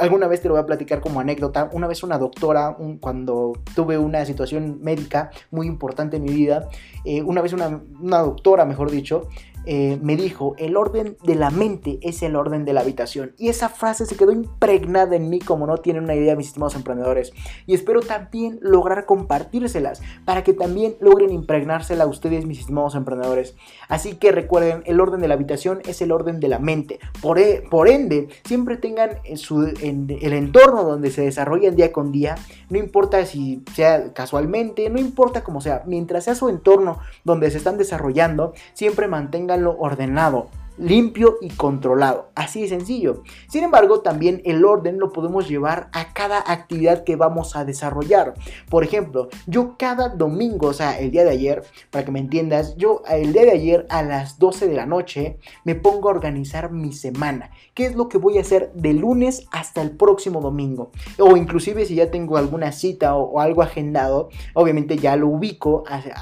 alguna 0.00 0.26
vez 0.26 0.42
te 0.42 0.48
lo 0.48 0.54
voy 0.54 0.62
a 0.62 0.66
platicar 0.66 1.00
como 1.00 1.20
anécdota. 1.20 1.70
Una 1.72 1.86
vez 1.86 2.02
una 2.02 2.18
doctora, 2.18 2.76
cuando 3.00 3.52
tuve 3.76 3.98
una 3.98 4.24
situación 4.24 4.80
médica 4.82 5.30
muy 5.52 5.68
importante, 5.68 5.91
en 6.16 6.24
mi 6.24 6.32
vida. 6.32 6.68
Eh, 7.04 7.22
una 7.22 7.42
vez 7.42 7.52
una, 7.52 7.82
una 8.00 8.18
doctora, 8.18 8.64
mejor 8.64 8.90
dicho, 8.90 9.28
eh, 9.64 9.98
me 10.02 10.16
dijo, 10.16 10.54
el 10.58 10.76
orden 10.76 11.16
de 11.22 11.34
la 11.34 11.50
mente 11.50 11.98
es 12.02 12.22
el 12.22 12.36
orden 12.36 12.64
de 12.64 12.72
la 12.72 12.80
habitación. 12.80 13.34
Y 13.38 13.48
esa 13.48 13.68
frase 13.68 14.06
se 14.06 14.16
quedó 14.16 14.32
impregnada 14.32 15.16
en 15.16 15.30
mí 15.30 15.38
como 15.38 15.66
no 15.66 15.78
tienen 15.78 16.04
una 16.04 16.14
idea 16.14 16.36
mis 16.36 16.48
estimados 16.48 16.74
emprendedores. 16.74 17.32
Y 17.66 17.74
espero 17.74 18.00
también 18.00 18.58
lograr 18.60 19.06
compartírselas 19.06 20.02
para 20.24 20.42
que 20.42 20.52
también 20.52 20.96
logren 21.00 21.30
impregnársela 21.30 22.04
a 22.04 22.06
ustedes 22.06 22.46
mis 22.46 22.60
estimados 22.60 22.94
emprendedores. 22.94 23.54
Así 23.88 24.14
que 24.14 24.32
recuerden, 24.32 24.82
el 24.86 25.00
orden 25.00 25.20
de 25.20 25.28
la 25.28 25.34
habitación 25.34 25.80
es 25.86 26.02
el 26.02 26.12
orden 26.12 26.40
de 26.40 26.48
la 26.48 26.58
mente. 26.58 26.98
Por, 27.20 27.38
e, 27.38 27.64
por 27.70 27.88
ende, 27.88 28.28
siempre 28.44 28.76
tengan 28.76 29.18
en 29.24 29.36
su, 29.36 29.62
en 29.80 30.06
el 30.20 30.32
entorno 30.32 30.84
donde 30.84 31.10
se 31.10 31.22
desarrollan 31.22 31.76
día 31.76 31.92
con 31.92 32.12
día, 32.12 32.36
no 32.70 32.78
importa 32.78 33.24
si 33.26 33.62
sea 33.74 34.12
casualmente, 34.12 34.88
no 34.90 34.98
importa 34.98 35.44
cómo 35.44 35.60
sea, 35.60 35.82
mientras 35.86 36.24
sea 36.24 36.34
su 36.34 36.48
entorno 36.48 36.98
donde 37.24 37.50
se 37.50 37.58
están 37.58 37.78
desarrollando, 37.78 38.54
siempre 38.74 39.08
mantengan 39.08 39.51
lo 39.56 39.76
ordenado 39.78 40.48
limpio 40.78 41.36
y 41.40 41.50
controlado. 41.50 42.30
Así 42.34 42.62
de 42.62 42.68
sencillo. 42.68 43.22
Sin 43.48 43.64
embargo, 43.64 44.00
también 44.00 44.42
el 44.44 44.64
orden 44.64 44.98
lo 44.98 45.12
podemos 45.12 45.48
llevar 45.48 45.88
a 45.92 46.12
cada 46.12 46.42
actividad 46.46 47.04
que 47.04 47.16
vamos 47.16 47.56
a 47.56 47.64
desarrollar. 47.64 48.34
Por 48.68 48.84
ejemplo, 48.84 49.28
yo 49.46 49.76
cada 49.78 50.08
domingo, 50.08 50.68
o 50.68 50.72
sea, 50.72 50.98
el 50.98 51.10
día 51.10 51.24
de 51.24 51.30
ayer, 51.30 51.64
para 51.90 52.04
que 52.04 52.12
me 52.12 52.20
entiendas, 52.20 52.76
yo 52.76 53.02
el 53.08 53.32
día 53.32 53.42
de 53.42 53.52
ayer 53.52 53.86
a 53.90 54.02
las 54.02 54.38
12 54.38 54.68
de 54.68 54.74
la 54.74 54.86
noche 54.86 55.38
me 55.64 55.74
pongo 55.74 56.08
a 56.08 56.12
organizar 56.12 56.72
mi 56.72 56.92
semana. 56.92 57.50
¿Qué 57.74 57.86
es 57.86 57.94
lo 57.94 58.08
que 58.08 58.18
voy 58.18 58.38
a 58.38 58.42
hacer 58.42 58.72
de 58.74 58.92
lunes 58.92 59.46
hasta 59.50 59.82
el 59.82 59.92
próximo 59.92 60.40
domingo? 60.40 60.90
O 61.18 61.36
inclusive 61.36 61.84
si 61.86 61.94
ya 61.94 62.10
tengo 62.10 62.36
alguna 62.36 62.72
cita 62.72 63.14
o, 63.14 63.40
algo 63.40 63.62
agendado, 63.62 64.28
obviamente 64.54 64.96
ya 64.96 65.16
lo 65.16 65.28
ubico 65.28 65.84
hacia, 65.88 66.14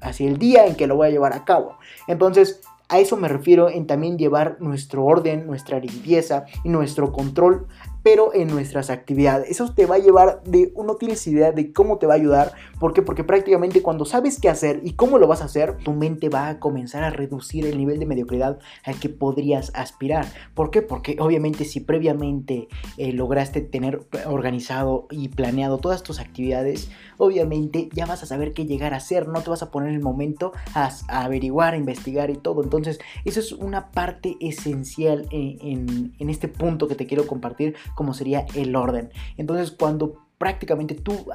hacia 0.00 0.26
el 0.28 0.38
día 0.38 0.66
en 0.66 0.74
que 0.74 0.86
lo 0.86 0.96
voy 0.96 1.08
a 1.08 1.10
llevar 1.10 1.32
a 1.32 1.44
cabo. 1.44 1.76
Entonces, 2.06 2.60
a 2.90 2.98
eso 2.98 3.16
me 3.16 3.28
refiero 3.28 3.70
en 3.70 3.86
también 3.86 4.18
llevar 4.18 4.56
nuestro 4.60 5.04
orden, 5.04 5.46
nuestra 5.46 5.78
limpieza 5.78 6.44
y 6.64 6.68
nuestro 6.68 7.12
control 7.12 7.68
pero 8.02 8.34
en 8.34 8.48
nuestras 8.48 8.90
actividades. 8.90 9.50
Eso 9.50 9.72
te 9.74 9.86
va 9.86 9.96
a 9.96 9.98
llevar 9.98 10.42
de, 10.44 10.72
no 10.76 10.96
tienes 10.96 11.26
idea 11.26 11.52
de 11.52 11.72
cómo 11.72 11.98
te 11.98 12.06
va 12.06 12.14
a 12.14 12.16
ayudar. 12.16 12.52
¿Por 12.78 12.92
qué? 12.92 13.02
Porque 13.02 13.24
prácticamente 13.24 13.82
cuando 13.82 14.04
sabes 14.04 14.40
qué 14.40 14.48
hacer 14.48 14.80
y 14.84 14.92
cómo 14.92 15.18
lo 15.18 15.26
vas 15.26 15.42
a 15.42 15.46
hacer, 15.46 15.76
tu 15.78 15.92
mente 15.92 16.28
va 16.28 16.48
a 16.48 16.58
comenzar 16.60 17.04
a 17.04 17.10
reducir 17.10 17.66
el 17.66 17.76
nivel 17.76 17.98
de 17.98 18.06
mediocridad 18.06 18.58
al 18.84 18.98
que 18.98 19.08
podrías 19.08 19.70
aspirar. 19.74 20.26
¿Por 20.54 20.70
qué? 20.70 20.82
Porque 20.82 21.16
obviamente 21.20 21.64
si 21.64 21.80
previamente 21.80 22.68
eh, 22.96 23.12
lograste 23.12 23.60
tener 23.60 24.00
organizado 24.26 25.06
y 25.10 25.28
planeado 25.28 25.78
todas 25.78 26.02
tus 26.02 26.20
actividades, 26.20 26.90
obviamente 27.20 27.88
ya 27.92 28.06
vas 28.06 28.22
a 28.22 28.26
saber 28.26 28.52
qué 28.52 28.66
llegar 28.66 28.94
a 28.94 28.96
hacer. 28.96 29.28
No 29.28 29.42
te 29.42 29.50
vas 29.50 29.62
a 29.62 29.70
poner 29.70 29.90
en 29.90 29.96
el 29.96 30.02
momento 30.02 30.52
a, 30.74 30.90
averiguar, 31.08 31.74
a 31.74 31.76
investigar 31.76 32.30
y 32.30 32.36
todo. 32.36 32.62
Entonces, 32.62 32.98
eso 33.24 33.40
es 33.40 33.52
una 33.52 33.90
parte 33.90 34.36
esencial 34.40 35.28
en, 35.30 36.14
en 36.18 36.30
este 36.30 36.48
punto 36.48 36.88
que 36.88 36.94
te 36.94 37.06
quiero 37.06 37.26
compartir 37.26 37.76
como 37.94 38.14
sería 38.14 38.46
el 38.54 38.74
orden. 38.74 39.10
Entonces 39.36 39.70
cuando 39.70 40.29
prácticamente 40.40 40.94
tú 40.94 41.26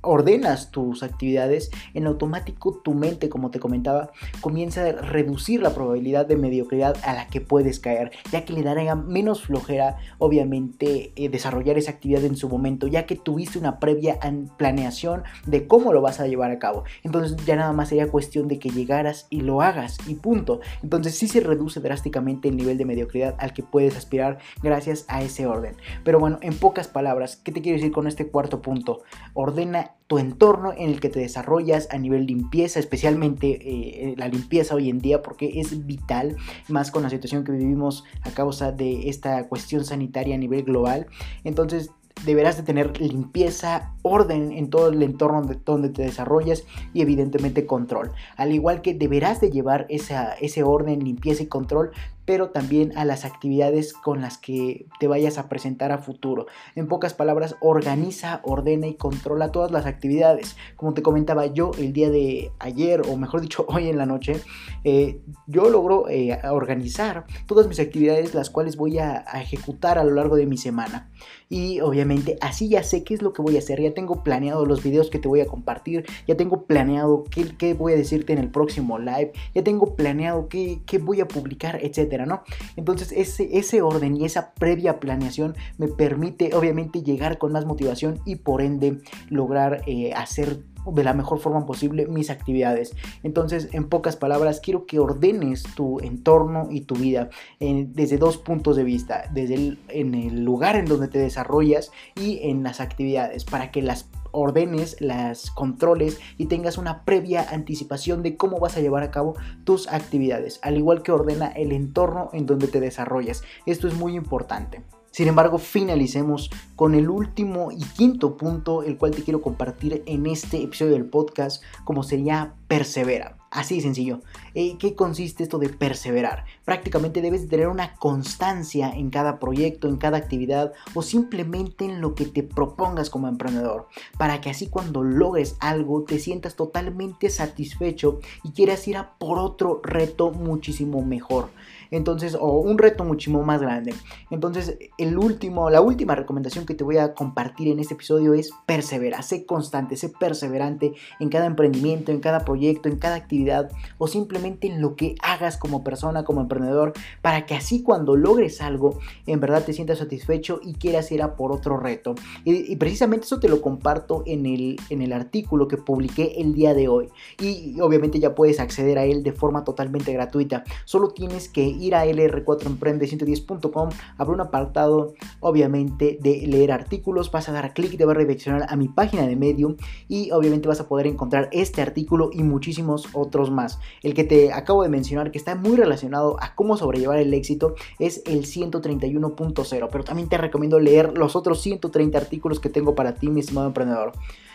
ordenas 0.00 0.72
tus 0.72 1.04
actividades, 1.04 1.70
en 1.94 2.08
automático 2.08 2.80
tu 2.82 2.92
mente, 2.92 3.28
como 3.28 3.52
te 3.52 3.60
comentaba, 3.60 4.10
comienza 4.40 4.84
a 4.84 4.90
reducir 4.90 5.62
la 5.62 5.70
probabilidad 5.74 6.26
de 6.26 6.34
mediocridad 6.34 6.96
a 7.04 7.14
la 7.14 7.28
que 7.28 7.40
puedes 7.40 7.78
caer, 7.78 8.10
ya 8.32 8.44
que 8.44 8.52
le 8.52 8.64
dará 8.64 8.96
menos 8.96 9.44
flojera, 9.44 9.98
obviamente, 10.18 11.12
eh, 11.14 11.28
desarrollar 11.28 11.78
esa 11.78 11.92
actividad 11.92 12.24
en 12.24 12.34
su 12.34 12.48
momento, 12.48 12.88
ya 12.88 13.06
que 13.06 13.14
tuviste 13.14 13.60
una 13.60 13.78
previa 13.78 14.18
planeación 14.56 15.22
de 15.46 15.68
cómo 15.68 15.92
lo 15.92 16.00
vas 16.00 16.18
a 16.18 16.26
llevar 16.26 16.50
a 16.50 16.58
cabo. 16.58 16.82
Entonces 17.04 17.36
ya 17.46 17.54
nada 17.54 17.72
más 17.72 17.90
sería 17.90 18.10
cuestión 18.10 18.48
de 18.48 18.58
que 18.58 18.70
llegaras 18.70 19.28
y 19.30 19.42
lo 19.42 19.62
hagas 19.62 19.98
y 20.08 20.16
punto. 20.16 20.60
Entonces 20.82 21.16
sí 21.16 21.28
se 21.28 21.38
reduce 21.38 21.78
drásticamente 21.78 22.48
el 22.48 22.56
nivel 22.56 22.76
de 22.76 22.86
mediocridad 22.86 23.36
al 23.38 23.52
que 23.52 23.62
puedes 23.62 23.96
aspirar 23.96 24.38
gracias 24.64 25.04
a 25.06 25.22
ese 25.22 25.46
orden. 25.46 25.76
Pero 26.02 26.18
bueno, 26.18 26.38
en 26.42 26.58
pocas 26.58 26.88
palabras, 26.88 27.36
¿qué 27.36 27.52
te 27.52 27.62
quiero 27.62 27.76
decir 27.76 27.92
con 27.92 28.08
este 28.08 28.31
cuarto 28.32 28.60
punto, 28.60 29.02
ordena 29.34 29.92
tu 30.08 30.18
entorno 30.18 30.72
en 30.72 30.90
el 30.90 31.00
que 31.00 31.08
te 31.08 31.20
desarrollas 31.20 31.88
a 31.90 31.98
nivel 31.98 32.26
limpieza, 32.26 32.80
especialmente 32.80 33.60
eh, 33.62 34.14
la 34.16 34.28
limpieza 34.28 34.74
hoy 34.74 34.90
en 34.90 34.98
día 34.98 35.22
porque 35.22 35.60
es 35.60 35.86
vital, 35.86 36.36
más 36.68 36.90
con 36.90 37.04
la 37.04 37.10
situación 37.10 37.44
que 37.44 37.52
vivimos 37.52 38.04
a 38.22 38.30
causa 38.30 38.72
de 38.72 39.08
esta 39.08 39.48
cuestión 39.48 39.84
sanitaria 39.84 40.34
a 40.34 40.38
nivel 40.38 40.64
global. 40.64 41.06
Entonces 41.44 41.90
deberás 42.24 42.56
de 42.56 42.62
tener 42.62 43.00
limpieza, 43.00 43.94
orden 44.02 44.52
en 44.52 44.70
todo 44.70 44.88
el 44.88 45.02
entorno 45.02 45.42
donde 45.64 45.88
te 45.88 46.02
desarrollas 46.02 46.64
y 46.92 47.02
evidentemente 47.02 47.66
control. 47.66 48.12
Al 48.36 48.52
igual 48.52 48.82
que 48.82 48.94
deberás 48.94 49.40
de 49.40 49.50
llevar 49.50 49.86
ese 49.88 50.62
orden, 50.62 51.04
limpieza 51.04 51.42
y 51.42 51.46
control 51.46 51.90
pero 52.24 52.50
también 52.50 52.96
a 52.96 53.04
las 53.04 53.24
actividades 53.24 53.92
con 53.92 54.20
las 54.20 54.38
que 54.38 54.86
te 55.00 55.08
vayas 55.08 55.38
a 55.38 55.48
presentar 55.48 55.92
a 55.92 55.98
futuro. 55.98 56.46
En 56.74 56.88
pocas 56.88 57.14
palabras, 57.14 57.56
organiza, 57.60 58.40
ordena 58.44 58.86
y 58.86 58.94
controla 58.94 59.52
todas 59.52 59.70
las 59.70 59.86
actividades. 59.86 60.56
Como 60.76 60.94
te 60.94 61.02
comentaba 61.02 61.46
yo 61.46 61.72
el 61.78 61.92
día 61.92 62.10
de 62.10 62.52
ayer, 62.58 63.02
o 63.08 63.16
mejor 63.16 63.40
dicho, 63.40 63.66
hoy 63.68 63.88
en 63.88 63.98
la 63.98 64.06
noche, 64.06 64.40
eh, 64.84 65.20
yo 65.46 65.68
logro 65.68 66.08
eh, 66.08 66.38
organizar 66.50 67.24
todas 67.46 67.66
mis 67.66 67.80
actividades, 67.80 68.34
las 68.34 68.50
cuales 68.50 68.76
voy 68.76 68.98
a, 68.98 69.24
a 69.26 69.42
ejecutar 69.42 69.98
a 69.98 70.04
lo 70.04 70.12
largo 70.12 70.36
de 70.36 70.46
mi 70.46 70.56
semana. 70.56 71.10
Y 71.48 71.80
obviamente 71.80 72.38
así 72.40 72.70
ya 72.70 72.82
sé 72.82 73.04
qué 73.04 73.12
es 73.12 73.20
lo 73.20 73.34
que 73.34 73.42
voy 73.42 73.56
a 73.56 73.58
hacer, 73.58 73.78
ya 73.78 73.92
tengo 73.92 74.24
planeado 74.24 74.64
los 74.64 74.82
videos 74.82 75.10
que 75.10 75.18
te 75.18 75.28
voy 75.28 75.40
a 75.42 75.46
compartir, 75.46 76.06
ya 76.26 76.34
tengo 76.34 76.62
planeado 76.64 77.24
qué, 77.24 77.46
qué 77.58 77.74
voy 77.74 77.92
a 77.92 77.96
decirte 77.96 78.32
en 78.32 78.38
el 78.38 78.48
próximo 78.48 78.98
live, 78.98 79.32
ya 79.54 79.62
tengo 79.62 79.94
planeado 79.94 80.48
qué, 80.48 80.80
qué 80.86 80.96
voy 80.96 81.20
a 81.20 81.28
publicar, 81.28 81.78
¿no? 82.26 82.42
Entonces 82.76 83.12
ese, 83.12 83.82
orden 83.82 84.16
y 84.16 84.24
esa 84.24 84.52
previa 84.54 85.00
planeación 85.00 85.56
me 85.78 85.88
permite 85.88 86.54
obviamente 86.54 87.02
llegar 87.02 87.38
con 87.38 87.52
más 87.52 87.64
motivación 87.64 88.20
y 88.24 88.36
por 88.36 88.62
ende 88.62 88.98
lograr 89.28 89.82
eh, 89.86 90.12
hacer 90.14 90.58
de 90.86 91.04
la 91.04 91.14
mejor 91.14 91.38
forma 91.38 91.64
posible 91.64 92.06
mis 92.06 92.30
actividades. 92.30 92.94
Entonces, 93.22 93.68
en 93.72 93.88
pocas 93.88 94.16
palabras, 94.16 94.60
quiero 94.60 94.86
que 94.86 94.98
ordenes 94.98 95.62
tu 95.76 96.00
entorno 96.00 96.68
y 96.70 96.82
tu 96.82 96.96
vida 96.96 97.30
desde 97.60 98.18
dos 98.18 98.38
puntos 98.38 98.76
de 98.76 98.84
vista, 98.84 99.24
desde 99.32 99.54
el, 99.54 99.78
en 99.88 100.14
el 100.14 100.44
lugar 100.44 100.76
en 100.76 100.86
donde 100.86 101.08
te 101.08 101.18
desarrollas 101.18 101.92
y 102.16 102.40
en 102.42 102.62
las 102.62 102.80
actividades, 102.80 103.44
para 103.44 103.70
que 103.70 103.82
las 103.82 104.08
ordenes, 104.32 105.00
las 105.00 105.50
controles 105.50 106.18
y 106.38 106.46
tengas 106.46 106.78
una 106.78 107.04
previa 107.04 107.46
anticipación 107.50 108.22
de 108.22 108.36
cómo 108.36 108.58
vas 108.58 108.76
a 108.76 108.80
llevar 108.80 109.02
a 109.02 109.10
cabo 109.10 109.36
tus 109.64 109.88
actividades, 109.88 110.58
al 110.62 110.76
igual 110.76 111.02
que 111.02 111.12
ordena 111.12 111.48
el 111.48 111.72
entorno 111.72 112.30
en 112.32 112.46
donde 112.46 112.68
te 112.68 112.80
desarrollas. 112.80 113.42
Esto 113.66 113.88
es 113.88 113.94
muy 113.94 114.16
importante. 114.16 114.82
Sin 115.12 115.28
embargo, 115.28 115.58
finalicemos 115.58 116.50
con 116.74 116.94
el 116.94 117.10
último 117.10 117.70
y 117.70 117.84
quinto 117.84 118.38
punto, 118.38 118.82
el 118.82 118.96
cual 118.96 119.12
te 119.12 119.22
quiero 119.22 119.42
compartir 119.42 120.02
en 120.06 120.26
este 120.26 120.62
episodio 120.62 120.92
del 120.92 121.04
podcast, 121.04 121.62
como 121.84 122.02
sería 122.02 122.54
persevera. 122.66 123.36
Así 123.50 123.76
de 123.76 123.82
sencillo. 123.82 124.22
Eh, 124.54 124.78
¿Qué 124.78 124.94
consiste 124.94 125.42
esto 125.42 125.58
de 125.58 125.68
perseverar? 125.68 126.46
Prácticamente 126.64 127.20
debes 127.20 127.46
tener 127.46 127.68
una 127.68 127.94
constancia 127.96 128.90
en 128.90 129.10
cada 129.10 129.38
proyecto, 129.38 129.88
en 129.88 129.98
cada 129.98 130.16
actividad 130.16 130.72
o 130.94 131.02
simplemente 131.02 131.84
en 131.84 132.00
lo 132.00 132.14
que 132.14 132.24
te 132.24 132.42
propongas 132.42 133.10
como 133.10 133.28
emprendedor, 133.28 133.88
para 134.16 134.40
que 134.40 134.48
así 134.48 134.68
cuando 134.68 135.02
logres 135.02 135.56
algo 135.60 136.04
te 136.04 136.18
sientas 136.18 136.56
totalmente 136.56 137.28
satisfecho 137.28 138.20
y 138.42 138.52
quieras 138.52 138.88
ir 138.88 138.96
a 138.96 139.18
por 139.18 139.38
otro 139.38 139.82
reto 139.84 140.30
muchísimo 140.30 141.02
mejor. 141.02 141.50
Entonces, 141.92 142.34
o 142.34 142.58
un 142.58 142.78
reto 142.78 143.04
muchísimo 143.04 143.42
más 143.44 143.60
grande. 143.60 143.94
Entonces, 144.30 144.78
el 144.98 145.16
último, 145.18 145.70
la 145.70 145.80
última 145.80 146.16
recomendación 146.16 146.66
que 146.66 146.74
te 146.74 146.82
voy 146.82 146.96
a 146.96 147.14
compartir 147.14 147.68
en 147.68 147.78
este 147.78 147.94
episodio 147.94 148.34
es 148.34 148.50
persevera, 148.66 149.22
sé 149.22 149.46
constante, 149.46 149.96
sé 149.96 150.08
perseverante 150.08 150.94
en 151.20 151.28
cada 151.28 151.46
emprendimiento, 151.46 152.10
en 152.10 152.20
cada 152.20 152.44
proyecto, 152.44 152.88
en 152.88 152.96
cada 152.96 153.16
actividad 153.16 153.70
o 153.98 154.08
simplemente 154.08 154.66
en 154.66 154.80
lo 154.80 154.96
que 154.96 155.14
hagas 155.22 155.58
como 155.58 155.84
persona, 155.84 156.24
como 156.24 156.40
emprendedor, 156.40 156.94
para 157.20 157.46
que 157.46 157.54
así 157.54 157.82
cuando 157.82 158.16
logres 158.16 158.62
algo, 158.62 158.98
en 159.26 159.40
verdad 159.40 159.64
te 159.64 159.74
sientas 159.74 159.98
satisfecho 159.98 160.60
y 160.62 160.74
quieras 160.74 161.12
ir 161.12 161.22
a 161.22 161.36
por 161.36 161.52
otro 161.52 161.76
reto. 161.76 162.14
Y, 162.44 162.74
precisamente 162.76 163.26
eso 163.26 163.38
te 163.38 163.48
lo 163.48 163.60
comparto 163.60 164.22
en 164.26 164.46
el, 164.46 164.80
en 164.88 165.02
el 165.02 165.12
artículo 165.12 165.68
que 165.68 165.76
publiqué 165.76 166.40
el 166.40 166.54
día 166.54 166.72
de 166.74 166.88
hoy. 166.88 167.08
Y 167.38 167.78
obviamente 167.80 168.18
ya 168.18 168.34
puedes 168.34 168.60
acceder 168.60 168.98
a 168.98 169.04
él 169.04 169.22
de 169.22 169.32
forma 169.32 169.64
totalmente 169.64 170.12
gratuita. 170.12 170.64
Solo 170.84 171.10
tienes 171.10 171.48
que 171.48 171.62
ir 171.82 171.94
a 171.94 172.06
lr4emprende110.com, 172.06 173.88
habrá 174.16 174.32
un 174.32 174.40
apartado 174.40 175.14
obviamente 175.40 176.18
de 176.20 176.46
leer 176.46 176.72
artículos, 176.72 177.30
vas 177.30 177.48
a 177.48 177.52
dar 177.52 177.74
clic, 177.74 177.96
te 177.96 178.04
va 178.04 178.12
a 178.12 178.14
redireccionar 178.14 178.66
a 178.68 178.76
mi 178.76 178.88
página 178.88 179.26
de 179.26 179.36
Medium 179.36 179.76
y 180.08 180.30
obviamente 180.30 180.68
vas 180.68 180.80
a 180.80 180.88
poder 180.88 181.06
encontrar 181.06 181.48
este 181.52 181.82
artículo 181.82 182.30
y 182.32 182.42
muchísimos 182.42 183.08
otros 183.12 183.50
más. 183.50 183.78
El 184.02 184.14
que 184.14 184.24
te 184.24 184.52
acabo 184.52 184.82
de 184.82 184.88
mencionar 184.88 185.30
que 185.30 185.38
está 185.38 185.54
muy 185.54 185.76
relacionado 185.76 186.36
a 186.40 186.54
cómo 186.54 186.76
sobrellevar 186.76 187.18
el 187.18 187.34
éxito 187.34 187.74
es 187.98 188.22
el 188.26 188.44
131.0, 188.44 189.88
pero 189.90 190.04
también 190.04 190.28
te 190.28 190.38
recomiendo 190.38 190.78
leer 190.78 191.16
los 191.16 191.36
otros 191.36 191.60
130 191.62 192.18
artículos 192.18 192.60
que 192.60 192.68
tengo 192.68 192.94
para 192.94 193.14
ti, 193.14 193.28
mi 193.28 193.40
estimado 193.40 193.66
emprendedor. 193.66 194.12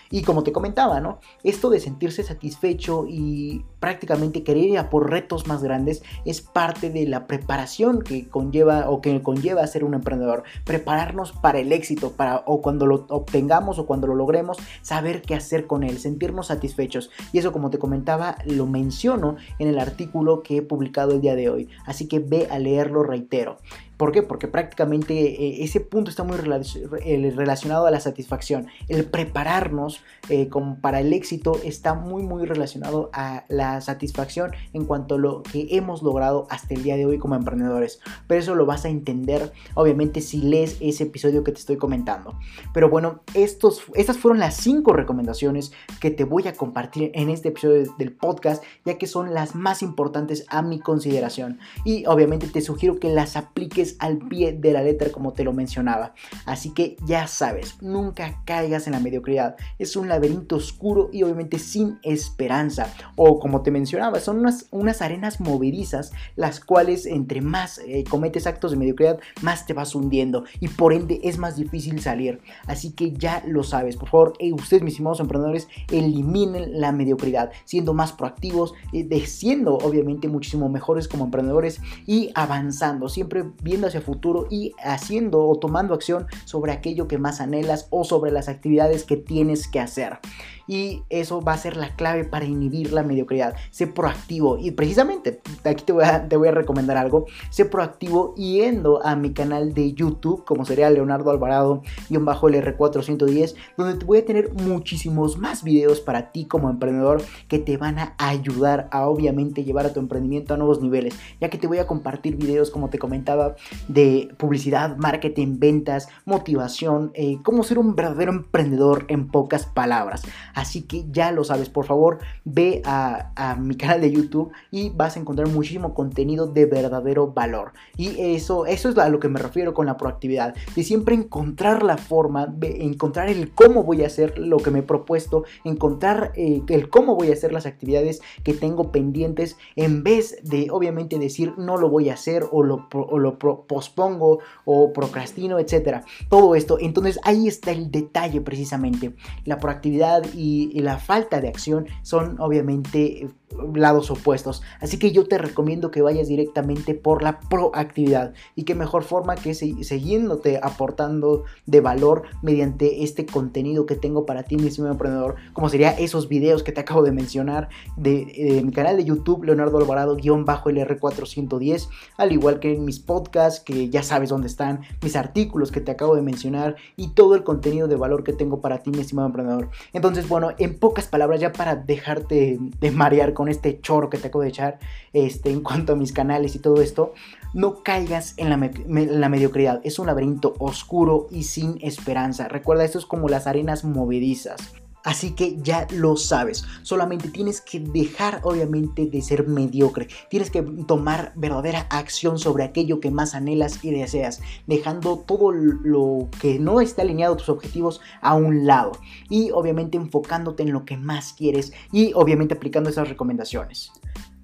Y 0.10 0.24
como 0.24 0.44
te 0.44 0.52
comentaba, 0.52 1.00
¿no? 1.00 1.20
Esto 1.44 1.70
de 1.70 1.80
sentirse 1.80 2.24
satisfecho 2.24 3.06
y 3.08 3.66
prácticamente 3.80 4.44
querer 4.44 4.64
ir 4.64 4.78
a 4.80 4.90
por 4.90 5.10
retos 5.10 5.48
más 5.48 5.64
grandes 5.64 6.04
es 6.26 6.42
parte 6.42 6.90
de 6.90 7.06
la 7.08 7.28
preparación 7.28 8.02
que 8.02 8.28
conlleva 8.28 8.90
o 8.90 9.02
que 9.02 9.22
conlleva 9.22 9.68
ser 9.68 9.84
un 9.84 9.94
emprendedor. 9.94 10.44
Prepararnos 10.66 11.32
para 11.32 11.60
el 11.60 11.72
éxito, 11.72 12.12
para 12.12 12.44
o 12.46 12.62
cuando 12.62 12.86
lo 12.86 13.06
obtengamos 13.10 13.80
o 13.80 13.86
cuando 13.86 14.08
lo 14.08 14.16
logremos, 14.16 14.58
saber 14.82 15.22
qué 15.22 15.36
hacer 15.36 15.68
con 15.68 15.84
él, 15.84 16.00
sentirnos 16.00 16.48
satisfechos. 16.48 17.10
Y 17.32 17.40
eso, 17.40 17.52
como 17.52 17.70
te 17.70 17.80
comentaba, 17.80 18.38
lo 18.46 18.66
menciono 18.66 19.36
en 19.60 19.68
el 19.68 19.80
artículo 19.80 20.44
que 20.44 20.58
he 20.58 20.62
publicado 20.62 21.12
el 21.12 21.22
día 21.22 21.36
de 21.36 21.50
hoy. 21.50 21.70
Así 21.86 22.08
que 22.08 22.20
ve 22.20 22.48
a 22.50 22.60
leerlo, 22.60 23.04
reitero. 23.04 23.58
¿Por 23.98 24.12
qué? 24.12 24.22
Porque 24.22 24.48
prácticamente 24.48 25.14
eh, 25.14 25.64
ese 25.64 25.80
punto 25.80 26.10
está 26.10 26.24
muy 26.24 26.38
relacionado 26.38 27.88
a 27.88 27.92
la 27.92 28.00
satisfacción. 28.00 28.68
El 28.88 29.06
prepararnos 29.06 30.02
eh, 30.30 30.50
para 30.82 31.00
el 31.00 31.14
éxito 31.14 31.60
está 31.64 31.96
muy 31.96 32.24
muy 32.24 32.46
relacionado 32.46 33.10
a 33.14 33.46
la 33.50 33.82
satisfacción 33.82 34.52
en 34.74 34.86
cuanto 34.86 35.16
a 35.16 35.18
lo 35.18 35.44
que 35.44 35.68
hemos 35.72 36.04
logrado 36.04 36.48
hasta 36.50 36.74
el 36.76 36.84
día 36.84 36.96
de 36.96 37.06
hoy 37.06 37.18
como 37.18 37.36
emprendedores. 37.36 38.00
Pero 38.28 38.40
eso 38.40 38.56
lo 38.56 38.66
vas 38.66 38.86
a 38.86 38.90
entender 38.90 39.52
obviamente 39.74 40.22
si 40.22 40.42
lees 40.42 40.78
ese 40.80 41.04
episodio 41.04 41.44
que 41.44 41.52
te 41.52 41.60
estoy 41.60 41.78
comentando. 41.78 42.38
Pero 42.74 42.90
bueno, 42.90 43.22
estos, 43.34 43.84
estas 43.96 44.18
fueron 44.18 44.40
las 44.40 44.56
cinco 44.58 44.94
recomendaciones 44.94 45.72
que 46.00 46.12
te 46.12 46.24
voy 46.24 46.48
a 46.48 46.54
compartir 46.54 47.12
en 47.14 47.30
este 47.30 47.50
episodio 47.50 47.94
del 47.98 48.14
podcast, 48.14 48.64
ya 48.86 48.98
que 48.98 49.08
son 49.08 49.34
las 49.34 49.56
más 49.56 49.82
importantes 49.82 50.46
a 50.50 50.62
mi 50.62 50.80
consideración. 50.80 51.60
Y 51.84 52.06
obviamente 52.06 52.48
te 52.48 52.62
sugiero 52.62 53.00
que 53.00 53.10
las 53.10 53.36
apliques 53.36 53.87
al 54.00 54.18
pie 54.18 54.54
de 54.54 54.74
la 54.74 54.84
letra 54.84 55.12
como 55.12 55.34
te 55.34 55.44
lo 55.44 55.54
mencionaba. 55.54 56.14
Así 56.46 56.74
que 56.74 56.98
ya 57.06 57.28
sabes, 57.28 57.82
nunca 57.82 58.42
caigas 58.46 58.88
en 58.88 58.94
la 58.94 59.00
mediocridad. 59.00 59.56
Es 59.80 59.96
un 59.96 60.10
laberinto 60.10 60.58
oscuro 60.58 61.10
y 61.14 61.24
obviamente 61.24 61.60
sin 61.60 62.00
esperanza. 62.04 62.94
O 63.16 63.40
como 63.40 63.62
te 63.62 63.72
mencionaba, 63.72 64.20
son 64.20 64.46
unas, 64.72 65.02
arenas 65.02 65.40
movedizas 65.40 66.12
las 66.36 66.60
cuales 66.60 67.06
entre 67.06 67.42
más 67.42 67.80
eh, 67.80 68.04
cometes 68.10 68.48
actos 68.48 68.72
de 68.72 68.78
mediocridad, 68.78 69.20
más 69.42 69.66
te 69.66 69.74
vas 69.74 69.96
hundiendo 69.96 70.44
y 70.60 70.68
por 70.68 70.94
ende 70.94 71.20
es 71.24 71.38
más 71.38 71.56
difícil 71.56 72.02
salir. 72.02 72.42
Así 72.66 72.92
que 72.92 73.12
ya 73.12 73.44
lo 73.48 73.64
sabes. 73.64 73.96
Por 73.96 74.10
favor, 74.10 74.34
eh, 74.40 74.54
ustedes 74.54 74.84
mis 74.84 74.94
estimados 74.94 75.20
emprendedores, 75.20 75.68
eliminen 75.92 76.80
la 76.80 76.92
mediocridad, 76.92 77.52
siendo 77.66 77.94
más 77.94 78.12
proactivos, 78.14 78.74
eh, 78.94 79.26
siendo 79.26 79.76
obviamente 79.76 80.28
muchísimo 80.28 80.70
mejores 80.70 81.08
como 81.08 81.26
emprendedores 81.26 81.82
y 82.06 82.32
avanzando, 82.36 83.10
siempre 83.10 83.46
bien 83.62 83.77
hacia 83.86 84.02
futuro 84.02 84.48
y 84.50 84.74
haciendo 84.84 85.46
o 85.46 85.60
tomando 85.60 85.94
acción 85.94 86.28
sobre 86.46 86.72
aquello 86.72 87.08
que 87.08 87.18
más 87.18 87.42
anhelas 87.42 87.88
o 87.90 88.04
sobre 88.04 88.32
las 88.32 88.50
actividades 88.50 89.04
que 89.04 89.18
tienes 89.18 89.68
que 89.68 89.80
hacer 89.80 90.20
y 90.68 91.04
eso 91.10 91.42
va 91.42 91.54
a 91.54 91.58
ser 91.58 91.78
la 91.78 91.96
clave 91.96 92.24
para 92.24 92.46
inhibir 92.46 92.92
la 92.92 93.04
mediocridad. 93.04 93.56
Sé 93.72 93.88
proactivo 93.88 94.58
y 94.58 94.72
precisamente 94.72 95.42
aquí 95.64 95.84
te 95.84 95.94
voy 95.94 96.04
a, 96.04 96.28
te 96.28 96.38
voy 96.38 96.50
a 96.50 96.52
recomendar 96.52 96.98
algo. 96.98 97.26
Sé 97.50 97.66
proactivo 97.66 98.36
yendo 98.36 99.06
a 99.06 99.16
mi 99.16 99.34
canal 99.34 99.74
de 99.74 99.94
YouTube, 99.94 100.44
como 100.46 100.66
sería 100.66 100.90
Leonardo 100.90 101.32
Alvarado 101.32 101.82
y 102.10 102.18
un 102.18 102.26
bajo 102.26 102.50
LR410, 102.50 103.56
donde 103.78 103.96
te 103.96 104.06
voy 104.06 104.20
a 104.20 104.26
tener 104.26 104.54
muchísimos 104.54 105.38
más 105.38 105.64
videos 105.64 106.02
para 106.02 106.32
ti 106.32 106.46
como 106.46 106.70
emprendedor 106.70 107.22
que 107.48 107.60
te 107.60 107.78
van 107.78 108.00
a 108.00 108.16
ayudar 108.18 108.88
a 108.92 109.08
obviamente 109.08 109.64
llevar 109.64 109.86
a 109.86 109.94
tu 109.94 110.00
emprendimiento 110.00 110.54
a 110.54 110.58
nuevos 110.58 110.82
niveles, 110.82 111.16
ya 111.40 111.50
que 111.50 111.58
te 111.58 111.68
voy 111.68 111.80
a 111.80 111.88
compartir 111.88 112.36
videos 112.36 112.72
como 112.72 112.90
te 112.90 113.00
comentaba 113.00 113.56
de 113.88 114.30
publicidad, 114.38 114.98
marketing, 114.98 115.60
ventas, 115.60 116.10
motivación, 116.26 117.12
eh, 117.14 117.38
cómo 117.44 117.64
ser 117.64 117.80
un 117.80 117.96
verdadero 117.96 118.32
emprendedor 118.32 119.06
en 119.08 119.28
pocas 119.28 119.66
palabras. 119.66 120.24
Así 120.58 120.82
que 120.82 121.06
ya 121.12 121.32
lo 121.32 121.44
sabes, 121.44 121.70
por 121.70 121.86
favor, 121.86 122.18
ve 122.44 122.82
a, 122.84 123.56
mi 123.60 123.76
canal 123.76 124.02
de 124.02 124.12
YouTube 124.12 124.52
y 124.72 124.90
vas 124.90 125.16
a 125.16 125.20
encontrar 125.20 125.48
muchísimo 125.50 125.94
contenido 125.94 126.48
de 126.48 126.66
verdadero 126.66 127.32
valor. 127.32 127.74
Y 127.96 128.20
eso, 128.34 128.66
eso 128.66 128.90
es 128.90 128.98
a 128.98 129.08
lo 129.10 129.20
que 129.20 129.30
me 129.30 129.40
refiero 129.40 129.76
con 129.76 129.86
la 129.86 129.98
proactividad, 129.98 130.56
de 130.76 130.84
siempre 130.84 131.14
encontrar 131.14 131.84
la 131.84 131.98
forma, 131.98 132.48
de 132.48 132.84
encontrar 132.86 133.30
el 133.30 133.52
cómo 133.52 133.84
voy 133.84 134.02
a 134.02 134.08
hacer 134.08 134.40
lo 134.40 134.58
que 134.58 134.72
me 134.72 134.80
he 134.80 134.84
propuesto, 134.84 135.44
encontrar 135.64 136.32
eh, 136.36 136.64
el 136.70 136.90
cómo 136.90 137.14
voy 137.14 137.30
a 137.30 137.34
hacer 137.34 137.54
las 137.54 137.68
actividades 137.68 138.22
que 138.44 138.56
tengo 138.56 138.92
pendientes, 138.92 139.58
en 139.76 140.02
vez 140.02 140.40
de 140.42 140.70
obviamente 140.72 141.20
decir 141.20 141.54
no 141.60 141.78
lo 141.78 141.88
voy 141.88 142.10
a 142.10 142.16
hacer 142.16 142.48
o 142.52 142.64
lo, 142.64 142.88
lo 143.16 143.38
pospongo 143.38 144.40
o 144.66 144.92
procrastino, 144.92 145.60
etcétera. 145.60 146.04
Todo 146.30 146.56
esto, 146.56 146.80
entonces 146.80 147.20
ahí 147.24 147.48
está 147.48 147.70
el 147.70 147.92
detalle 147.92 148.42
precisamente, 148.42 149.14
la 149.46 149.60
proactividad 149.60 150.24
y 150.34 150.47
y, 150.48 150.80
la 150.80 150.98
falta 150.98 151.42
de 151.42 151.50
acción 151.50 151.88
son 152.04 152.40
obviamente 152.40 153.28
lados 153.74 154.12
opuestos. 154.12 154.62
Así 154.82 155.00
que 155.00 155.12
yo 155.12 155.28
te 155.28 155.38
recomiendo 155.38 155.92
que 155.92 156.02
vayas 156.02 156.28
directamente 156.28 156.94
por 156.94 157.24
la 157.24 157.40
proactividad 157.40 158.34
y 158.56 158.64
qué 158.64 158.76
mejor 158.76 159.04
forma 159.04 159.36
que 159.36 159.54
siguiéndote 159.54 160.60
aportando 160.62 161.44
de 161.66 161.82
valor 161.82 162.24
mediante 162.42 163.04
este 163.04 163.26
contenido 163.26 163.86
que 163.86 163.96
tengo 163.96 164.26
para 164.26 164.44
ti, 164.44 164.58
mi 164.58 164.68
estimado 164.68 164.94
emprendedor, 164.94 165.36
como 165.54 165.70
sería 165.70 165.92
esos 165.92 166.28
videos 166.28 166.64
que 166.64 166.72
te 166.72 166.82
acabo 166.82 167.04
de 167.04 167.12
mencionar 167.12 167.70
de, 167.96 168.62
mi 168.64 168.72
canal 168.72 168.98
de 168.98 169.06
YouTube, 169.06 169.46
Leonardo 169.46 169.78
Alvarado-LR410, 169.80 171.90
al 172.18 172.32
igual 172.32 172.60
que 172.60 172.74
en 172.74 172.86
mis 172.86 173.00
podcasts, 173.00 173.62
que 173.62 173.90
ya 173.90 174.04
sabes 174.04 174.30
dónde 174.30 174.48
están, 174.48 174.82
mis 175.02 175.16
artículos 175.16 175.72
que 175.72 175.82
te 175.82 175.92
acabo 175.92 176.16
de 176.16 176.22
mencionar 176.22 176.76
y 176.96 177.10
todo 177.10 177.36
el 177.36 177.44
contenido 177.44 177.88
de 177.88 177.96
valor 177.96 178.24
que 178.24 178.34
tengo 178.34 178.62
para 178.62 178.80
ti, 178.80 178.92
mi 178.92 179.00
estimado 179.00 179.28
emprendedor. 179.28 179.70
Entonces, 179.94 180.28
bueno, 180.28 180.52
en 180.58 180.78
pocas 180.78 181.08
palabras, 181.08 181.40
ya 181.40 181.54
para 181.54 181.76
dejarte 181.76 182.60
de 182.80 182.92
marear 182.92 183.34
con 183.38 183.50
este 183.50 183.80
choro 183.82 184.10
que 184.10 184.18
te 184.18 184.30
acabo 184.30 184.42
de 184.42 184.50
echar 184.50 184.80
este, 185.14 185.52
en 185.52 185.62
cuanto 185.62 185.94
a 185.94 185.96
mis 185.96 186.12
canales 186.12 186.56
y 186.56 186.60
todo 186.60 186.82
esto, 186.82 187.14
no 187.54 187.84
caigas 187.84 188.34
en 188.38 188.50
la, 188.50 188.72
la, 188.88 189.30
mediocridad. 189.30 189.80
Es 189.84 190.00
un 190.00 190.08
laberinto 190.08 190.56
oscuro 190.58 191.28
y 191.30 191.44
sin 191.44 191.78
esperanza. 191.84 192.48
Recuerda, 192.48 192.84
esto 192.84 192.98
es 192.98 193.06
como 193.06 193.30
las 193.30 193.46
arenas 193.46 193.84
movedizas. 193.84 194.74
Así 195.08 195.32
que 195.32 195.56
ya 195.62 195.88
lo 195.90 196.18
sabes. 196.18 196.66
Solamente 196.82 197.30
tienes 197.30 197.62
que 197.62 197.80
dejar 197.80 198.42
obviamente 198.44 199.06
de 199.06 199.22
ser 199.22 199.48
mediocre. 199.48 200.10
Tienes 200.30 200.52
que 200.52 200.62
tomar 200.62 201.32
verdadera 201.38 201.88
acción 201.90 202.38
sobre 202.38 202.66
aquello 202.66 203.00
que 203.00 203.10
más 203.10 203.34
anhelas 203.34 203.82
y 203.86 203.92
deseas. 203.92 204.42
Dejando 204.66 205.20
todo 205.20 205.54
lo 205.54 206.28
que 206.42 206.60
no 206.60 206.82
está 206.82 207.04
alineado 207.04 207.36
a 207.36 207.38
tus 207.38 207.48
objetivos 207.48 208.02
a 208.20 208.36
un 208.36 208.68
lado. 208.68 208.92
Y 209.30 209.52
obviamente 209.52 209.96
enfocándote 209.96 210.64
en 210.64 210.74
lo 210.74 210.84
que 210.84 210.98
más 210.98 211.32
quieres. 211.32 211.72
Y 211.94 212.12
obviamente 212.14 212.56
aplicando 212.56 212.90
esas 212.90 213.08
recomendaciones. 213.08 213.94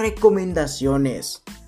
recomendaciones. 0.00 1.42